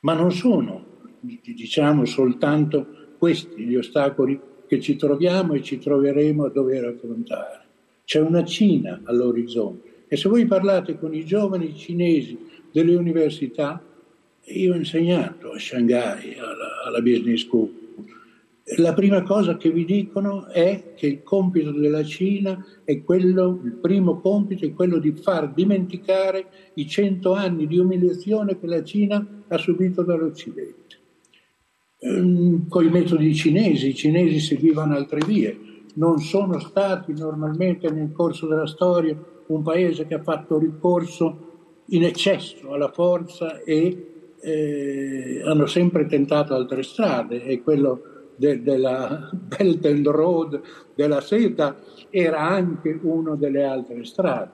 Ma 0.00 0.14
non 0.14 0.32
sono, 0.32 0.84
diciamo, 1.20 2.04
soltanto 2.04 3.14
questi 3.18 3.64
gli 3.64 3.76
ostacoli 3.76 4.40
che 4.66 4.80
ci 4.80 4.96
troviamo 4.96 5.54
e 5.54 5.62
ci 5.62 5.78
troveremo 5.78 6.44
a 6.44 6.50
dover 6.50 6.84
affrontare. 6.86 7.66
C'è 8.04 8.20
una 8.20 8.44
Cina 8.44 9.00
all'orizzonte 9.04 10.04
e 10.08 10.16
se 10.16 10.28
voi 10.28 10.46
parlate 10.46 10.98
con 10.98 11.14
i 11.14 11.24
giovani 11.24 11.76
cinesi 11.76 12.38
delle 12.72 12.94
università, 12.94 13.82
io 14.44 14.72
ho 14.72 14.76
insegnato 14.76 15.52
a 15.52 15.58
Shanghai, 15.58 16.36
alla, 16.38 16.82
alla 16.86 17.00
Business 17.00 17.42
School, 17.42 17.77
la 18.76 18.92
prima 18.92 19.22
cosa 19.22 19.56
che 19.56 19.70
vi 19.70 19.84
dicono 19.84 20.46
è 20.46 20.92
che 20.94 21.06
il 21.06 21.22
compito 21.22 21.70
della 21.72 22.04
Cina 22.04 22.64
è 22.84 23.02
quello, 23.02 23.60
il 23.64 23.72
primo 23.72 24.20
compito 24.20 24.64
è 24.64 24.72
quello 24.74 24.98
di 24.98 25.12
far 25.12 25.52
dimenticare 25.52 26.46
i 26.74 26.86
cento 26.86 27.32
anni 27.32 27.66
di 27.66 27.78
umiliazione 27.78 28.58
che 28.58 28.66
la 28.66 28.82
Cina 28.84 29.44
ha 29.48 29.58
subito 29.58 30.02
dall'Occidente. 30.02 30.96
Ehm, 32.00 32.68
con 32.68 32.84
i 32.84 32.90
metodi 32.90 33.34
cinesi, 33.34 33.88
i 33.88 33.94
cinesi 33.94 34.38
seguivano 34.38 34.94
altre 34.94 35.20
vie, 35.26 35.58
non 35.94 36.18
sono 36.18 36.60
stati 36.60 37.12
normalmente 37.12 37.90
nel 37.90 38.12
corso 38.12 38.46
della 38.46 38.66
storia 38.66 39.16
un 39.46 39.62
paese 39.62 40.06
che 40.06 40.14
ha 40.14 40.22
fatto 40.22 40.58
ricorso 40.58 41.46
in 41.86 42.04
eccesso 42.04 42.70
alla 42.72 42.92
forza 42.92 43.62
e 43.62 44.34
eh, 44.40 45.42
hanno 45.44 45.66
sempre 45.66 46.06
tentato 46.06 46.54
altre 46.54 46.82
strade 46.82 47.42
e 47.42 47.62
quello 47.62 48.17
de, 48.38 48.62
della 48.62 49.30
Belt 49.32 49.84
and 49.84 50.06
Road, 50.06 50.60
della 50.94 51.20
seta, 51.20 51.76
era 52.08 52.40
anche 52.40 52.98
una 53.02 53.34
delle 53.34 53.64
altre 53.64 54.04
strade. 54.04 54.50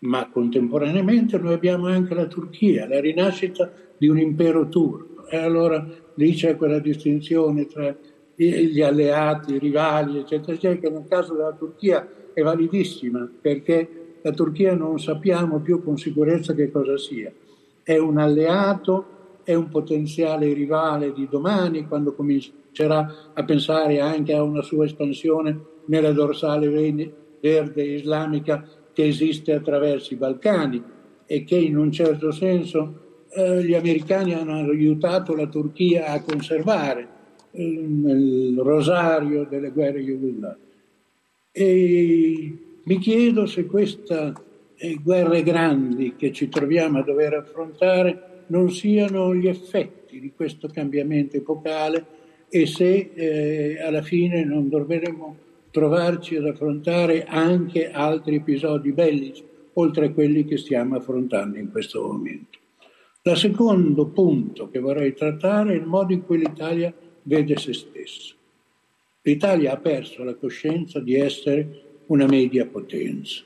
Ma 0.00 0.28
contemporaneamente 0.30 1.36
noi 1.38 1.54
abbiamo 1.54 1.88
anche 1.88 2.14
la 2.14 2.26
Turchia, 2.26 2.88
la 2.88 3.00
rinascita 3.00 3.70
di 3.98 4.08
un 4.08 4.18
impero 4.18 4.68
turco. 4.68 5.26
E 5.28 5.36
allora 5.36 5.86
lì 6.14 6.32
c'è 6.32 6.56
quella 6.56 6.78
distinzione 6.78 7.66
tra 7.66 7.94
gli 8.34 8.80
alleati, 8.80 9.54
i 9.54 9.58
rivali, 9.58 10.18
eccetera, 10.18 10.52
eccetera, 10.52 10.80
che 10.80 10.90
nel 10.90 11.08
caso 11.08 11.34
della 11.34 11.52
Turchia 11.52 12.08
è 12.32 12.40
validissima, 12.40 13.28
perché 13.40 14.16
la 14.22 14.30
Turchia 14.30 14.74
non 14.74 15.00
sappiamo 15.00 15.58
più 15.58 15.82
con 15.82 15.98
sicurezza 15.98 16.54
che 16.54 16.70
cosa 16.70 16.96
sia. 16.96 17.32
È 17.82 17.96
un 17.98 18.18
alleato, 18.18 19.06
è 19.48 19.54
un 19.54 19.70
potenziale 19.70 20.52
rivale 20.52 21.14
di 21.14 21.26
domani 21.26 21.86
quando 21.88 22.12
comincerà 22.12 23.30
a 23.32 23.44
pensare 23.44 23.98
anche 23.98 24.34
a 24.34 24.42
una 24.42 24.60
sua 24.60 24.84
espansione 24.84 25.58
nella 25.86 26.12
dorsale 26.12 26.68
verde 27.40 27.82
islamica 27.82 28.62
che 28.92 29.06
esiste 29.06 29.54
attraverso 29.54 30.12
i 30.12 30.18
Balcani 30.18 30.82
e 31.24 31.44
che 31.44 31.56
in 31.56 31.78
un 31.78 31.90
certo 31.90 32.30
senso 32.30 33.24
eh, 33.30 33.64
gli 33.64 33.72
americani 33.72 34.34
hanno 34.34 34.52
aiutato 34.52 35.34
la 35.34 35.46
Turchia 35.46 36.08
a 36.08 36.20
conservare 36.20 37.08
eh, 37.52 37.64
nel 37.64 38.54
rosario 38.58 39.46
delle 39.48 39.70
guerre 39.70 40.00
jugoslave. 40.00 40.58
E 41.52 42.52
mi 42.82 42.98
chiedo 42.98 43.46
se 43.46 43.64
queste 43.64 44.34
eh, 44.76 44.98
guerre 45.02 45.42
grandi 45.42 46.16
che 46.16 46.32
ci 46.32 46.50
troviamo 46.50 46.98
a 46.98 47.02
dover 47.02 47.32
affrontare 47.32 48.27
non 48.48 48.70
siano 48.70 49.34
gli 49.34 49.48
effetti 49.48 50.20
di 50.20 50.32
questo 50.34 50.68
cambiamento 50.68 51.36
epocale 51.36 52.04
e 52.48 52.66
se 52.66 53.10
eh, 53.14 53.80
alla 53.80 54.02
fine 54.02 54.44
non 54.44 54.68
dovremmo 54.68 55.36
trovarci 55.70 56.36
ad 56.36 56.46
affrontare 56.46 57.24
anche 57.24 57.90
altri 57.90 58.36
episodi 58.36 58.92
bellici, 58.92 59.44
oltre 59.74 60.06
a 60.06 60.10
quelli 60.10 60.44
che 60.44 60.56
stiamo 60.56 60.96
affrontando 60.96 61.58
in 61.58 61.70
questo 61.70 62.02
momento. 62.02 62.58
Il 63.22 63.36
secondo 63.36 64.06
punto 64.06 64.70
che 64.70 64.78
vorrei 64.78 65.12
trattare 65.12 65.72
è 65.72 65.76
il 65.76 65.84
modo 65.84 66.12
in 66.12 66.24
cui 66.24 66.38
l'Italia 66.38 66.92
vede 67.22 67.56
se 67.58 67.74
stessa. 67.74 68.34
L'Italia 69.22 69.72
ha 69.72 69.76
perso 69.76 70.24
la 70.24 70.34
coscienza 70.34 70.98
di 71.00 71.14
essere 71.14 71.82
una 72.06 72.26
media 72.26 72.64
potenza. 72.64 73.42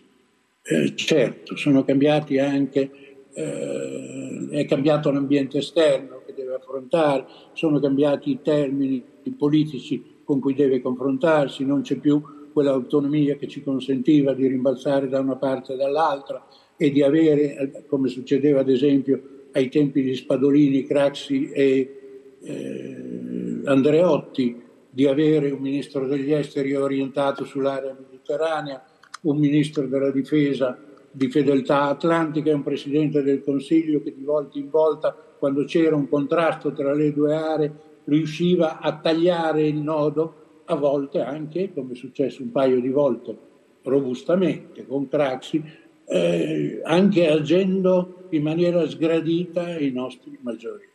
Eh, 0.62 0.94
certo, 0.94 1.56
sono 1.56 1.82
cambiati 1.82 2.38
anche, 2.38 2.90
eh, 3.34 4.48
è 4.50 4.64
cambiato 4.66 5.10
l'ambiente 5.10 5.58
esterno, 5.58 6.22
che 6.24 6.34
deve 6.34 6.54
affrontare, 6.54 7.26
sono 7.52 7.80
cambiati 7.80 8.30
i 8.30 8.40
termini 8.42 9.02
politici 9.36 10.20
con 10.24 10.40
cui 10.40 10.54
deve 10.54 10.80
confrontarsi, 10.80 11.64
non 11.64 11.82
c'è 11.82 11.96
più 11.96 12.22
quell'autonomia 12.52 13.36
che 13.36 13.48
ci 13.48 13.62
consentiva 13.62 14.34
di 14.34 14.46
rimbalzare 14.46 15.08
da 15.08 15.20
una 15.20 15.36
parte 15.36 15.72
e 15.72 15.76
dall'altra 15.76 16.46
e 16.76 16.90
di 16.90 17.02
avere, 17.02 17.84
come 17.86 18.08
succedeva 18.08 18.60
ad 18.60 18.68
esempio 18.68 19.22
ai 19.52 19.68
tempi 19.68 20.02
di 20.02 20.14
Spadolini, 20.14 20.84
Craxi 20.84 21.50
e 21.50 22.36
eh, 22.40 23.60
Andreotti, 23.64 24.60
di 24.90 25.06
avere 25.06 25.50
un 25.50 25.60
ministro 25.60 26.06
degli 26.06 26.32
esteri 26.32 26.74
orientato 26.74 27.44
sull'area 27.44 27.96
mediterranea, 27.98 28.84
un 29.22 29.38
ministro 29.38 29.86
della 29.86 30.10
difesa 30.10 30.78
di 31.12 31.30
fedeltà 31.30 31.82
atlantica 31.82 32.50
e 32.50 32.54
un 32.54 32.62
presidente 32.62 33.22
del 33.22 33.44
Consiglio 33.44 34.02
che 34.02 34.14
di 34.16 34.24
volta 34.24 34.58
in 34.58 34.70
volta 34.70 35.14
quando 35.38 35.64
c'era 35.64 35.96
un 35.96 36.08
contrasto 36.08 36.72
tra 36.72 36.94
le 36.94 37.12
due 37.12 37.34
aree, 37.34 37.72
riusciva 38.04 38.78
a 38.78 38.96
tagliare 38.96 39.66
il 39.66 39.76
nodo, 39.76 40.62
a 40.66 40.76
volte 40.76 41.20
anche, 41.20 41.72
come 41.74 41.94
è 41.94 41.96
successo 41.96 42.42
un 42.42 42.52
paio 42.52 42.80
di 42.80 42.90
volte, 42.90 43.36
robustamente 43.82 44.86
con 44.86 45.08
Craxi, 45.08 45.60
eh, 46.06 46.80
anche 46.84 47.28
agendo 47.28 48.26
in 48.30 48.42
maniera 48.44 48.86
sgradita 48.88 49.64
ai 49.64 49.90
nostri 49.90 50.38
maggiori. 50.42 50.88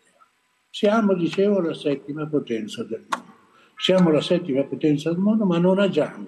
Siamo, 0.69 1.13
dicevo, 1.13 1.59
la 1.59 1.73
settima 1.73 2.25
potenza 2.27 2.83
del 2.83 3.03
mondo. 3.09 3.33
Siamo 3.75 4.11
la 4.11 4.21
settima 4.21 4.63
potenza 4.63 5.11
del 5.11 5.19
mondo, 5.19 5.43
ma 5.43 5.57
non 5.57 5.79
agiamo 5.79 6.25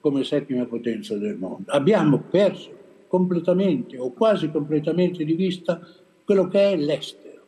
come 0.00 0.24
settima 0.24 0.64
potenza 0.64 1.18
del 1.18 1.36
mondo. 1.36 1.70
Abbiamo 1.70 2.18
perso 2.30 2.77
completamente 3.08 3.98
o 3.98 4.12
quasi 4.12 4.50
completamente 4.50 5.24
di 5.24 5.34
vista 5.34 5.80
quello 6.24 6.46
che 6.46 6.72
è 6.72 6.76
l'estero. 6.76 7.46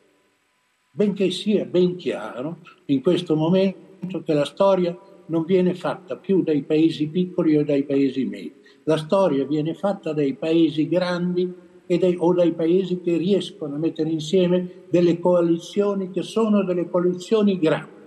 Benché 0.91 1.31
sia 1.31 1.65
ben 1.65 1.97
chiaro 1.97 2.59
in 2.87 3.01
questo 3.03 3.37
momento 3.37 4.23
che 4.25 4.33
la 4.33 4.45
storia 4.45 4.97
non 5.27 5.45
viene 5.45 5.75
fatta 5.75 6.17
più 6.17 6.43
dai 6.43 6.63
paesi 6.63 7.07
piccoli 7.07 7.57
o 7.57 7.65
dai 7.65 7.85
paesi 7.85 8.25
medi, 8.25 8.55
la 8.85 8.97
storia 8.97 9.45
viene 9.45 9.75
fatta 9.75 10.13
dai 10.13 10.35
paesi 10.35 10.89
grandi 10.89 11.53
dai, 11.87 12.17
o 12.19 12.33
dai 12.33 12.53
paesi 12.53 13.01
che 13.01 13.17
riescono 13.17 13.75
a 13.75 13.79
mettere 13.79 14.11
insieme 14.11 14.85
delle 14.89 15.19
coalizioni 15.19 16.11
che 16.11 16.23
sono 16.23 16.65
delle 16.65 16.89
coalizioni 16.89 17.59
grandi. 17.59 17.99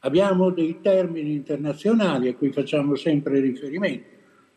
Abbiamo 0.00 0.50
dei 0.50 0.78
termini 0.80 1.34
internazionali 1.34 2.28
a 2.28 2.34
cui 2.34 2.52
facciamo 2.52 2.94
sempre 2.94 3.40
riferimento, 3.40 4.06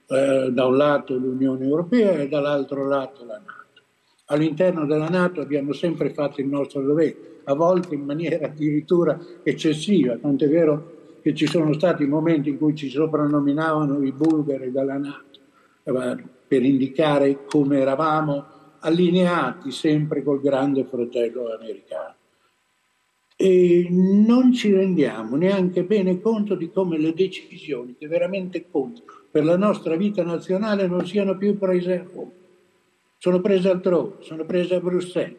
eh, 0.10 0.50
da 0.52 0.66
un 0.66 0.76
lato 0.76 1.16
l'Unione 1.16 1.66
Europea 1.66 2.14
e 2.14 2.28
dall'altro 2.28 2.88
lato 2.88 3.24
la 3.26 3.38
Nato. 3.38 3.82
All'interno 4.26 4.86
della 4.88 5.08
Nato 5.08 5.40
abbiamo 5.40 5.72
sempre 5.72 6.10
fatto 6.10 6.42
il 6.42 6.48
nostro 6.48 6.82
dovere, 6.82 7.42
a 7.44 7.54
volte 7.54 7.94
in 7.94 8.02
maniera 8.02 8.48
addirittura 8.48 9.20
eccessiva, 9.44 10.18
tant'è 10.18 10.50
vero 10.50 10.98
che 11.22 11.36
ci 11.36 11.46
sono 11.46 11.74
stati 11.74 12.06
momenti 12.06 12.50
in 12.50 12.58
cui 12.58 12.76
ci 12.76 12.90
soprannominavano 12.90 14.04
i 14.04 14.12
bulgari 14.12 14.72
dalla 14.72 14.98
Nato, 14.98 15.40
eh, 15.84 16.24
per 16.48 16.64
indicare 16.64 17.46
come 17.46 17.80
eravamo 17.80 18.46
allineati 18.80 19.72
sempre 19.72 20.24
col 20.24 20.42
grande 20.42 20.86
fratello 20.86 21.54
americano. 21.54 22.16
E 23.36 23.88
non 23.90 24.54
ci 24.54 24.74
rendiamo 24.74 25.36
neanche 25.36 25.84
bene 25.84 26.20
conto 26.20 26.56
di 26.56 26.72
come 26.72 26.98
le 26.98 27.14
decisioni 27.14 27.96
che 27.96 28.08
veramente 28.08 28.66
contano 28.70 29.19
per 29.32 29.44
la 29.44 29.58
nostra 29.58 29.96
vita 29.96 30.24
nazionale 30.24 30.88
non 30.88 31.06
siano 31.06 31.38
più 31.38 31.58
prese 31.58 32.00
a 32.00 32.06
Roma. 32.12 32.32
Sono 33.18 33.42
prese 33.42 33.70
altrove, 33.70 34.16
sono 34.22 34.46
prese 34.46 34.76
a 34.76 34.80
Bruxelles. 34.80 35.38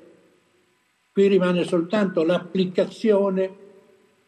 Qui 1.12 1.26
rimane 1.26 1.64
soltanto 1.64 2.22
l'applicazione 2.22 3.50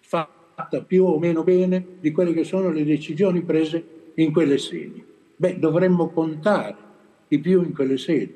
fatta 0.00 0.80
più 0.80 1.04
o 1.04 1.18
meno 1.18 1.44
bene 1.44 1.84
di 2.00 2.10
quelle 2.10 2.32
che 2.32 2.44
sono 2.44 2.70
le 2.70 2.84
decisioni 2.84 3.42
prese 3.42 3.84
in 4.14 4.32
quelle 4.32 4.58
sedi. 4.58 5.04
Beh, 5.36 5.58
dovremmo 5.58 6.08
contare 6.08 6.76
di 7.28 7.38
più 7.38 7.62
in 7.62 7.72
quelle 7.72 7.98
sedi, 7.98 8.34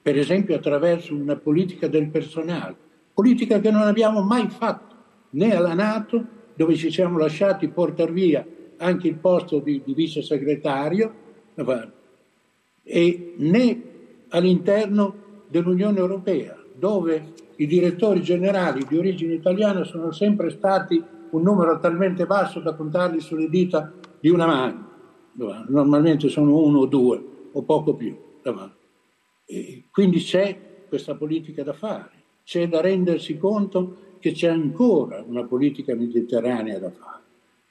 per 0.00 0.16
esempio 0.16 0.54
attraverso 0.54 1.14
una 1.14 1.36
politica 1.36 1.88
del 1.88 2.08
personale, 2.08 2.76
politica 3.12 3.58
che 3.60 3.70
non 3.70 3.82
abbiamo 3.82 4.22
mai 4.22 4.48
fatto 4.48 4.94
né 5.30 5.54
alla 5.54 5.74
Nato, 5.74 6.24
dove 6.54 6.74
ci 6.76 6.90
siamo 6.90 7.18
lasciati 7.18 7.68
portare 7.68 8.12
via 8.12 8.46
anche 8.78 9.08
il 9.08 9.16
posto 9.16 9.58
di, 9.58 9.82
di 9.84 9.94
vice 9.94 10.22
segretario, 10.22 11.26
e 12.82 13.34
né 13.36 13.82
all'interno 14.28 15.14
dell'Unione 15.48 15.98
Europea, 15.98 16.56
dove 16.74 17.32
i 17.56 17.66
direttori 17.66 18.22
generali 18.22 18.84
di 18.86 18.96
origine 18.96 19.34
italiana 19.34 19.84
sono 19.84 20.12
sempre 20.12 20.50
stati 20.50 21.02
un 21.30 21.42
numero 21.42 21.78
talmente 21.80 22.24
basso 22.26 22.60
da 22.60 22.74
contarli 22.74 23.20
sulle 23.20 23.48
dita 23.48 23.92
di 24.20 24.28
una 24.28 24.46
mano. 24.46 24.86
Normalmente 25.68 26.28
sono 26.28 26.56
uno 26.56 26.80
o 26.80 26.86
due 26.86 27.22
o 27.52 27.62
poco 27.62 27.94
più. 27.94 28.16
E 29.44 29.84
quindi 29.90 30.20
c'è 30.20 30.56
questa 30.88 31.14
politica 31.14 31.62
da 31.62 31.72
fare, 31.72 32.10
c'è 32.44 32.68
da 32.68 32.80
rendersi 32.80 33.36
conto 33.36 34.06
che 34.18 34.32
c'è 34.32 34.48
ancora 34.48 35.22
una 35.26 35.44
politica 35.44 35.94
mediterranea 35.94 36.78
da 36.78 36.90
fare 36.90 37.17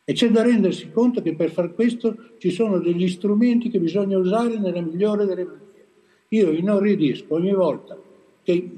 e 0.10 0.14
c'è 0.14 0.30
da 0.30 0.42
rendersi 0.42 0.90
conto 0.90 1.22
che 1.22 1.36
per 1.36 1.52
far 1.52 1.74
questo 1.74 2.16
ci 2.38 2.50
sono 2.50 2.80
degli 2.80 3.10
strumenti 3.10 3.70
che 3.70 3.78
bisogna 3.78 4.18
usare 4.18 4.58
nella 4.58 4.80
migliore 4.80 5.26
delle 5.26 5.44
maniere. 5.44 5.88
Io 6.30 6.50
inorridisco 6.52 7.34
ogni 7.34 7.52
volta 7.52 8.00
che 8.42 8.72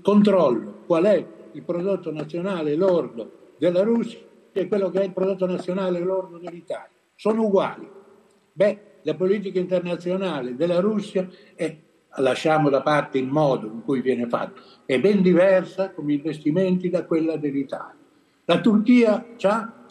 controllo 0.00 0.84
qual 0.86 1.02
è 1.06 1.26
il 1.50 1.62
prodotto 1.64 2.12
nazionale 2.12 2.76
lordo 2.76 3.54
della 3.58 3.82
Russia 3.82 4.20
e 4.52 4.68
quello 4.68 4.88
che 4.90 5.00
è 5.00 5.04
il 5.04 5.12
prodotto 5.12 5.46
nazionale 5.46 5.98
lordo 5.98 6.38
dell'Italia. 6.38 6.94
Sono 7.16 7.46
uguali. 7.46 7.88
Beh, 8.52 8.78
la 9.02 9.14
politica 9.14 9.58
internazionale 9.58 10.54
della 10.54 10.78
Russia 10.78 11.28
è, 11.56 11.76
lasciamo 12.18 12.70
da 12.70 12.82
parte 12.82 13.18
il 13.18 13.26
modo 13.26 13.66
in 13.66 13.82
cui 13.82 14.00
viene 14.00 14.28
fatto, 14.28 14.62
è 14.86 15.00
ben 15.00 15.22
diversa 15.22 15.90
come 15.90 16.12
investimenti 16.12 16.88
da 16.88 17.04
quella 17.04 17.36
dell'Italia. 17.36 17.98
La 18.44 18.60
Turchia 18.60 19.26
ha 19.40 19.81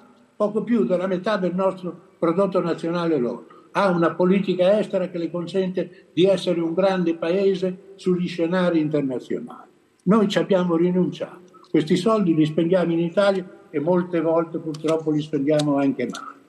poco 0.42 0.64
più 0.64 0.86
della 0.86 1.06
metà 1.06 1.38
del 1.38 1.54
nostro 1.54 1.96
prodotto 2.18 2.60
nazionale 2.62 3.20
lordo, 3.20 3.68
ha 3.74 3.92
una 3.92 4.16
politica 4.16 4.80
estera 4.80 5.08
che 5.10 5.20
le 5.20 5.30
consente 5.30 6.08
di 6.14 6.26
essere 6.26 6.60
un 6.60 6.74
grande 6.74 7.14
paese 7.14 7.94
sugli 7.96 8.28
scenari 8.28 8.80
internazionali. 8.80 9.70
Noi 10.06 10.28
ci 10.28 10.40
abbiamo 10.40 10.76
rinunciato. 10.76 11.60
Questi 11.70 11.96
soldi 11.96 12.34
li 12.34 12.48
spendiamo 12.48 12.92
in 12.92 13.02
Italia 13.02 13.48
e 13.70 13.80
molte 13.80 14.20
volte 14.20 14.58
purtroppo 14.58 15.12
li 15.12 15.22
spendiamo 15.22 15.78
anche 15.78 16.10
male. 16.10 16.40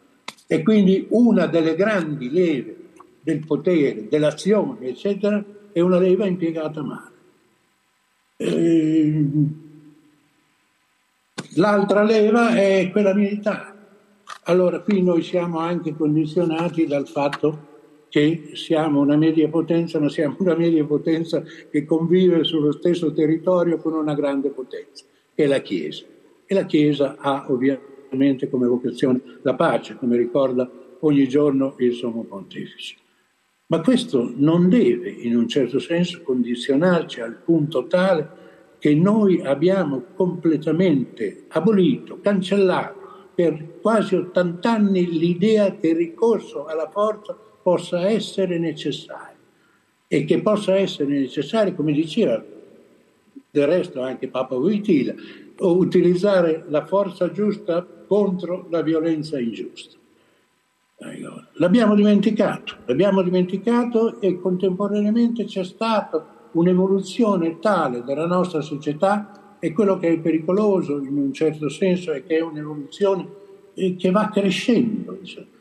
E 0.46 0.62
quindi 0.62 1.06
una 1.10 1.44
delle 1.44 1.74
grandi 1.74 2.30
leve 2.30 2.76
del 3.20 3.44
potere, 3.44 4.08
dell'azione, 4.08 4.86
eccetera, 4.86 5.44
è 5.70 5.80
una 5.80 5.98
leva 5.98 6.24
impiegata 6.24 6.82
male. 6.82 7.12
E... 8.38 9.26
L'altra 11.56 12.02
leva 12.02 12.54
è 12.54 12.88
quella 12.90 13.12
militare. 13.12 13.71
Allora 14.44 14.80
qui 14.80 15.02
noi 15.02 15.22
siamo 15.22 15.58
anche 15.58 15.94
condizionati 15.94 16.86
dal 16.86 17.06
fatto 17.06 17.70
che 18.08 18.50
siamo 18.54 19.00
una 19.00 19.16
media 19.16 19.48
potenza, 19.48 19.98
ma 19.98 20.10
siamo 20.10 20.36
una 20.40 20.54
media 20.54 20.84
potenza 20.84 21.42
che 21.70 21.84
convive 21.84 22.44
sullo 22.44 22.72
stesso 22.72 23.12
territorio 23.12 23.78
con 23.78 23.94
una 23.94 24.14
grande 24.14 24.50
potenza, 24.50 25.04
che 25.34 25.44
è 25.44 25.46
la 25.46 25.60
Chiesa 25.60 26.04
e 26.44 26.54
la 26.54 26.66
Chiesa 26.66 27.16
ha 27.18 27.46
ovviamente 27.48 28.50
come 28.50 28.66
vocazione 28.66 29.22
la 29.40 29.54
pace, 29.54 29.96
come 29.96 30.18
ricorda 30.18 30.70
ogni 31.00 31.26
giorno 31.26 31.74
il 31.78 31.94
Sommo 31.94 32.24
Pontefice. 32.24 32.96
Ma 33.68 33.80
questo 33.80 34.30
non 34.36 34.68
deve 34.68 35.08
in 35.08 35.34
un 35.34 35.48
certo 35.48 35.78
senso 35.78 36.20
condizionarci 36.22 37.20
al 37.22 37.40
punto 37.42 37.86
tale 37.86 38.40
che 38.78 38.94
noi 38.94 39.40
abbiamo 39.40 40.02
completamente 40.14 41.44
abolito, 41.48 42.20
cancellato 42.20 43.01
per 43.34 43.80
quasi 43.80 44.14
80 44.14 44.70
anni 44.70 45.06
l'idea 45.18 45.74
che 45.76 45.88
il 45.88 45.96
ricorso 45.96 46.66
alla 46.66 46.88
forza 46.90 47.36
possa 47.62 48.08
essere 48.08 48.58
necessario 48.58 49.36
e 50.08 50.24
che 50.24 50.42
possa 50.42 50.76
essere 50.76 51.18
necessario, 51.18 51.74
come 51.74 51.92
diceva 51.92 52.42
del 53.50 53.66
resto 53.66 54.02
anche 54.02 54.28
Papa 54.28 54.56
Wojtyla, 54.56 55.14
utilizzare 55.60 56.64
la 56.68 56.84
forza 56.84 57.30
giusta 57.30 57.86
contro 58.06 58.66
la 58.70 58.82
violenza 58.82 59.38
ingiusta. 59.38 59.96
L'abbiamo 61.54 61.94
dimenticato, 61.94 62.76
l'abbiamo 62.86 63.22
dimenticato 63.22 64.20
e 64.20 64.38
contemporaneamente 64.40 65.44
c'è 65.44 65.64
stata 65.64 66.48
un'evoluzione 66.52 67.58
tale 67.58 68.04
della 68.04 68.26
nostra 68.26 68.60
società 68.60 69.41
e 69.64 69.72
quello 69.72 69.96
che 69.96 70.08
è 70.08 70.18
pericoloso 70.18 70.98
in 70.98 71.16
un 71.16 71.32
certo 71.32 71.68
senso 71.68 72.10
è 72.10 72.24
che 72.24 72.38
è 72.38 72.40
un'evoluzione 72.40 73.28
eh, 73.74 73.94
che 73.94 74.10
va 74.10 74.28
crescendo 74.28 75.16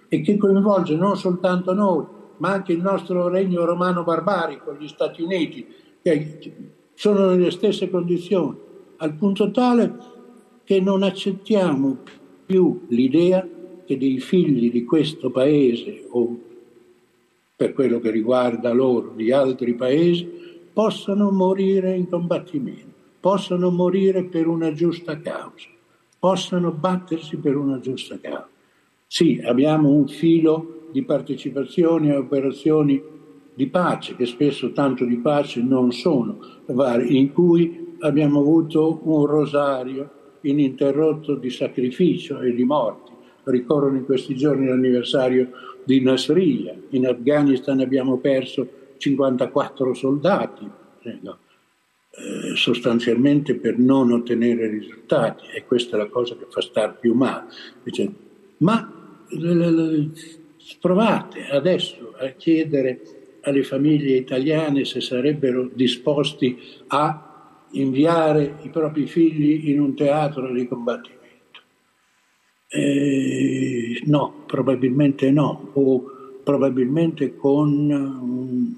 e 0.08 0.22
che 0.22 0.38
coinvolge 0.38 0.96
non 0.96 1.16
soltanto 1.16 1.72
noi, 1.76 2.04
ma 2.38 2.50
anche 2.50 2.74
il 2.74 2.82
nostro 2.82 3.28
regno 3.28 3.64
romano 3.64 4.04
barbarico, 4.04 4.76
gli 4.76 4.88
Stati 4.88 5.22
Uniti, 5.22 5.68
che 6.02 6.40
sono 6.96 7.28
nelle 7.28 7.52
stesse 7.52 7.92
condizioni 7.92 8.58
al 8.98 9.14
punto 9.14 9.52
tale 9.52 9.94
che 10.64 10.82
non 10.82 11.04
accettiamo 11.04 12.00
più 12.44 12.86
l'idea 12.88 13.48
che 13.86 13.98
dei 14.00 14.20
figli 14.20 14.72
di 14.72 14.84
questo 14.84 15.30
paese 15.30 16.08
o 16.10 16.40
per 17.56 17.74
quello 17.74 18.00
che 18.00 18.10
riguarda 18.10 18.74
loro 18.74 19.14
di 19.16 19.32
altri 19.32 19.76
paesi 19.76 20.28
possano 20.74 21.30
morire 21.30 21.96
in 21.96 22.10
combattimento, 22.10 22.91
possano 23.22 23.70
morire 23.70 24.24
per 24.26 24.48
una 24.48 24.74
giusta 24.74 25.20
causa, 25.20 25.70
possano 26.20 26.72
battersi 26.72 27.38
per 27.38 27.56
una 27.56 27.80
giusta 27.80 28.20
causa. 28.20 28.50
Sì, 29.06 29.42
abbiamo 29.46 29.90
un 29.90 30.08
filo 30.08 30.88
di 30.92 31.04
partecipazione 31.04 32.14
a 32.14 32.18
operazioni 32.18 33.02
di 33.54 33.68
pace, 33.68 34.16
che 34.16 34.26
spesso 34.26 34.72
tanto 34.72 35.06
di 35.06 35.18
pace 35.18 35.62
non 35.62 35.92
sono, 35.92 36.40
in 37.08 37.32
cui 37.32 37.96
abbiamo 38.00 38.40
avuto 38.40 39.02
un 39.04 39.26
rosario 39.26 40.10
ininterrotto 40.42 41.36
di 41.36 41.50
sacrificio 41.50 42.40
e 42.40 42.54
di 42.54 42.64
morti. 42.64 43.12
Ricorrono 43.44 43.98
in 43.98 44.06
questi 44.06 44.36
giorni 44.36 44.68
l'anniversario 44.68 45.52
di 45.84 46.02
Nasriya. 46.02 46.76
In 46.90 47.08
Afghanistan 47.08 47.80
abbiamo 47.80 48.18
perso 48.18 48.68
54 48.98 49.94
soldati, 49.94 50.70
eh, 51.04 51.18
no, 51.22 51.38
eh, 52.14 52.56
sostanzialmente 52.58 53.56
per 53.56 53.78
non 53.78 54.12
ottenere 54.12 54.68
risultati 54.68 55.46
e 55.56 55.64
questa 55.66 55.96
è 55.96 56.00
la 56.00 56.10
cosa 56.10 56.36
che 56.36 56.46
fa 56.50 56.60
star 56.60 57.00
più 57.00 57.14
male. 57.14 57.48
Dice, 57.84 58.12
ma 58.58 59.18
provate 60.80 61.48
adesso 61.48 62.14
a 62.20 62.28
chiedere 62.32 63.00
alle 63.44 63.64
famiglie 63.64 64.18
italiane 64.18 64.84
se 64.84 65.00
sarebbero 65.00 65.70
disposti 65.74 66.60
a 66.88 67.64
inviare 67.72 68.58
i 68.64 68.70
propri 68.70 69.08
figli 69.08 69.70
in 69.70 69.80
un 69.80 69.96
teatro 69.96 70.52
di 70.52 70.68
combattimento. 70.68 71.20
Eh, 72.68 74.02
no, 74.04 74.44
probabilmente 74.46 75.32
no, 75.32 75.72
o 75.74 76.04
probabilmente 76.44 77.38
con 77.38 78.76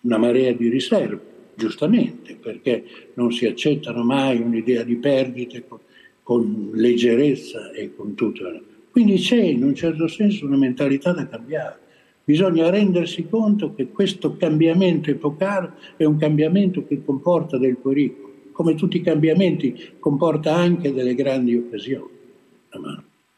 una 0.00 0.18
marea 0.18 0.52
di 0.52 0.68
riserve 0.68 1.34
giustamente, 1.56 2.36
perché 2.36 2.84
non 3.14 3.32
si 3.32 3.46
accettano 3.46 4.04
mai 4.04 4.40
un'idea 4.40 4.82
di 4.82 4.96
perdite 4.96 5.66
con, 5.66 5.78
con 6.22 6.70
leggerezza 6.74 7.72
e 7.72 7.94
con 7.94 8.14
tutto. 8.14 8.44
Quindi 8.90 9.16
c'è 9.16 9.40
in 9.42 9.64
un 9.64 9.74
certo 9.74 10.06
senso 10.06 10.46
una 10.46 10.56
mentalità 10.56 11.12
da 11.12 11.26
cambiare. 11.26 11.78
Bisogna 12.24 12.70
rendersi 12.70 13.28
conto 13.28 13.74
che 13.74 13.88
questo 13.88 14.36
cambiamento 14.36 15.10
epocale 15.10 15.72
è 15.96 16.04
un 16.04 16.16
cambiamento 16.16 16.84
che 16.86 17.04
comporta 17.04 17.56
del 17.56 17.76
pericolo. 17.76 18.32
Come 18.52 18.74
tutti 18.74 18.96
i 18.96 19.02
cambiamenti 19.02 19.92
comporta 19.98 20.54
anche 20.54 20.92
delle 20.92 21.14
grandi 21.14 21.54
occasioni. 21.54 22.14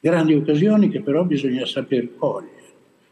Grandi 0.01 0.35
occasioni 0.35 0.89
che 0.89 1.01
però 1.01 1.25
bisogna 1.25 1.67
saper 1.67 2.17
cogliere. 2.17 2.57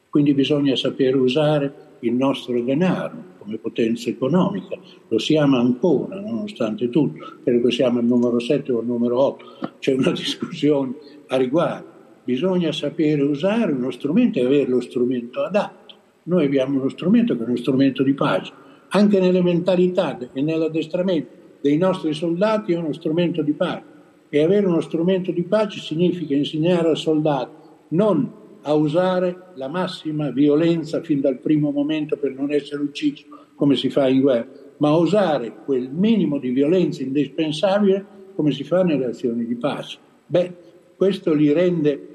Quindi 0.09 0.33
bisogna 0.33 0.77
saper 0.77 1.17
usare 1.17 1.86
il 2.01 2.13
nostro 2.13 2.61
denaro 2.61 3.35
come 3.39 3.59
potenza 3.59 4.11
economica, 4.11 4.77
lo 5.09 5.19
siamo 5.19 5.57
ancora 5.59 6.21
nonostante 6.21 6.91
tutto, 6.91 7.39
credo 7.45 7.69
che 7.69 7.73
siamo 7.73 8.01
al 8.01 8.05
numero 8.05 8.41
7 8.41 8.73
o 8.73 8.81
al 8.81 8.87
numero 8.87 9.21
8, 9.21 9.45
c'è 9.79 9.95
una 9.95 10.11
discussione 10.13 10.95
a 11.29 11.37
riguardo, 11.37 11.87
bisogna 12.25 12.73
sapere 12.73 13.23
usare 13.23 13.73
uno 13.73 13.91
strumento 13.91 14.39
e 14.39 14.45
avere 14.45 14.69
lo 14.69 14.81
strumento 14.81 15.43
adatto. 15.43 15.95
Noi 16.25 16.45
abbiamo 16.45 16.81
uno 16.81 16.89
strumento 16.89 17.37
che 17.37 17.45
è 17.45 17.47
uno 17.47 17.57
strumento 17.57 18.03
di 18.03 18.15
pace, 18.15 18.53
anche 18.89 19.21
nelle 19.21 19.43
mentalità 19.43 20.19
e 20.33 20.43
nell'addestramento 20.43 21.45
dei 21.61 21.77
nostri 21.77 22.13
soldati 22.15 22.73
è 22.73 22.79
uno 22.79 22.93
strumento 22.93 23.43
di 23.43 23.53
pace. 23.53 23.95
E 24.29 24.43
avere 24.43 24.67
uno 24.67 24.81
strumento 24.81 25.31
di 25.31 25.43
pace 25.45 25.79
significa 25.79 26.35
insegnare 26.35 26.89
al 26.89 26.97
soldato 26.97 27.85
non 27.89 28.45
a 28.67 28.75
usare 28.75 29.53
la 29.55 29.69
massima 29.69 30.31
violenza 30.31 31.01
fin 31.01 31.21
dal 31.21 31.39
primo 31.39 31.71
momento 31.71 32.17
per 32.17 32.33
non 32.33 32.51
essere 32.51 32.83
ucciso, 32.83 33.25
come 33.55 33.77
si 33.77 33.91
fa 33.91 34.09
in 34.09 34.21
guerra, 34.21 34.49
ma 34.79 34.89
a 34.89 34.97
usare 34.97 35.55
quel 35.65 35.89
minimo 35.89 36.39
di 36.39 36.51
violenza 36.51 37.03
indispensabile 37.03 38.05
come 38.35 38.51
si 38.51 38.65
fa 38.65 38.83
nelle 38.83 39.07
azioni 39.07 39.47
di 39.47 39.55
pace. 39.55 39.99
Beh, 40.27 40.53
questo 40.97 41.33
li 41.33 41.53
rende 41.53 42.09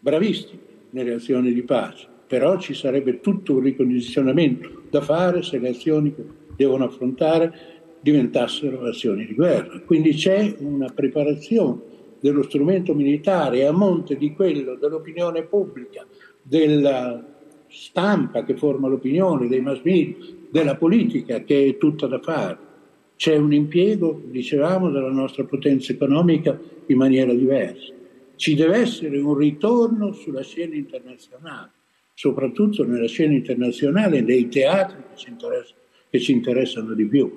bravissimi 0.00 0.60
nelle 0.90 1.14
azioni 1.14 1.52
di 1.52 1.62
pace, 1.62 2.08
però 2.26 2.58
ci 2.58 2.74
sarebbe 2.74 3.20
tutto 3.20 3.54
un 3.54 3.60
ricondizionamento 3.60 4.82
da 4.90 5.00
fare 5.00 5.42
se 5.42 5.58
le 5.58 5.68
azioni 5.68 6.12
che 6.12 6.24
devono 6.56 6.84
affrontare 6.84 7.54
diventassero 8.00 8.82
azioni 8.82 9.24
di 9.24 9.34
guerra. 9.34 9.80
Quindi 9.82 10.14
c'è 10.14 10.56
una 10.58 10.88
preparazione 10.92 11.94
dello 12.26 12.42
strumento 12.42 12.92
militare 12.92 13.64
a 13.64 13.70
monte 13.70 14.16
di 14.16 14.32
quello 14.32 14.74
dell'opinione 14.74 15.44
pubblica, 15.44 16.04
della 16.42 17.24
stampa 17.68 18.42
che 18.42 18.56
forma 18.56 18.88
l'opinione, 18.88 19.46
dei 19.46 19.60
mass 19.60 19.80
media, 19.84 20.16
della 20.50 20.74
politica 20.74 21.44
che 21.44 21.66
è 21.68 21.78
tutta 21.78 22.08
da 22.08 22.18
fare. 22.18 22.58
C'è 23.14 23.36
un 23.36 23.52
impiego, 23.52 24.20
dicevamo, 24.24 24.90
della 24.90 25.12
nostra 25.12 25.44
potenza 25.44 25.92
economica 25.92 26.58
in 26.86 26.96
maniera 26.96 27.32
diversa. 27.32 27.92
Ci 28.34 28.54
deve 28.56 28.78
essere 28.78 29.18
un 29.18 29.36
ritorno 29.36 30.12
sulla 30.12 30.42
scena 30.42 30.74
internazionale, 30.74 31.70
soprattutto 32.12 32.84
nella 32.84 33.06
scena 33.06 33.34
internazionale, 33.34 34.20
nei 34.20 34.48
teatri 34.48 34.96
che 35.10 35.16
ci, 35.16 35.32
che 36.10 36.18
ci 36.18 36.32
interessano 36.32 36.92
di 36.92 37.06
più. 37.06 37.32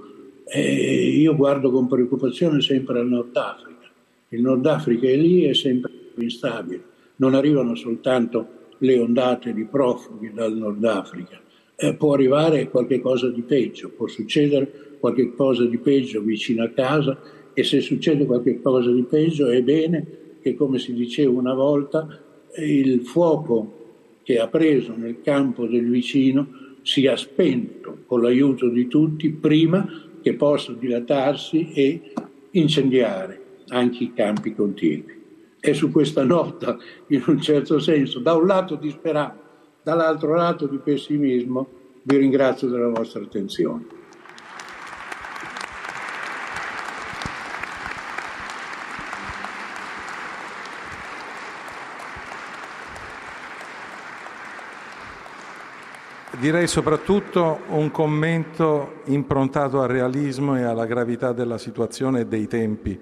E 0.47 1.09
io 1.09 1.35
guardo 1.35 1.69
con 1.69 1.87
preoccupazione 1.87 2.59
sempre 2.59 2.99
al 2.99 3.07
Nord 3.07 3.37
Africa 3.37 3.78
il 4.29 4.41
Nord 4.41 4.65
Africa 4.65 5.07
è 5.07 5.15
lì, 5.15 5.43
è 5.43 5.53
sempre 5.53 5.91
instabile. 6.15 6.83
Non 7.17 7.33
arrivano 7.33 7.75
soltanto 7.75 8.57
le 8.79 8.97
ondate 8.97 9.53
di 9.53 9.65
profughi 9.65 10.31
dal 10.33 10.55
Nord 10.55 10.83
Africa, 10.85 11.41
eh, 11.75 11.95
può 11.95 12.13
arrivare 12.13 12.69
qualcosa 12.69 13.29
di 13.29 13.41
peggio, 13.41 13.89
può 13.89 14.07
succedere 14.07 14.97
qualcosa 14.99 15.65
di 15.65 15.77
peggio 15.77 16.21
vicino 16.21 16.63
a 16.63 16.69
casa 16.69 17.17
e 17.53 17.63
se 17.63 17.81
succede 17.81 18.25
qualcosa 18.25 18.91
di 18.91 19.03
peggio 19.03 19.47
è 19.47 19.61
bene 19.61 20.05
che, 20.41 20.55
come 20.55 20.79
si 20.79 20.93
diceva 20.93 21.31
una 21.31 21.53
volta, 21.53 22.21
il 22.57 23.01
fuoco 23.01 23.77
che 24.23 24.39
ha 24.39 24.47
preso 24.47 24.95
nel 24.95 25.21
campo 25.21 25.65
del 25.65 25.89
vicino 25.89 26.47
sia 26.81 27.15
spento 27.17 27.99
con 28.05 28.21
l'aiuto 28.21 28.69
di 28.69 28.87
tutti 28.87 29.29
prima 29.29 29.87
che 30.21 30.33
possa 30.35 30.73
dilatarsi 30.73 31.71
e 31.73 32.01
incendiare 32.51 33.47
anche 33.69 34.03
i 34.03 34.13
campi 34.13 34.53
contigui. 34.53 35.17
E 35.59 35.73
su 35.73 35.91
questa 35.91 36.23
nota, 36.23 36.77
in 37.07 37.23
un 37.27 37.41
certo 37.41 37.79
senso, 37.79 38.19
da 38.19 38.33
un 38.33 38.45
lato 38.45 38.75
di 38.75 38.89
speranza, 38.89 39.37
dall'altro 39.83 40.35
lato 40.35 40.67
di 40.67 40.77
pessimismo, 40.77 41.67
vi 42.03 42.17
ringrazio 42.17 42.69
della 42.69 42.89
vostra 42.89 43.21
attenzione. 43.21 43.97
Direi 56.39 56.67
soprattutto 56.67 57.63
un 57.67 57.91
commento 57.91 59.01
improntato 59.07 59.81
al 59.81 59.89
realismo 59.89 60.57
e 60.57 60.63
alla 60.63 60.85
gravità 60.85 61.33
della 61.33 61.57
situazione 61.57 62.21
e 62.21 62.27
dei 62.27 62.47
tempi 62.47 62.97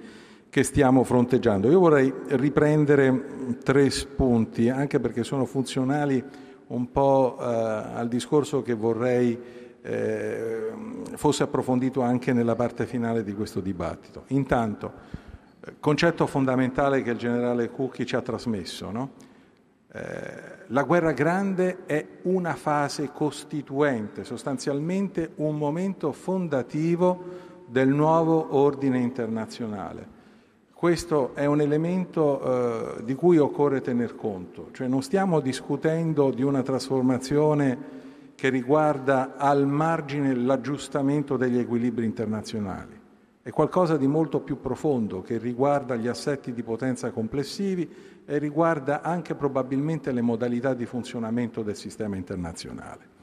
che 0.50 0.64
stiamo 0.64 1.04
fronteggiando. 1.04 1.70
Io 1.70 1.80
vorrei 1.80 2.14
riprendere 2.30 3.56
tre 3.64 3.89
spunti, 3.89 4.70
anche 4.70 5.00
perché 5.00 5.24
sono 5.24 5.45
funzionali 5.45 6.24
un 6.68 6.91
po' 6.91 7.38
eh, 7.39 7.43
al 7.43 8.08
discorso 8.08 8.62
che 8.62 8.74
vorrei 8.74 9.39
eh, 9.82 10.72
fosse 11.16 11.43
approfondito 11.43 12.02
anche 12.02 12.34
nella 12.34 12.56
parte 12.56 12.86
finale 12.86 13.24
di 13.24 13.34
questo 13.34 13.62
dibattito. 13.62 14.24
Intanto, 14.28 14.91
eh, 15.66 15.76
concetto 15.80 16.26
fondamentale 16.28 17.02
che 17.04 17.12
il 17.12 17.18
generale 17.18 17.70
Cucchi 17.70 18.06
ci 18.06 18.16
ha 18.16 18.22
trasmesso, 18.22 18.91
no? 18.91 19.12
eh, 19.93 20.66
la 20.68 20.84
guerra 20.84 21.14
grande 21.14 21.86
è 21.86 22.06
una 22.24 22.56
fase 22.56 23.12
costituente, 23.14 24.26
sostanzialmente 24.26 25.32
un 25.36 25.58
momento 25.58 26.12
fondativo 26.12 27.45
del 27.66 27.88
nuovo 27.88 28.56
ordine 28.58 29.00
internazionale. 29.00 30.16
Questo 30.78 31.34
è 31.34 31.47
un 31.47 31.59
elemento 31.59 32.99
eh, 32.99 33.03
di 33.03 33.15
cui 33.15 33.39
occorre 33.39 33.82
tener 33.82 34.15
conto, 34.15 34.69
cioè 34.73 34.88
non 34.88 35.01
stiamo 35.01 35.39
discutendo 35.39 36.30
di 36.30 36.43
una 36.43 36.61
trasformazione 36.61 37.78
che 38.36 38.49
riguarda 38.49 39.38
al 39.38 39.65
margine 39.65 40.36
l'aggiustamento 40.36 41.36
degli 41.36 41.57
equilibri 41.57 42.05
internazionali, 42.05 42.93
è 43.41 43.49
qualcosa 43.49 43.97
di 43.97 44.05
molto 44.05 44.41
più 44.41 44.61
profondo 44.61 45.23
che 45.23 45.39
riguarda 45.39 45.95
gli 45.95 46.05
assetti 46.05 46.53
di 46.53 46.61
potenza 46.61 47.09
complessivi 47.09 47.89
e 48.23 48.38
riguarda 48.38 49.01
anche 49.01 49.34
probabilmente 49.34 50.11
le 50.11 50.21
modalità 50.21 50.75
di 50.75 50.86
funzionamento 50.86 51.63
del 51.63 51.75
sistema 51.75 52.17
internazionale. 52.17 53.15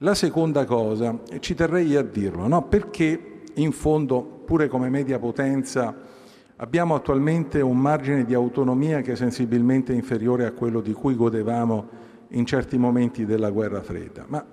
La 0.00 0.14
seconda 0.14 0.66
cosa, 0.66 1.18
e 1.30 1.40
ci 1.40 1.54
terrei 1.54 1.96
a 1.96 2.02
dirlo, 2.02 2.46
no? 2.46 2.64
perché 2.64 3.44
in 3.54 3.72
fondo, 3.72 4.20
pure 4.44 4.68
come 4.68 4.90
media 4.90 5.18
potenza, 5.18 6.18
Abbiamo 6.62 6.94
attualmente 6.94 7.62
un 7.62 7.78
margine 7.78 8.22
di 8.26 8.34
autonomia 8.34 9.00
che 9.00 9.12
è 9.12 9.16
sensibilmente 9.16 9.94
inferiore 9.94 10.44
a 10.44 10.52
quello 10.52 10.82
di 10.82 10.92
cui 10.92 11.14
godevamo 11.14 11.88
in 12.28 12.44
certi 12.44 12.76
momenti 12.76 13.24
della 13.24 13.48
guerra 13.48 13.80
fredda, 13.80 14.26
ma 14.28 14.44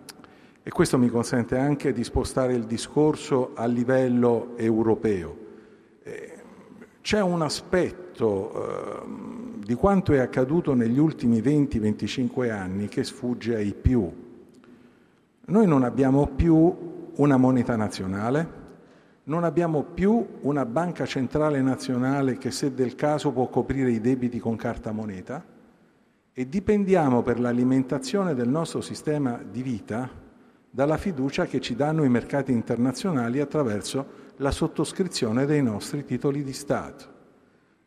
e 0.64 0.70
questo 0.70 0.98
mi 0.98 1.10
consente 1.10 1.58
anche 1.58 1.92
di 1.92 2.06
spostare 2.06 2.54
il 2.54 2.64
discorso 2.64 3.52
a 3.56 3.66
livello 3.66 4.54
europeo. 4.56 5.38
Eh, 6.04 6.34
c'è 7.02 7.22
un 7.22 7.42
aspetto 7.42 8.54
eh, 8.54 9.66
di 9.66 9.74
quanto 9.74 10.14
è 10.14 10.20
accaduto 10.20 10.74
negli 10.74 11.00
ultimi 11.00 11.42
20-25 11.42 12.50
anni 12.50 12.88
che 12.88 13.04
sfugge 13.04 13.56
ai 13.56 13.74
più. 13.74 14.10
Noi 15.46 15.68
non 15.68 15.84
abbiamo 15.84 16.26
più 16.28 16.74
una 17.16 17.36
moneta 17.36 17.76
nazionale, 17.76 18.67
non 19.28 19.44
abbiamo 19.44 19.84
più 19.84 20.26
una 20.42 20.66
banca 20.66 21.06
centrale 21.06 21.62
nazionale 21.62 22.38
che 22.38 22.52
se 22.52 22.74
del 22.74 22.96
caso 22.96 23.32
può 23.32 23.48
coprire 23.48 23.92
i 23.92 24.00
debiti 24.00 24.40
con 24.40 24.56
carta 24.56 24.92
moneta 24.92 25.44
e 26.32 26.48
dipendiamo 26.48 27.22
per 27.24 27.40
l'alimentazione 27.40 28.34
del 28.36 28.48
nostro 28.48 28.80
sistema 28.80 29.42
di 29.50 29.62
vita 29.62 30.10
dalla 30.70 30.98
fiducia 30.98 31.46
che 31.46 31.60
ci 31.60 31.76
danno 31.76 32.04
i 32.04 32.10
mercati 32.10 32.52
internazionali 32.54 33.40
attraverso 33.40 34.26
la 34.38 34.52
sottoscrizione 34.52 35.46
dei 35.46 35.64
nostri 35.64 36.06
titoli 36.06 36.44
di 36.44 36.54
Stato. 36.54 37.16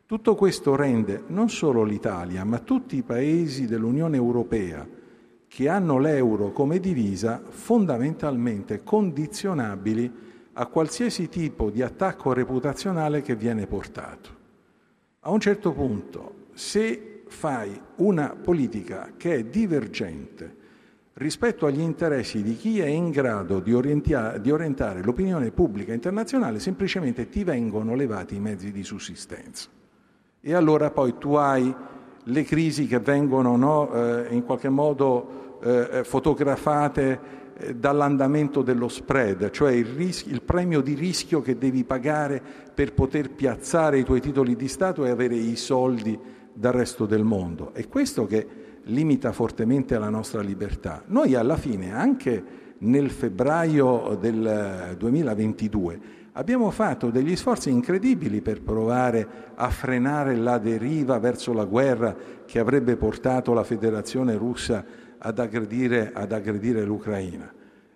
Tutto 0.05 0.35
questo 0.35 0.75
rende 0.75 1.23
non 1.27 1.49
solo 1.49 1.83
l'Italia, 1.83 2.43
ma 2.43 2.59
tutti 2.59 2.97
i 2.97 3.03
paesi 3.03 3.65
dell'Unione 3.65 4.17
Europea 4.17 4.85
che 5.47 5.69
hanno 5.69 5.97
l'euro 5.97 6.51
come 6.51 6.79
divisa 6.79 7.41
fondamentalmente 7.47 8.83
condizionabili 8.83 10.29
a 10.61 10.67
qualsiasi 10.67 11.27
tipo 11.27 11.71
di 11.71 11.81
attacco 11.81 12.33
reputazionale 12.33 13.23
che 13.23 13.35
viene 13.35 13.65
portato. 13.65 14.29
A 15.21 15.31
un 15.31 15.39
certo 15.39 15.71
punto, 15.71 16.45
se 16.53 17.23
fai 17.25 17.81
una 17.95 18.35
politica 18.39 19.13
che 19.17 19.37
è 19.37 19.43
divergente 19.43 20.59
rispetto 21.13 21.65
agli 21.65 21.79
interessi 21.79 22.43
di 22.43 22.55
chi 22.55 22.79
è 22.79 22.85
in 22.85 23.09
grado 23.09 23.59
di, 23.59 23.71
di 23.71 24.51
orientare 24.51 25.01
l'opinione 25.01 25.49
pubblica 25.49 25.93
internazionale, 25.93 26.59
semplicemente 26.59 27.27
ti 27.27 27.43
vengono 27.43 27.95
levati 27.95 28.35
i 28.35 28.39
mezzi 28.39 28.71
di 28.71 28.83
sussistenza. 28.83 29.67
E 30.39 30.53
allora 30.53 30.91
poi 30.91 31.17
tu 31.17 31.33
hai 31.33 31.73
le 32.23 32.43
crisi 32.43 32.85
che 32.85 32.99
vengono 32.99 33.55
no, 33.55 33.91
eh, 33.93 34.27
in 34.29 34.43
qualche 34.43 34.69
modo 34.69 35.59
eh, 35.63 36.03
fotografate 36.03 37.11
eh, 37.11 37.40
dall'andamento 37.75 38.61
dello 38.61 38.87
spread, 38.87 39.49
cioè 39.51 39.71
il, 39.71 39.85
ris- 39.85 40.25
il, 40.25 40.41
premio 40.41 40.81
di 40.81 40.93
rischio 40.93 41.41
che 41.41 41.57
devi 41.57 41.83
pagare 41.83 42.41
per 42.73 42.93
poter 42.93 43.31
piazzare 43.31 43.99
i 43.99 44.03
tuoi 44.03 44.21
titoli 44.21 44.55
di 44.55 44.67
Stato 44.67 45.05
e 45.05 45.09
avere 45.09 45.35
i 45.35 45.55
soldi 45.55 46.17
dal 46.53 46.73
resto 46.73 47.05
del 47.05 47.23
mondo. 47.23 47.73
È 47.73 47.87
questo 47.87 48.25
che 48.25 48.47
limita 48.85 49.31
fortemente 49.31 49.97
la 49.97 50.09
nostra 50.09 50.41
libertà. 50.41 51.03
Noi 51.07 51.35
alla 51.35 51.57
fine, 51.57 51.93
anche 51.93 52.43
nel 52.79 53.11
febbraio 53.11 54.17
del 54.19 54.95
2022, 54.97 55.99
abbiamo 56.33 56.71
fatto 56.71 57.09
degli 57.09 57.35
sforzi 57.35 57.69
incredibili 57.69 58.41
per 58.41 58.61
provare 58.61 59.27
a 59.55 59.69
frenare 59.69 60.35
la 60.35 60.57
deriva 60.57 61.19
verso 61.19 61.53
la 61.53 61.65
guerra 61.65 62.15
che 62.45 62.59
avrebbe 62.59 62.95
portato 62.95 63.53
la 63.53 63.63
Federazione 63.63 64.35
russa 64.35 64.83
ad 65.23 65.39
aggredire, 65.39 66.11
ad 66.13 66.31
aggredire 66.31 66.83
l'Ucraina. 66.83 67.51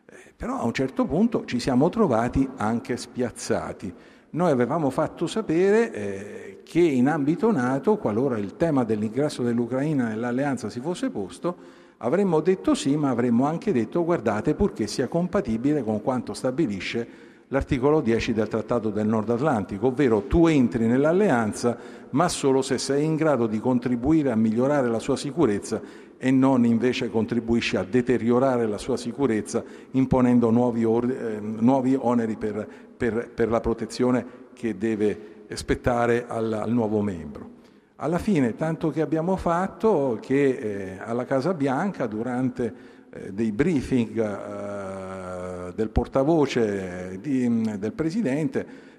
Eh, 0.06 0.34
però 0.36 0.60
a 0.60 0.66
un 0.66 0.74
certo 0.74 1.06
punto 1.06 1.46
ci 1.46 1.60
siamo 1.60 1.90
trovati 1.90 2.48
anche 2.58 2.98
spiazzati. 2.98 3.94
Noi 4.32 4.52
avevamo 4.52 4.90
fatto 4.90 5.28
sapere 5.28 5.92
eh, 5.94 6.60
che 6.64 6.80
in 6.80 7.08
ambito 7.08 7.52
NATO, 7.52 7.98
qualora 7.98 8.38
il 8.38 8.58
tema 8.58 8.84
dell'ingresso 8.84 9.44
dell'Ucraina 9.44 10.08
nell'alleanza 10.10 10.70
si 10.70 10.82
fosse 10.82 11.10
posto, 11.10 11.56
avremmo 11.98 12.42
detto 12.42 12.76
sì, 12.76 12.96
ma 12.96 13.10
avremmo 13.10 13.46
anche 13.46 13.72
detto 13.72 14.04
guardate 14.04 14.54
purché 14.54 14.88
sia 14.88 15.08
compatibile 15.08 15.84
con 15.84 16.02
quanto 16.02 16.34
stabilisce 16.34 17.34
l'articolo 17.50 18.02
10 18.02 18.34
del 18.34 18.48
Trattato 18.48 18.90
del 18.90 19.08
Nord 19.08 19.30
Atlantico, 19.30 19.88
ovvero 19.88 20.24
tu 20.24 20.48
entri 20.48 20.88
nell'alleanza 20.88 21.78
ma 22.10 22.28
solo 22.28 22.62
se 22.62 22.78
sei 22.78 23.06
in 23.06 23.16
grado 23.16 23.46
di 23.46 23.60
contribuire 23.60 24.32
a 24.32 24.36
migliorare 24.36 24.88
la 24.88 25.00
sua 25.00 25.16
sicurezza 25.16 25.82
e 26.18 26.32
non 26.32 26.66
invece 26.66 27.10
contribuisce 27.10 27.78
a 27.78 27.84
deteriorare 27.84 28.68
la 28.68 28.78
sua 28.78 28.98
sicurezza 28.98 29.64
imponendo 29.92 30.50
nuovi, 30.50 30.84
eh, 30.84 31.40
nuovi 31.40 31.98
oneri 32.00 32.36
per, 32.38 32.68
per, 32.96 33.30
per, 33.30 33.50
la 33.50 33.60
protezione 33.60 34.26
che 34.54 34.78
deve 34.78 35.34
spettare 35.54 36.26
al, 36.28 36.52
al, 36.54 36.72
nuovo 36.72 37.02
membro. 37.02 37.50
Alla 37.98 38.18
fine, 38.18 38.56
tanto 38.56 38.90
che 38.90 39.02
abbiamo 39.02 39.36
fatto 39.36 40.18
che 40.22 40.50
eh, 40.50 40.98
alla 41.00 41.26
Casa 41.26 41.54
Bianca, 41.54 42.08
durante 42.08 42.74
eh, 43.10 43.32
dei 43.32 43.52
briefing 43.52 44.20
eh, 44.20 45.74
del 45.74 45.90
portavoce 45.90 47.18
di, 47.22 47.78
del 47.78 47.94
Presidente, 47.94 48.94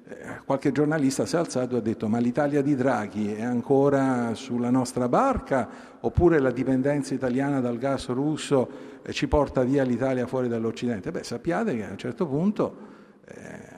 qualche 0.45 0.71
giornalista 0.71 1.27
si 1.27 1.35
è 1.35 1.39
alzato 1.39 1.75
e 1.75 1.79
ha 1.79 1.83
detto 1.83 2.09
ma 2.09 2.19
l'Italia 2.19 2.63
di 2.63 2.77
Draghi 2.77 3.35
è 3.35 3.43
ancora 3.43 4.35
sulla 4.35 4.71
nostra 4.71 5.09
barca 5.09 5.69
oppure 6.01 6.39
la 6.39 6.53
dipendenza 6.53 7.13
italiana 7.13 7.61
dal 7.61 7.77
gas 7.77 8.09
russo 8.09 8.69
eh, 9.03 9.13
ci 9.13 9.27
porta 9.27 9.65
via 9.65 9.83
l'Italia 9.83 10.27
fuori 10.27 10.47
dall'Occidente? 10.47 11.11
Beh, 11.11 11.25
sappiate 11.25 11.77
che 11.77 11.85
a 11.85 11.91
un 11.91 11.99
certo 11.99 12.27
punto 12.27 12.77
eh, 13.25 13.77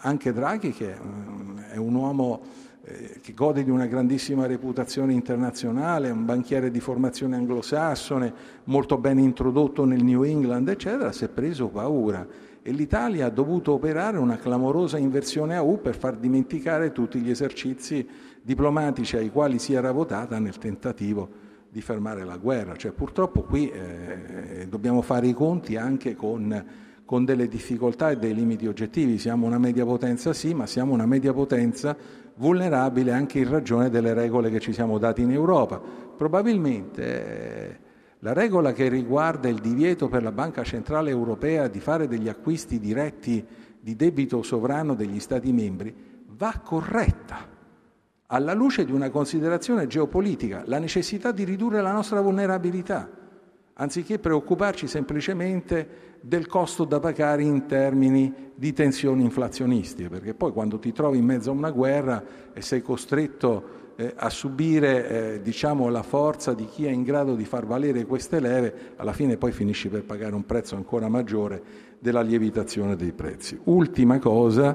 anche 0.00 0.32
Draghi, 0.32 0.70
che 0.70 0.94
mm, 0.94 1.58
è 1.72 1.76
un 1.76 1.94
uomo 1.94 2.40
eh, 2.82 3.18
che 3.20 3.34
gode 3.34 3.64
di 3.64 3.70
una 3.70 3.86
grandissima 3.86 4.46
reputazione 4.46 5.12
internazionale, 5.12 6.10
un 6.10 6.24
banchiere 6.24 6.70
di 6.70 6.80
formazione 6.80 7.36
anglosassone, 7.36 8.32
molto 8.64 8.96
ben 8.96 9.18
introdotto 9.18 9.84
nel 9.84 10.04
New 10.04 10.22
England, 10.22 10.68
eccetera, 10.68 11.12
si 11.12 11.24
è 11.24 11.28
preso 11.28 11.68
paura 11.68 12.26
e 12.62 12.72
l'Italia 12.72 13.26
ha 13.26 13.30
dovuto 13.30 13.72
operare 13.72 14.18
una 14.18 14.36
clamorosa 14.36 14.98
inversione 14.98 15.56
a 15.56 15.62
U 15.62 15.80
per 15.80 15.96
far 15.96 16.16
dimenticare 16.16 16.92
tutti 16.92 17.18
gli 17.20 17.30
esercizi 17.30 18.06
diplomatici 18.42 19.16
ai 19.16 19.30
quali 19.30 19.58
si 19.58 19.72
era 19.72 19.92
votata 19.92 20.38
nel 20.38 20.58
tentativo 20.58 21.28
di 21.70 21.80
fermare 21.80 22.24
la 22.24 22.36
guerra. 22.36 22.76
Cioè, 22.76 22.92
purtroppo 22.92 23.42
qui 23.42 23.70
eh, 23.70 24.66
dobbiamo 24.68 25.00
fare 25.00 25.26
i 25.26 25.32
conti 25.32 25.76
anche 25.76 26.14
con, 26.14 26.64
con 27.04 27.24
delle 27.24 27.48
difficoltà 27.48 28.10
e 28.10 28.16
dei 28.18 28.34
limiti 28.34 28.66
oggettivi. 28.66 29.18
Siamo 29.18 29.46
una 29.46 29.58
media 29.58 29.84
potenza 29.84 30.34
sì, 30.34 30.52
ma 30.52 30.66
siamo 30.66 30.92
una 30.92 31.06
media 31.06 31.32
potenza 31.32 31.96
vulnerabile 32.34 33.12
anche 33.12 33.38
in 33.38 33.48
ragione 33.48 33.88
delle 33.88 34.12
regole 34.12 34.50
che 34.50 34.60
ci 34.60 34.72
siamo 34.72 34.98
dati 34.98 35.22
in 35.22 35.30
Europa. 35.30 35.80
Probabilmente... 36.16 37.02
Eh, 37.04 37.88
la 38.20 38.32
regola 38.32 38.72
che 38.72 38.88
riguarda 38.88 39.48
il 39.48 39.60
divieto 39.60 40.08
per 40.08 40.22
la 40.22 40.32
Banca 40.32 40.62
Centrale 40.62 41.10
Europea 41.10 41.68
di 41.68 41.80
fare 41.80 42.06
degli 42.06 42.28
acquisti 42.28 42.78
diretti 42.78 43.44
di 43.80 43.96
debito 43.96 44.42
sovrano 44.42 44.94
degli 44.94 45.20
Stati 45.20 45.52
membri 45.52 45.94
va 46.26 46.60
corretta 46.62 47.58
alla 48.26 48.52
luce 48.52 48.84
di 48.84 48.92
una 48.92 49.10
considerazione 49.10 49.86
geopolitica, 49.86 50.62
la 50.66 50.78
necessità 50.78 51.32
di 51.32 51.44
ridurre 51.44 51.80
la 51.80 51.92
nostra 51.92 52.20
vulnerabilità, 52.20 53.10
anziché 53.74 54.18
preoccuparci 54.18 54.86
semplicemente 54.86 56.18
del 56.20 56.46
costo 56.46 56.84
da 56.84 57.00
pagare 57.00 57.42
in 57.42 57.66
termini 57.66 58.52
di 58.54 58.72
tensioni 58.72 59.24
inflazionistiche, 59.24 60.08
perché 60.08 60.34
poi 60.34 60.52
quando 60.52 60.78
ti 60.78 60.92
trovi 60.92 61.18
in 61.18 61.24
mezzo 61.24 61.50
a 61.50 61.54
una 61.54 61.70
guerra 61.70 62.22
e 62.52 62.60
sei 62.60 62.82
costretto 62.82 63.79
eh, 64.00 64.14
a 64.16 64.30
subire 64.30 65.08
eh, 65.34 65.42
diciamo, 65.42 65.90
la 65.90 66.02
forza 66.02 66.54
di 66.54 66.64
chi 66.64 66.86
è 66.86 66.90
in 66.90 67.02
grado 67.02 67.34
di 67.34 67.44
far 67.44 67.66
valere 67.66 68.06
queste 68.06 68.40
leve, 68.40 68.94
alla 68.96 69.12
fine 69.12 69.36
poi 69.36 69.52
finisci 69.52 69.90
per 69.90 70.04
pagare 70.04 70.34
un 70.34 70.46
prezzo 70.46 70.74
ancora 70.74 71.08
maggiore 71.10 71.62
della 71.98 72.22
lievitazione 72.22 72.96
dei 72.96 73.12
prezzi. 73.12 73.60
Ultima 73.64 74.18
cosa, 74.18 74.74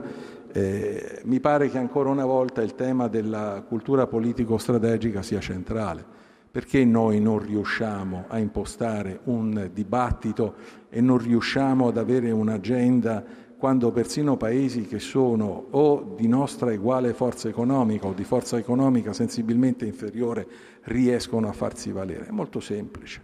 eh, 0.54 1.22
mi 1.24 1.40
pare 1.40 1.70
che 1.70 1.80
ancora 1.80 2.10
una 2.10 2.26
volta 2.26 2.62
il 2.62 2.76
tema 2.76 3.08
della 3.08 3.64
cultura 3.68 4.06
politico-strategica 4.06 5.24
sia 5.24 5.40
centrale. 5.40 6.14
Perché 6.52 6.86
noi 6.86 7.20
non 7.20 7.40
riusciamo 7.40 8.26
a 8.28 8.38
impostare 8.38 9.22
un 9.24 9.72
dibattito 9.74 10.54
e 10.90 11.02
non 11.02 11.18
riusciamo 11.18 11.88
ad 11.88 11.98
avere 11.98 12.32
un'agenda 12.32 13.24
quando 13.66 13.92
persino 13.92 14.38
paesi 14.38 14.84
che 14.84 15.00
sono 15.00 15.66
o 15.72 16.14
di 16.16 16.28
nostra 16.28 16.72
uguale 16.72 17.16
forza 17.16 17.50
economica 17.50 18.06
o 18.06 18.14
di 18.14 18.24
forza 18.24 18.60
economica 18.60 19.12
sensibilmente 19.12 19.88
inferiore 19.88 20.48
riescono 20.84 21.50
a 21.50 21.52
farsi 21.52 21.92
valere? 21.92 22.28
È 22.28 22.30
molto 22.30 22.60
semplice, 22.60 23.24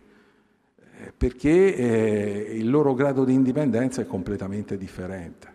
eh, 0.98 1.14
perché 1.16 1.76
eh, 1.76 2.58
il 2.58 2.72
loro 2.72 2.96
grado 2.96 3.24
di 3.24 3.36
indipendenza 3.36 4.02
è 4.02 4.08
completamente 4.08 4.78
differente 4.78 5.54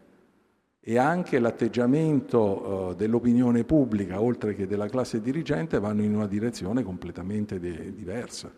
e 0.78 0.98
anche 0.98 1.40
l'atteggiamento 1.40 2.92
eh, 2.92 2.94
dell'opinione 2.94 3.64
pubblica, 3.64 4.22
oltre 4.22 4.54
che 4.54 4.68
della 4.68 4.88
classe 4.88 5.20
dirigente, 5.20 5.80
vanno 5.80 6.04
in 6.04 6.14
una 6.14 6.28
direzione 6.28 6.84
completamente 6.84 7.58
de- 7.58 7.92
diversa. 7.92 8.52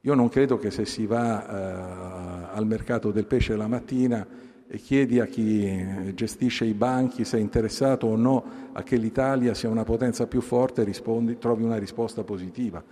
Io 0.00 0.14
non 0.14 0.30
credo 0.30 0.56
che 0.56 0.70
se 0.70 0.86
si 0.86 1.04
va 1.04 2.48
al 2.52 2.66
mercato 2.66 3.10
del 3.10 3.26
pesce 3.26 3.54
la 3.54 3.66
mattina 3.66 4.26
e 4.70 4.76
chiedi 4.76 5.18
a 5.18 5.24
chi 5.24 6.14
gestisce 6.14 6.66
i 6.66 6.74
banchi 6.74 7.24
se 7.24 7.38
è 7.38 7.40
interessato 7.40 8.06
o 8.06 8.16
no 8.16 8.44
a 8.72 8.82
che 8.82 8.96
l'Italia 8.96 9.54
sia 9.54 9.70
una 9.70 9.84
potenza 9.84 10.26
più 10.26 10.42
forte, 10.42 10.84
rispondi, 10.84 11.38
trovi 11.38 11.62
una 11.62 11.78
risposta 11.78 12.22
positiva. 12.22 12.84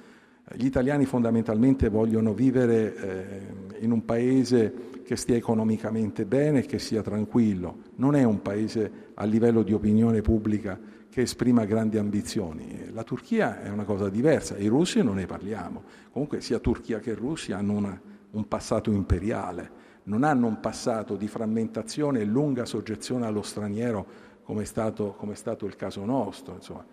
Gli 0.55 0.65
italiani 0.65 1.05
fondamentalmente 1.05 1.91
vogliono 1.91 2.33
vivere 2.33 2.95
eh, 2.95 3.85
in 3.85 3.91
un 3.91 4.05
paese 4.05 4.73
che 5.05 5.17
stia 5.17 5.37
economicamente 5.37 6.25
bene 6.25 6.61
e 6.61 6.67
che 6.67 6.79
sia 6.79 7.03
tranquillo. 7.03 7.79
Non 7.97 8.15
è 8.15 8.25
un 8.25 8.41
paese 8.41 8.91
a 9.15 9.25
livello 9.25 9.63
di 9.63 9.75
opinione 9.75 10.23
pubblica 10.23 10.79
che 11.11 11.23
esprima 11.23 11.65
grandi 11.67 11.99
ambizioni. 11.99 12.91
La 12.93 13.03
Turchia 13.03 13.63
è 13.63 13.69
una 13.69 13.85
cosa 13.85 14.09
diversa, 14.09 14.57
i 14.57 14.69
russi 14.69 15.03
non 15.03 15.17
ne 15.17 15.27
parliamo. 15.27 15.83
Comunque 16.11 16.41
sia 16.41 16.59
Turchia 16.59 17.01
che 17.01 17.15
Russia 17.15 17.59
hanno 17.59 17.73
una, 17.73 18.01
un 18.31 18.49
passato 18.49 18.91
imperiale 18.91 19.85
non 20.07 20.23
hanno 20.23 20.47
un 20.47 20.61
passato 20.61 21.17
di 21.17 21.29
frammentazione 21.29 22.21
e 22.21 22.25
lunga 22.25 22.65
soggezione 22.65 23.27
allo 23.27 23.43
straniero 23.43 24.07
come 24.43 24.63
è 24.63 24.65
stato, 24.65 25.15
come 25.17 25.33
è 25.33 25.37
stato 25.37 25.67
il 25.67 25.77
caso 25.77 26.05
nostro. 26.05 26.55
Insomma. 26.55 26.85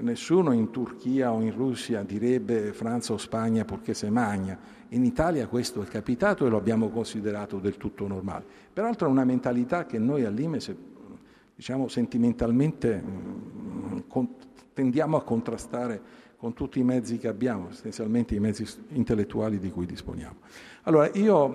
Nessuno 0.00 0.52
in 0.52 0.70
Turchia 0.70 1.32
o 1.32 1.40
in 1.42 1.52
Russia 1.52 2.02
direbbe 2.02 2.72
Francia 2.72 3.12
o 3.12 3.18
Spagna 3.18 3.64
purché 3.64 3.94
se 3.94 4.08
magna. 4.10 4.56
In 4.90 5.04
Italia 5.04 5.48
questo 5.48 5.82
è 5.82 5.86
capitato 5.86 6.46
e 6.46 6.48
lo 6.48 6.56
abbiamo 6.56 6.88
considerato 6.88 7.58
del 7.58 7.76
tutto 7.76 8.06
normale. 8.06 8.44
Peraltro 8.72 9.08
è 9.08 9.10
una 9.10 9.24
mentalità 9.24 9.84
che 9.84 9.98
noi 9.98 10.24
all'Imes, 10.24 10.72
diciamo 11.54 11.88
sentimentalmente, 11.88 13.02
mm, 13.04 13.98
tendiamo 14.72 15.16
a 15.16 15.22
contrastare 15.22 16.00
con 16.36 16.52
tutti 16.52 16.78
i 16.78 16.84
mezzi 16.84 17.18
che 17.18 17.28
abbiamo, 17.28 17.70
essenzialmente 17.70 18.34
i 18.34 18.40
mezzi 18.40 18.66
intellettuali 18.88 19.58
di 19.58 19.70
cui 19.70 19.86
disponiamo. 19.86 20.36
Allora, 20.82 21.10
io 21.14 21.54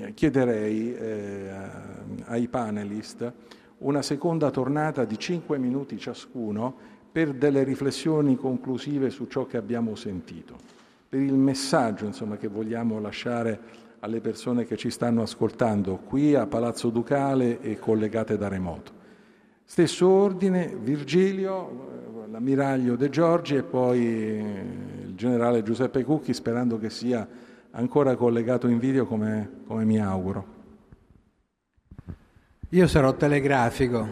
eh, 0.00 0.14
chiederei 0.14 0.94
eh, 0.94 1.50
ai 2.24 2.46
panelist 2.48 3.32
una 3.78 4.02
seconda 4.02 4.50
tornata 4.50 5.04
di 5.04 5.18
cinque 5.18 5.58
minuti 5.58 5.98
ciascuno 5.98 6.94
per 7.10 7.32
delle 7.32 7.62
riflessioni 7.62 8.36
conclusive 8.36 9.10
su 9.10 9.26
ciò 9.26 9.46
che 9.46 9.56
abbiamo 9.56 9.94
sentito, 9.94 10.56
per 11.08 11.20
il 11.20 11.34
messaggio 11.34 12.04
insomma, 12.04 12.36
che 12.36 12.48
vogliamo 12.48 13.00
lasciare 13.00 13.84
alle 14.00 14.20
persone 14.20 14.64
che 14.66 14.76
ci 14.76 14.90
stanno 14.90 15.22
ascoltando 15.22 15.96
qui 15.96 16.34
a 16.34 16.46
Palazzo 16.46 16.90
Ducale 16.90 17.60
e 17.60 17.78
collegate 17.78 18.36
da 18.36 18.48
remoto. 18.48 19.04
Stesso 19.68 20.08
ordine, 20.08 20.76
Virgilio, 20.80 22.28
l'ammiraglio 22.30 22.94
De 22.94 23.10
Giorgi 23.10 23.56
e 23.56 23.64
poi 23.64 24.00
il 24.00 25.14
generale 25.16 25.64
Giuseppe 25.64 26.04
Cucchi, 26.04 26.32
sperando 26.32 26.78
che 26.78 26.88
sia 26.88 27.28
ancora 27.72 28.14
collegato 28.14 28.68
in 28.68 28.78
video 28.78 29.06
come, 29.06 29.62
come 29.66 29.84
mi 29.84 30.00
auguro. 30.00 30.54
Io 32.70 32.86
sarò 32.86 33.16
telegrafico. 33.16 34.06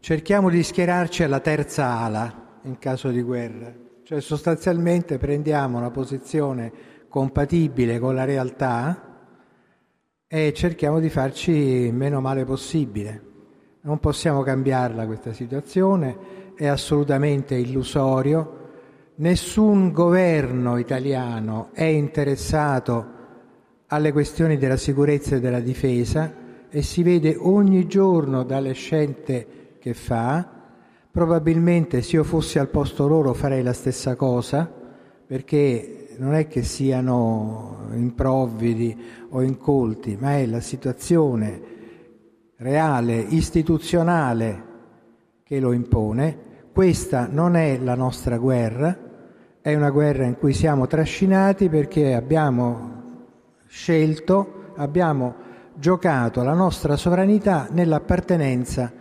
Cerchiamo 0.00 0.50
di 0.50 0.62
schierarci 0.62 1.22
alla 1.22 1.40
terza 1.40 1.98
ala 2.00 2.58
in 2.64 2.78
caso 2.78 3.08
di 3.08 3.22
guerra, 3.22 3.72
cioè 4.02 4.20
sostanzialmente 4.20 5.16
prendiamo 5.16 5.78
una 5.78 5.90
posizione 5.90 6.70
compatibile 7.08 7.98
con 7.98 8.14
la 8.14 8.24
realtà 8.24 9.30
e 10.26 10.52
cerchiamo 10.52 11.00
di 11.00 11.08
farci 11.08 11.90
meno 11.90 12.20
male 12.20 12.44
possibile. 12.44 13.27
Non 13.80 14.00
possiamo 14.00 14.42
cambiarla 14.42 15.06
questa 15.06 15.32
situazione, 15.32 16.16
è 16.56 16.66
assolutamente 16.66 17.54
illusorio. 17.54 18.56
Nessun 19.16 19.92
governo 19.92 20.78
italiano 20.78 21.68
è 21.72 21.84
interessato 21.84 23.16
alle 23.86 24.10
questioni 24.10 24.58
della 24.58 24.76
sicurezza 24.76 25.36
e 25.36 25.40
della 25.40 25.60
difesa 25.60 26.34
e 26.68 26.82
si 26.82 27.04
vede 27.04 27.36
ogni 27.38 27.86
giorno 27.86 28.42
dalle 28.42 28.72
scelte 28.72 29.76
che 29.78 29.94
fa. 29.94 30.46
Probabilmente 31.10 32.02
se 32.02 32.16
io 32.16 32.24
fossi 32.24 32.58
al 32.58 32.68
posto 32.68 33.06
loro 33.06 33.32
farei 33.32 33.62
la 33.62 33.72
stessa 33.72 34.16
cosa, 34.16 34.70
perché 35.24 36.14
non 36.18 36.34
è 36.34 36.48
che 36.48 36.64
siano 36.64 37.88
improvvidi 37.92 38.96
o 39.30 39.40
incolti, 39.40 40.16
ma 40.20 40.36
è 40.36 40.46
la 40.46 40.60
situazione 40.60 41.76
reale, 42.58 43.16
istituzionale 43.16 44.62
che 45.42 45.60
lo 45.60 45.72
impone. 45.72 46.46
Questa 46.72 47.28
non 47.30 47.56
è 47.56 47.78
la 47.78 47.94
nostra 47.94 48.38
guerra, 48.38 48.96
è 49.60 49.74
una 49.74 49.90
guerra 49.90 50.24
in 50.24 50.36
cui 50.38 50.52
siamo 50.52 50.86
trascinati 50.86 51.68
perché 51.68 52.14
abbiamo 52.14 52.96
scelto, 53.66 54.72
abbiamo 54.76 55.34
giocato 55.74 56.42
la 56.42 56.54
nostra 56.54 56.96
sovranità 56.96 57.68
nell'appartenenza 57.70 58.92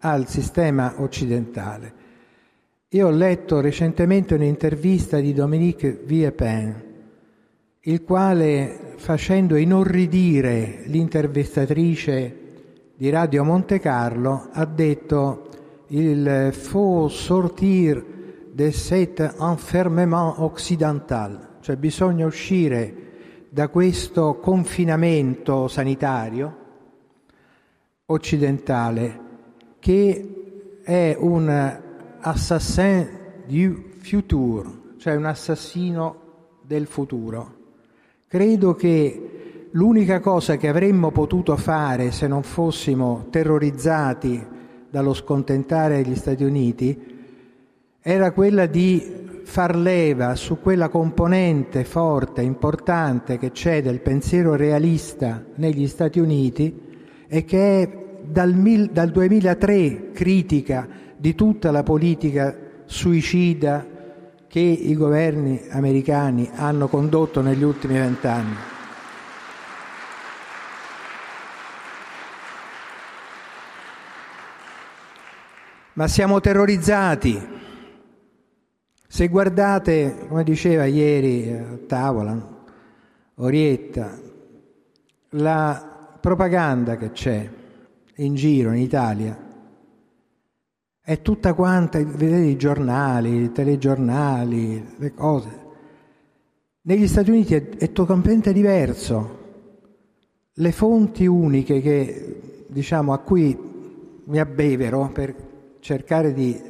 al 0.00 0.28
sistema 0.28 0.94
occidentale. 0.98 1.92
Io 2.90 3.06
ho 3.06 3.10
letto 3.10 3.60
recentemente 3.60 4.34
un'intervista 4.34 5.18
di 5.18 5.34
Dominique 5.34 6.00
Villepin, 6.04 6.84
il 7.80 8.02
quale, 8.02 8.94
facendo 8.96 9.56
inorridire 9.56 10.82
l'intervistatrice 10.86 12.47
di 12.98 13.10
Radio 13.10 13.44
Monte 13.44 13.78
Carlo, 13.78 14.48
ha 14.50 14.64
detto 14.64 15.46
il 15.90 16.50
faut 16.50 17.08
sortir 17.08 18.04
de 18.50 18.72
cet 18.72 19.20
enfermement 19.38 20.38
occidental, 20.38 21.58
cioè 21.60 21.76
bisogna 21.76 22.26
uscire 22.26 23.46
da 23.50 23.68
questo 23.68 24.40
confinamento 24.40 25.68
sanitario 25.68 26.56
occidentale 28.06 29.20
che 29.78 30.80
è 30.82 31.16
un 31.20 31.78
assassin 32.18 33.08
du 33.46 33.92
futur, 34.00 34.96
cioè 34.96 35.14
un 35.14 35.26
assassino 35.26 36.16
del 36.62 36.88
futuro. 36.88 37.54
Credo 38.26 38.74
che 38.74 39.37
l'unica 39.72 40.20
cosa 40.20 40.56
che 40.56 40.68
avremmo 40.68 41.10
potuto 41.10 41.56
fare 41.56 42.10
se 42.10 42.26
non 42.26 42.42
fossimo 42.42 43.26
terrorizzati 43.30 44.44
dallo 44.88 45.12
scontentare 45.12 46.02
degli 46.02 46.16
Stati 46.16 46.44
Uniti 46.44 47.16
era 48.00 48.32
quella 48.32 48.66
di 48.66 49.26
far 49.44 49.76
leva 49.76 50.34
su 50.34 50.60
quella 50.60 50.88
componente 50.88 51.84
forte, 51.84 52.42
importante 52.42 53.38
che 53.38 53.50
c'è 53.50 53.82
del 53.82 54.00
pensiero 54.00 54.54
realista 54.54 55.44
negli 55.56 55.86
Stati 55.86 56.18
Uniti 56.18 56.86
e 57.26 57.44
che 57.44 57.82
è 57.82 58.06
dal, 58.22 58.54
mil, 58.54 58.90
dal 58.90 59.10
2003 59.10 60.10
critica 60.12 60.88
di 61.16 61.34
tutta 61.34 61.70
la 61.70 61.82
politica 61.82 62.56
suicida 62.84 63.86
che 64.46 64.60
i 64.60 64.94
governi 64.94 65.60
americani 65.70 66.48
hanno 66.54 66.88
condotto 66.88 67.42
negli 67.42 67.62
ultimi 67.62 67.94
vent'anni. 67.94 68.67
Ma 75.98 76.06
siamo 76.06 76.38
terrorizzati 76.38 77.36
se 79.08 79.26
guardate, 79.26 80.26
come 80.28 80.44
diceva 80.44 80.84
ieri 80.84 81.52
a 81.52 81.76
tavola 81.88 82.66
Orietta, 83.34 84.16
la 85.30 86.16
propaganda 86.20 86.96
che 86.96 87.10
c'è 87.10 87.50
in 88.14 88.36
giro 88.36 88.70
in 88.70 88.80
Italia 88.80 89.36
è 91.00 91.20
tutta 91.20 91.52
quanta, 91.54 91.98
vedete 91.98 92.44
i 92.44 92.56
giornali, 92.56 93.42
i 93.42 93.50
telegiornali, 93.50 94.94
le 94.98 95.14
cose. 95.14 95.48
Negli 96.82 97.08
Stati 97.08 97.30
Uniti 97.30 97.54
è, 97.54 97.70
è 97.70 97.90
totalmente 97.90 98.52
diverso. 98.52 99.38
Le 100.52 100.70
fonti 100.70 101.26
uniche 101.26 101.80
che, 101.80 102.66
diciamo, 102.68 103.12
a 103.12 103.18
cui 103.18 103.58
mi 104.26 104.38
abbevero 104.38 105.10
per 105.12 105.47
cercare 105.80 106.32
di 106.32 106.60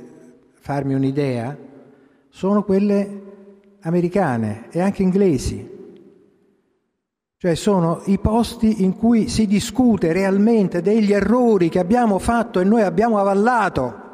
farmi 0.55 0.95
un'idea 0.95 1.57
sono 2.29 2.63
quelle 2.63 3.23
americane 3.81 4.69
e 4.71 4.81
anche 4.81 5.03
inglesi. 5.03 5.77
Cioè 7.37 7.55
sono 7.55 8.03
i 8.07 8.19
posti 8.19 8.83
in 8.83 8.97
cui 8.97 9.29
si 9.29 9.47
discute 9.47 10.13
realmente 10.13 10.83
degli 10.83 11.13
errori 11.13 11.69
che 11.69 11.79
abbiamo 11.79 12.19
fatto 12.19 12.59
e 12.59 12.65
noi 12.65 12.83
abbiamo 12.83 13.19
avallato 13.19 14.07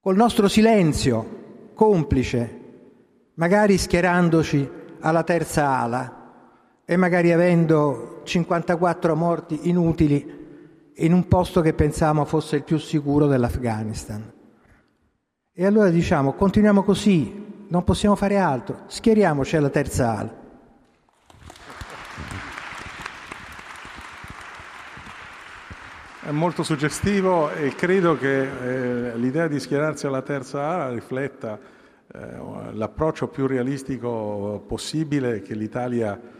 col 0.00 0.14
nostro 0.14 0.46
silenzio 0.46 1.70
complice, 1.74 2.60
magari 3.34 3.76
schierandoci 3.78 4.70
alla 5.00 5.24
terza 5.24 5.68
ala 5.68 6.16
e 6.84 6.96
magari 6.96 7.32
avendo 7.32 8.20
54 8.22 9.16
morti 9.16 9.68
inutili 9.68 10.35
in 10.98 11.12
un 11.12 11.28
posto 11.28 11.60
che 11.60 11.74
pensavamo 11.74 12.24
fosse 12.24 12.56
il 12.56 12.62
più 12.62 12.78
sicuro 12.78 13.26
dell'Afghanistan. 13.26 14.32
E 15.52 15.66
allora 15.66 15.88
diciamo, 15.90 16.34
continuiamo 16.34 16.82
così, 16.82 17.64
non 17.68 17.84
possiamo 17.84 18.14
fare 18.14 18.36
altro, 18.38 18.82
schieriamoci 18.86 19.56
alla 19.56 19.70
terza 19.70 20.18
ala. 20.18 20.44
È 26.22 26.30
molto 26.30 26.62
suggestivo 26.62 27.50
e 27.50 27.74
credo 27.74 28.18
che 28.18 29.10
eh, 29.12 29.16
l'idea 29.16 29.46
di 29.46 29.60
schierarsi 29.60 30.06
alla 30.06 30.22
terza 30.22 30.68
ala 30.68 30.90
rifletta 30.90 31.56
eh, 32.12 32.72
l'approccio 32.72 33.28
più 33.28 33.46
realistico 33.46 34.64
possibile 34.66 35.40
che 35.42 35.54
l'Italia 35.54 36.18
eh, 36.20 36.35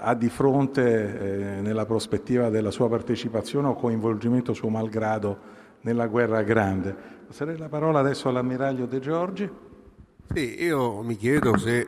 ha 0.00 0.14
di 0.14 0.28
fronte 0.28 1.56
eh, 1.56 1.60
nella 1.60 1.86
prospettiva 1.86 2.48
della 2.48 2.70
sua 2.70 2.88
partecipazione 2.88 3.68
o 3.68 3.74
coinvolgimento 3.74 4.52
suo 4.52 4.68
malgrado 4.68 5.38
nella 5.82 6.06
guerra 6.06 6.42
grande. 6.42 6.94
Passerei 7.26 7.56
la 7.56 7.68
parola 7.68 8.00
adesso 8.00 8.28
all'ammiraglio 8.28 8.86
De 8.86 9.00
Giorgi. 9.00 9.50
Sì, 10.32 10.62
io 10.62 11.02
mi 11.02 11.16
chiedo 11.16 11.56
se 11.56 11.86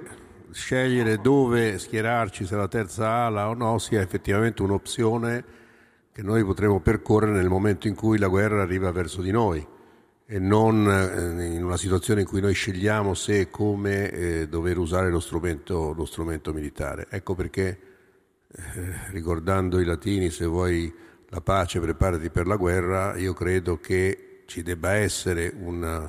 scegliere 0.51 1.19
dove 1.19 1.79
schierarci, 1.79 2.45
se 2.45 2.57
la 2.57 2.69
terza 2.69 3.25
ala 3.25 3.49
o 3.49 3.55
no, 3.55 3.79
sia 3.79 4.01
effettivamente 4.01 4.63
un'opzione 4.63 5.45
che 6.13 6.23
noi 6.23 6.45
potremo 6.45 6.81
percorrere 6.81 7.33
nel 7.33 7.49
momento 7.49 7.87
in 7.87 7.95
cui 7.95 8.19
la 8.19 8.29
guerra 8.29 8.63
arriva 8.63 8.91
verso 8.93 9.23
di 9.23 9.31
noi. 9.31 9.67
E 10.33 10.39
non 10.39 10.89
eh, 10.89 11.45
in 11.45 11.65
una 11.65 11.77
situazione 11.77 12.21
in 12.21 12.27
cui 12.29 12.41
noi 12.41 12.55
scegliamo 12.55 13.15
se 13.15 13.41
e 13.41 13.51
come 13.51 14.13
eh, 14.13 14.49
dover 14.49 14.79
usare 14.79 15.11
lo 15.11 15.19
strumento, 15.19 15.93
lo 15.93 16.05
strumento, 16.05 16.53
militare. 16.53 17.09
Ecco 17.11 17.35
perché, 17.35 17.81
eh, 18.47 19.11
ricordando 19.11 19.81
i 19.81 19.85
latini, 19.85 20.31
se 20.31 20.47
vuoi 20.47 20.95
la 21.31 21.41
pace 21.41 21.81
preparati 21.81 22.31
per 22.31 22.47
la 22.47 22.55
guerra, 22.55 23.17
io 23.17 23.33
credo 23.33 23.81
che 23.81 24.45
ci 24.47 24.63
debba 24.63 24.93
essere 24.93 25.53
una, 25.53 26.09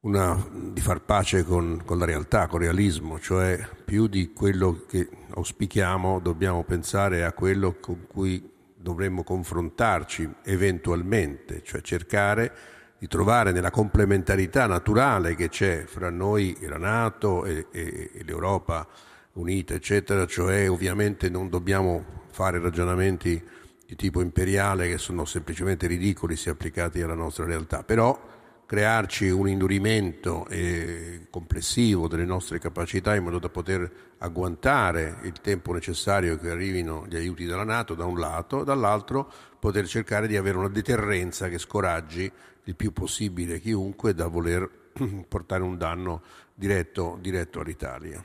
una, 0.00 0.46
di 0.52 0.80
far 0.82 1.00
pace 1.00 1.44
con, 1.44 1.80
con 1.86 1.96
la 1.96 2.04
realtà, 2.04 2.46
con 2.46 2.60
il 2.60 2.66
realismo, 2.66 3.18
cioè 3.18 3.58
più 3.86 4.06
di 4.06 4.34
quello 4.34 4.84
che 4.86 5.08
auspichiamo 5.30 6.20
dobbiamo 6.20 6.62
pensare 6.62 7.24
a 7.24 7.32
quello 7.32 7.74
con 7.80 8.06
cui 8.06 8.50
dovremmo 8.76 9.24
confrontarci 9.24 10.28
eventualmente, 10.42 11.62
cioè 11.64 11.80
cercare 11.80 12.80
di 13.02 13.08
trovare 13.08 13.50
nella 13.50 13.72
complementarità 13.72 14.68
naturale 14.68 15.34
che 15.34 15.48
c'è 15.48 15.86
fra 15.86 16.08
noi 16.08 16.56
e 16.60 16.68
la 16.68 16.78
Nato 16.78 17.44
e, 17.44 17.66
e, 17.72 18.10
e 18.14 18.22
l'Europa 18.22 18.86
unita, 19.32 19.74
eccetera, 19.74 20.24
cioè 20.24 20.70
ovviamente 20.70 21.28
non 21.28 21.48
dobbiamo 21.48 22.04
fare 22.30 22.60
ragionamenti 22.60 23.42
di 23.84 23.96
tipo 23.96 24.20
imperiale 24.20 24.88
che 24.88 24.98
sono 24.98 25.24
semplicemente 25.24 25.88
ridicoli 25.88 26.36
se 26.36 26.50
applicati 26.50 27.02
alla 27.02 27.16
nostra 27.16 27.44
realtà, 27.44 27.82
però 27.82 28.16
crearci 28.64 29.30
un 29.30 29.48
indurimento 29.48 30.46
eh, 30.46 31.26
complessivo 31.28 32.06
delle 32.06 32.24
nostre 32.24 32.60
capacità 32.60 33.16
in 33.16 33.24
modo 33.24 33.40
da 33.40 33.48
poter 33.48 33.90
agguantare 34.18 35.18
il 35.22 35.40
tempo 35.40 35.72
necessario 35.72 36.38
che 36.38 36.50
arrivino 36.50 37.04
gli 37.08 37.16
aiuti 37.16 37.46
della 37.46 37.64
Nato 37.64 37.94
da 37.94 38.04
un 38.04 38.20
lato, 38.20 38.62
dall'altro 38.62 39.28
poter 39.58 39.88
cercare 39.88 40.28
di 40.28 40.36
avere 40.36 40.56
una 40.56 40.68
deterrenza 40.68 41.48
che 41.48 41.58
scoraggi 41.58 42.30
il 42.64 42.76
più 42.76 42.92
possibile 42.92 43.60
chiunque 43.60 44.14
da 44.14 44.26
voler 44.26 44.68
portare 45.28 45.62
un 45.62 45.76
danno 45.76 46.22
diretto, 46.54 47.18
diretto 47.20 47.60
all'Italia. 47.60 48.24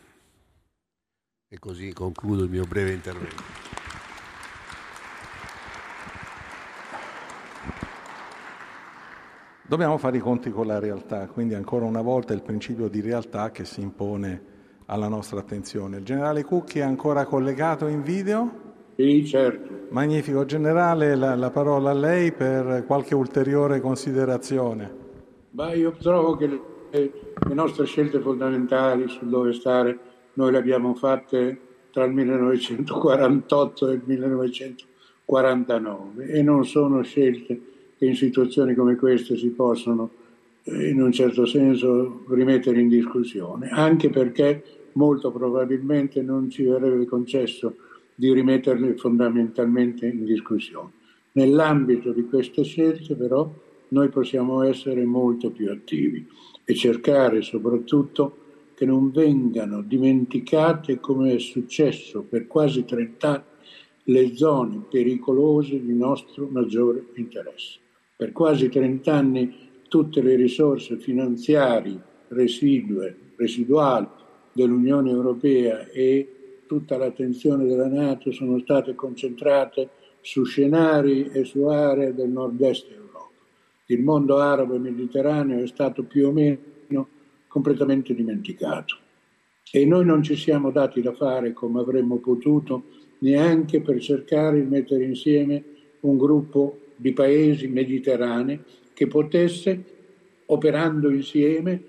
E 1.50 1.60
così 1.60 1.94
concludo 1.94 2.44
il 2.44 2.50
mio 2.50 2.66
breve 2.66 2.92
intervento. 2.92 3.44
Dobbiamo 9.68 9.98
fare 9.98 10.18
i 10.18 10.22
conti 10.22 10.50
con 10.50 10.66
la 10.66 10.80
realtà, 10.80 11.28
quindi 11.28 11.54
ancora 11.54 11.86
una 11.86 12.02
volta 12.02 12.34
il 12.34 12.42
principio 12.42 12.88
di 12.88 13.02
realtà 13.02 13.52
che 13.52 13.66
si 13.66 13.82
impone 13.82 14.56
alla 14.86 15.10
nostra 15.10 15.40
attenzione. 15.40 15.98
Il 15.98 16.06
generale 16.06 16.44
Cucchi 16.44 16.80
è 16.80 16.84
ancora 16.84 17.26
collegato 17.26 17.88
in 17.88 18.02
video? 18.02 18.67
Sì, 18.98 19.26
certo. 19.28 19.86
Magnifico. 19.90 20.44
Generale, 20.46 21.16
la, 21.16 21.36
la, 21.36 21.52
parola 21.52 21.92
a 21.92 21.94
lei 21.94 22.32
per 22.32 22.84
qualche 22.88 23.14
ulteriore 23.14 23.80
considerazione. 23.80 24.92
Ma 25.52 25.72
io 25.74 25.92
trovo 25.92 26.36
che 26.36 26.48
le, 26.48 26.60
le 26.90 27.12
nostre 27.54 27.86
scelte 27.86 28.20
fondamentali 28.20 29.08
su 29.08 29.30
dove 29.30 29.54
stare 29.54 30.00
noi 30.34 30.52
le 30.52 30.58
abbiamo 30.58 30.96
fatte 30.96 31.60
tra 31.92 32.06
il 32.06 32.14
1948 32.14 33.88
e 33.88 33.94
il 33.94 34.02
1949 34.04 36.26
e 36.26 36.42
non 36.42 36.66
sono 36.66 37.04
scelte 37.04 37.62
che 38.00 38.06
in 38.06 38.16
situazioni 38.16 38.74
come 38.74 38.96
queste 38.96 39.38
si 39.38 39.50
possono 39.50 40.10
eh, 40.64 40.90
in 40.90 41.04
un 41.04 41.12
certo 41.12 41.46
senso 41.46 42.24
rimettere 42.30 42.80
in 42.80 42.88
discussione, 42.88 43.70
anche 43.70 44.10
perché 44.10 44.64
molto 44.94 45.32
probabilmente 45.32 46.24
non 46.24 46.50
ci 46.50 46.64
verrebbe 46.64 47.06
concesso 47.06 47.76
di 48.20 48.34
rimetterle 48.34 48.98
fondamentalmente 48.98 50.08
in 50.08 50.26
discussione. 50.26 50.90
Nell'ambito 51.34 52.12
di 52.12 52.24
queste 52.24 52.64
scelte 52.64 53.16
però 53.16 53.54
noi 53.90 54.10
possiamo 54.10 54.64
essere 54.64 55.06
molto 55.06 55.52
più 55.52 55.70
attivi 55.70 56.28
e 56.66 56.74
cercare 56.74 57.44
soprattutto 57.44 58.38
che 58.74 58.86
non 58.86 59.12
vengano 59.12 59.82
dimenticate 59.82 61.00
come 61.00 61.36
è 61.36 61.40
successo 61.40 62.24
per 62.24 62.48
quasi 62.48 62.86
30 62.86 63.28
anni 63.30 63.44
le 64.10 64.36
zone 64.36 64.84
pericolose 64.90 65.80
di 65.84 65.94
nostro 65.94 66.48
maggiore 66.50 67.08
interesse. 67.16 67.80
Per 68.16 68.32
quasi 68.32 68.70
30 68.70 69.14
anni 69.14 69.56
tutte 69.88 70.22
le 70.22 70.36
risorse 70.36 70.98
finanziarie 70.98 72.02
residue, 72.30 73.16
residuali 73.36 74.08
dell'Unione 74.54 75.12
Europea 75.12 75.88
e 75.90 76.37
tutta 76.68 76.98
l'attenzione 76.98 77.66
della 77.66 77.88
Nato 77.88 78.32
sono 78.32 78.60
state 78.60 78.94
concentrate 78.94 79.90
su 80.22 80.44
scenari 80.44 81.30
e 81.32 81.44
su 81.46 81.64
aree 81.64 82.14
del 82.14 82.30
nord-est 82.30 82.92
Europa. 82.92 83.30
Il 83.88 84.04
mondo 84.04 84.38
arabo 84.38 84.78
mediterraneo 84.78 85.64
è 85.64 85.68
stato 85.68 86.04
più 86.04 86.28
o 86.28 86.32
meno 86.32 87.08
completamente 87.48 88.14
dimenticato 88.14 88.98
e 89.72 89.86
noi 89.86 90.06
non 90.06 90.24
ci 90.24 90.36
siamo 90.36 90.72
dati 90.72 91.02
da 91.02 91.14
fare 91.14 91.54
come 91.54 91.80
avremmo 91.80 92.18
potuto 92.18 92.84
neanche 93.20 93.82
per 93.82 94.00
cercare 94.00 94.62
di 94.62 94.68
mettere 94.68 95.04
insieme 95.04 95.64
un 96.02 96.18
gruppo 96.18 96.80
di 96.96 97.14
paesi 97.14 97.68
mediterranei 97.68 98.60
che 98.94 99.08
potesse, 99.08 99.84
operando 100.46 101.10
insieme, 101.10 101.82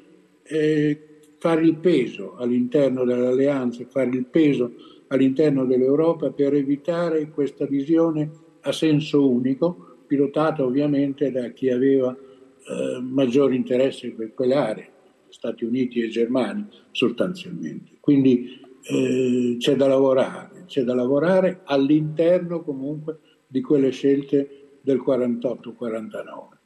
eh, 0.42 1.07
fare 1.38 1.62
il 1.62 1.76
peso 1.76 2.34
all'interno 2.36 3.04
dell'alleanza, 3.04 3.84
fare 3.88 4.10
il 4.10 4.26
peso 4.26 4.72
all'interno 5.08 5.64
dell'Europa 5.64 6.30
per 6.30 6.54
evitare 6.54 7.30
questa 7.30 7.66
visione 7.66 8.30
a 8.62 8.72
senso 8.72 9.28
unico, 9.28 9.96
pilotata 10.06 10.64
ovviamente 10.64 11.30
da 11.30 11.48
chi 11.50 11.70
aveva 11.70 12.14
eh, 12.14 13.00
maggior 13.00 13.52
interesse 13.54 14.10
per 14.10 14.34
quelle 14.34 14.54
aree, 14.54 14.90
Stati 15.28 15.64
Uniti 15.64 16.00
e 16.00 16.08
Germania 16.08 16.66
sostanzialmente. 16.90 17.92
Quindi 18.00 18.60
eh, 18.82 19.56
c'è 19.58 19.76
da 19.76 19.86
lavorare, 19.86 20.64
c'è 20.66 20.82
da 20.82 20.94
lavorare 20.94 21.60
all'interno 21.64 22.62
comunque 22.62 23.18
di 23.46 23.60
quelle 23.60 23.90
scelte 23.90 24.78
del 24.82 25.02
48-49. 25.06 26.56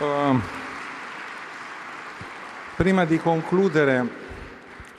Um. 0.00 0.57
Prima 2.78 3.04
di 3.04 3.18
concludere 3.18 4.08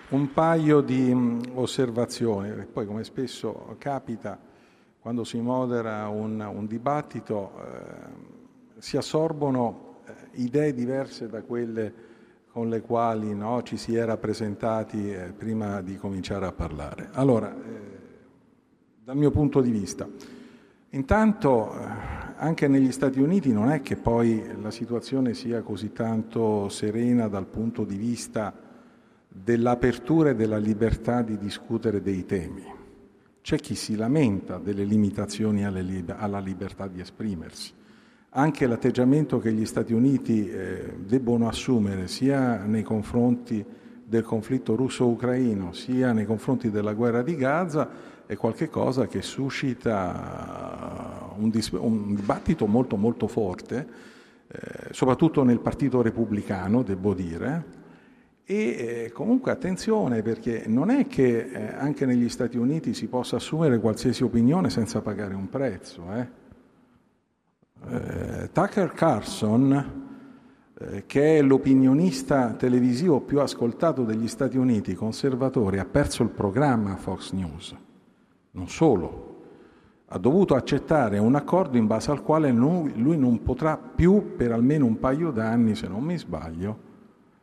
un 0.10 0.34
paio 0.34 0.82
di 0.82 1.16
mm, 1.16 1.40
osservazioni, 1.54 2.66
poi 2.66 2.86
come 2.86 3.06
spesso 3.06 3.78
capita 3.78 4.38
quando 5.00 5.24
si 5.24 5.40
modera 5.40 6.10
un, 6.10 6.42
un 6.42 6.68
dibattito 6.68 7.54
eh, 7.56 8.82
si 8.82 8.98
assorbono 8.98 10.02
eh, 10.06 10.14
idee 10.42 10.74
diverse 10.74 11.30
da 11.30 11.42
quelle 11.42 11.94
con 12.52 12.68
le 12.68 12.82
quali 12.82 13.34
no, 13.34 13.64
ci 13.64 13.78
si 13.78 13.96
era 13.96 14.18
presentati 14.18 15.14
eh, 15.14 15.32
prima 15.32 15.82
di 15.82 15.96
cominciare 15.96 16.48
a 16.48 16.52
parlare. 16.52 17.08
Allora, 17.14 17.50
eh, 17.50 18.00
dal 19.06 19.16
mio 19.16 19.32
punto 19.32 19.62
di 19.62 19.72
vista, 19.72 20.06
intanto 20.90 21.72
eh, 21.72 22.19
anche 22.40 22.70
negli 22.70 22.92
Stati 22.94 23.20
Uniti 23.20 23.52
non 23.52 23.70
è 23.70 23.82
che 23.82 23.98
poi 23.98 24.42
la 24.62 24.72
situazione 24.72 25.34
sia 25.34 25.62
così 25.62 25.92
tanto 25.92 26.70
serena 26.70 27.28
dal 27.28 27.46
punto 27.46 27.84
di 27.84 27.98
vista 27.98 28.54
dell'apertura 29.28 30.30
e 30.30 30.36
della 30.36 30.58
libertà 30.58 31.22
di 31.22 31.38
discutere 31.38 32.02
dei 32.02 32.26
temi. 32.26 32.64
C'è 33.42 33.58
chi 33.58 33.76
si 33.76 33.96
lamenta 33.96 34.58
delle 34.58 34.86
limitazioni 34.86 35.66
alla 35.66 36.40
libertà 36.40 36.88
di 36.88 37.02
esprimersi. 37.02 37.74
Anche 38.30 38.68
l'atteggiamento 38.68 39.40
che 39.40 39.52
gli 39.52 39.66
Stati 39.66 39.92
Uniti 39.92 40.50
eh, 40.50 40.96
debbono 41.06 41.48
assumere 41.48 42.08
sia 42.08 42.64
nei 42.64 42.84
confronti 42.84 43.66
del 44.06 44.24
conflitto 44.24 44.76
russo-ucraino 44.76 45.74
sia 45.74 46.14
nei 46.14 46.26
confronti 46.26 46.72
della 46.72 46.94
guerra 46.94 47.22
di 47.22 47.36
Gaza 47.36 48.18
è 48.30 48.38
qualcosa 48.38 49.08
che 49.08 49.24
suscita 49.24 50.14
un, 51.38 51.50
dis- 51.50 51.72
un, 51.72 52.14
dibattito 52.14 52.68
molto 52.68 52.96
molto 52.96 53.28
forte, 53.28 53.88
eh, 54.48 54.90
soprattutto 54.92 55.42
nel 55.44 55.60
Partito 55.60 56.04
Repubblicano, 56.04 56.84
devo 56.84 57.16
dire, 57.16 57.66
e 58.44 58.56
eh, 58.56 59.12
comunque 59.12 59.50
attenzione 59.52 60.22
perché 60.22 60.66
non 60.68 60.92
è 60.92 61.08
che 61.08 61.40
eh, 61.40 61.74
anche 61.74 62.06
negli 62.06 62.30
Stati 62.30 62.56
Uniti 62.56 62.94
si 62.94 63.08
possa 63.08 63.38
assumere 63.38 63.80
qualsiasi 63.80 64.24
opinione 64.24 64.70
senza 64.70 65.02
pagare 65.02 65.34
un 65.34 65.50
prezzo. 65.50 66.04
Eh. 66.14 66.28
Eh, 67.90 68.52
Tucker 68.52 68.92
Carlson, 68.92 70.06
eh, 70.78 71.04
che 71.08 71.40
è 71.40 71.42
l'opinionista 71.42 72.54
televisivo 72.54 73.22
più 73.22 73.40
ascoltato 73.40 74.04
degli 74.04 74.28
Stati 74.28 74.56
Uniti, 74.56 74.94
conservatore, 74.94 75.80
ha 75.80 75.86
perso 75.86 76.22
il 76.22 76.30
programma 76.30 76.96
Fox 76.96 77.32
News 77.32 77.88
non 78.52 78.68
solo, 78.68 79.30
ha 80.12 80.18
dovuto 80.18 80.56
accettare 80.56 81.20
un 81.20 81.36
accordo 81.36 81.78
in 81.78 81.86
base 81.86 82.10
al 82.10 82.24
quale 82.24 82.52
lui 82.52 83.18
non 83.18 83.44
potrà 83.44 83.78
più, 83.78 84.36
per 84.36 84.52
almeno 84.52 84.86
un 84.86 84.98
paio 84.98 85.30
d'anni, 85.30 85.76
se 85.76 85.88
non 85.88 86.04
mi 86.04 86.18
sbaglio, 86.18 86.88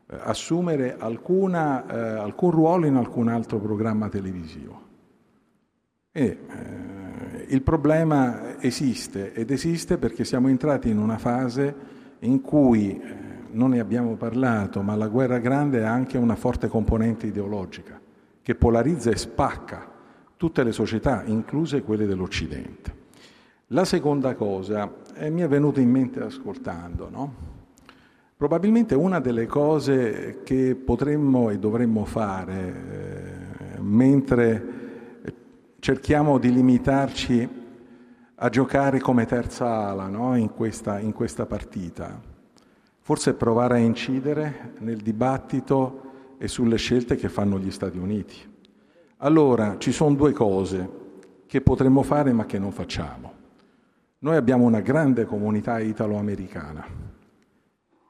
eh, 0.09 0.17
assumere 0.21 0.97
alcuna, 0.99 1.87
eh, 1.87 2.19
alcun 2.19 2.51
ruolo 2.51 2.87
in 2.87 2.97
alcun 2.97 3.29
altro 3.29 3.59
programma 3.59 4.09
televisivo. 4.09 4.83
E, 6.11 6.25
eh, 6.25 7.47
il 7.49 7.63
problema 7.63 8.61
esiste 8.61 9.33
ed 9.33 9.51
esiste 9.53 9.99
perché 9.99 10.25
siamo 10.25 10.49
entrati 10.49 10.89
in 10.89 10.99
una 10.99 11.19
fase 11.19 11.75
in 12.21 12.41
cui, 12.41 12.99
eh, 12.99 13.15
non 13.53 13.71
ne 13.71 13.79
abbiamo 13.79 14.17
parlato, 14.17 14.83
ma 14.83 14.97
la 14.97 15.07
guerra 15.07 15.39
grande 15.39 15.87
ha 15.87 15.93
anche 15.93 16.19
una 16.19 16.35
forte 16.35 16.67
componente 16.67 17.29
ideologica 17.29 18.01
che 18.43 18.55
polarizza 18.57 19.11
e 19.11 19.17
spacca 19.17 19.95
tutte 20.37 20.63
le 20.63 20.73
società, 20.73 21.23
incluse 21.25 21.83
quelle 21.83 22.07
dell'Occidente. 22.07 23.05
La 23.69 23.85
seconda 23.85 24.35
cosa 24.35 24.93
eh, 25.15 25.31
mi 25.31 25.41
è 25.43 25.49
venuta 25.49 25.81
in 25.81 25.91
mente 25.91 26.21
ascoltando, 26.21 27.09
no? 27.11 27.35
Probabilmente 28.37 28.95
una 28.95 29.19
delle 29.19 29.47
cose 29.47 30.43
che 30.45 30.75
potremmo 30.75 31.49
e 31.49 31.59
dovremmo 31.59 32.05
fare 32.05 33.75
eh, 33.75 33.81
mentre 33.81 34.75
cerchiamo 35.79 36.39
di 36.39 36.53
limitarci 36.53 37.49
a 38.35 38.49
giocare 38.49 39.01
come 39.01 39.25
terza 39.25 39.89
ala 39.89 40.09
no? 40.09 40.37
in, 40.37 40.53
questa, 40.53 40.99
in 40.99 41.13
questa 41.13 41.47
partita, 41.47 42.21
forse 43.01 43.35
provare 43.35 43.77
a 43.77 43.79
incidere 43.79 44.75
nel 44.81 44.99
dibattito 44.99 46.35
e 46.39 46.49
sulle 46.49 46.77
scelte 46.77 47.17
che 47.17 47.29
fanno 47.29 47.59
gli 47.59 47.71
Stati 47.71 47.97
Uniti. 47.97 48.37
Allora, 49.21 49.79
ci 49.79 49.93
sono 49.93 50.15
due 50.15 50.33
cose 50.33 51.05
che 51.47 51.63
potremmo 51.63 52.03
fare 52.03 52.33
ma 52.33 52.45
che 52.45 52.59
non 52.59 52.71
facciamo. 52.71 53.33
Noi 54.19 54.37
abbiamo 54.37 54.65
una 54.65 54.81
grande 54.81 55.25
comunità 55.25 55.79
italo-americana 55.79 56.85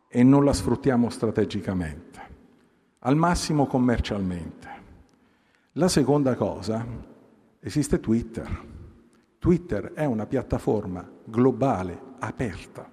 e 0.09 0.23
non 0.24 0.45
la 0.45 0.53
sfruttiamo 0.53 1.09
strategicamente, 1.09 2.20
al 3.01 3.15
massimo 3.15 3.66
commercialmente. 3.66 4.69
La 5.73 5.89
seconda 5.89 6.35
cosa, 6.35 6.85
esiste 7.61 8.01
Twitter. 8.01 8.65
Twitter 9.39 9.93
è 9.93 10.07
una 10.07 10.27
piattaforma 10.27 11.09
globale, 11.23 12.01
aperta, 12.19 12.91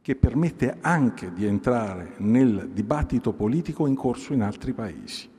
che 0.00 0.16
permette 0.16 0.78
anche 0.80 1.32
di 1.34 1.44
entrare 1.44 2.14
nel 2.18 2.70
dibattito 2.72 3.34
politico 3.34 3.86
in 3.86 3.94
corso 3.94 4.32
in 4.32 4.42
altri 4.42 4.72
paesi. 4.72 5.31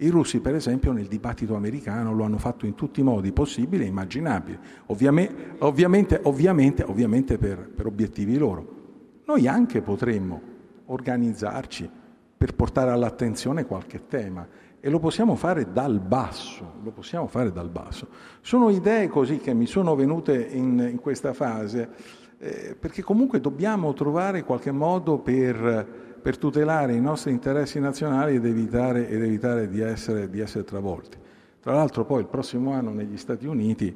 I 0.00 0.10
russi, 0.10 0.38
per 0.40 0.54
esempio, 0.54 0.92
nel 0.92 1.06
dibattito 1.06 1.56
americano 1.56 2.14
lo 2.14 2.22
hanno 2.22 2.38
fatto 2.38 2.66
in 2.66 2.76
tutti 2.76 3.00
i 3.00 3.02
modi 3.02 3.32
possibili 3.32 3.82
e 3.82 3.88
immaginabili, 3.88 4.56
ovviamente, 4.86 5.34
ovviamente, 5.58 6.20
ovviamente, 6.22 6.82
ovviamente 6.84 7.36
per, 7.36 7.68
per 7.68 7.86
obiettivi 7.86 8.38
loro. 8.38 8.76
Noi 9.24 9.48
anche 9.48 9.82
potremmo 9.82 10.40
organizzarci 10.86 11.90
per 12.38 12.54
portare 12.54 12.92
all'attenzione 12.92 13.66
qualche 13.66 14.06
tema 14.06 14.46
e 14.78 14.88
lo 14.88 15.00
possiamo 15.00 15.34
fare 15.34 15.72
dal 15.72 15.98
basso, 15.98 16.74
lo 16.80 16.92
possiamo 16.92 17.26
fare 17.26 17.50
dal 17.50 17.68
basso. 17.68 18.06
Sono 18.40 18.70
idee 18.70 19.08
così 19.08 19.38
che 19.38 19.52
mi 19.52 19.66
sono 19.66 19.96
venute 19.96 20.40
in, 20.40 20.78
in 20.92 21.00
questa 21.00 21.32
fase 21.32 21.88
eh, 22.38 22.76
perché 22.78 23.02
comunque 23.02 23.40
dobbiamo 23.40 23.92
trovare 23.94 24.44
qualche 24.44 24.70
modo 24.70 25.18
per, 25.18 26.06
per, 26.28 26.36
tutelare 26.36 26.92
i 26.92 27.00
nostri 27.00 27.32
interessi 27.32 27.80
nazionali 27.80 28.34
ed 28.34 28.44
evitare, 28.44 29.08
ed 29.08 29.22
evitare 29.22 29.66
di, 29.66 29.80
essere, 29.80 30.28
di 30.28 30.40
essere 30.40 30.62
travolti. 30.62 31.16
Tra 31.58 31.72
l'altro 31.72 32.04
poi 32.04 32.20
il 32.20 32.26
prossimo 32.26 32.72
anno 32.72 32.90
negli 32.90 33.16
Stati 33.16 33.46
Uniti 33.46 33.86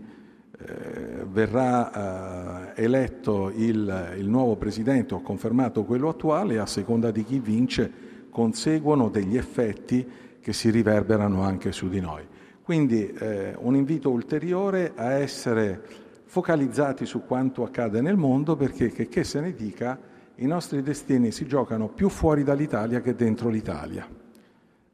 eh, 0.59 1.27
verrà 1.31 2.73
eh, 2.75 2.83
eletto 2.83 3.53
il, 3.55 4.15
il, 4.17 4.27
nuovo 4.27 4.57
presidente 4.57 5.13
o 5.13 5.21
confermato 5.21 5.85
quello 5.85 6.09
attuale 6.09 6.55
e 6.55 6.59
a 6.59 6.65
seconda 6.65 7.11
di 7.11 7.23
chi 7.23 7.39
vince 7.39 7.91
conseguono 8.31 9.11
degli 9.11 9.37
effetti 9.37 10.09
che 10.41 10.55
si 10.55 10.71
riverberano 10.71 11.43
anche 11.43 11.71
su 11.71 11.91
di 11.91 12.01
noi. 12.01 12.27
Quindi 12.63 13.13
eh, 13.13 13.55
un 13.59 13.77
invito 13.77 14.09
ulteriore 14.09 14.93
a 14.95 15.13
essere 15.13 15.83
focalizzati 16.25 17.05
su 17.05 17.27
quanto 17.27 17.63
accade 17.63 18.01
nel 18.01 18.17
mondo 18.17 18.57
perché 18.57 18.89
che, 18.89 19.09
che 19.09 19.23
se 19.23 19.41
ne 19.41 19.55
dica 19.55 20.11
i 20.37 20.47
nostri 20.47 20.83
destini 20.83 21.31
si 21.31 21.47
giocano 21.47 21.89
più 21.89 22.09
fuori 22.09 22.43
dall'Italia 22.43 23.01
che 23.01 23.15
dentro 23.15 23.49
l'Italia. 23.49 24.07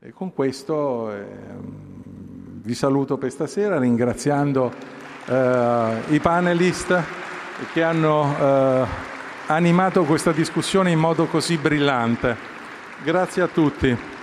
E 0.01 0.11
con 0.13 0.33
questo 0.33 1.13
eh, 1.13 1.25
vi 2.63 2.75
saluto 2.75 3.19
per 3.19 3.31
stasera 3.31 3.79
ringraziando 3.79 4.73
eh, 5.27 5.97
i 6.09 6.19
panelist 6.21 7.03
che 7.73 7.83
hanno 7.83 8.37
eh, 8.39 8.87
animato 9.47 10.05
questa 10.05 10.33
discussione 10.33 10.91
in 10.91 10.99
modo 10.99 11.27
così 11.27 11.57
brillante. 11.57 12.37
Grazie 13.03 13.43
a 13.43 13.49
tutti. 13.49 14.18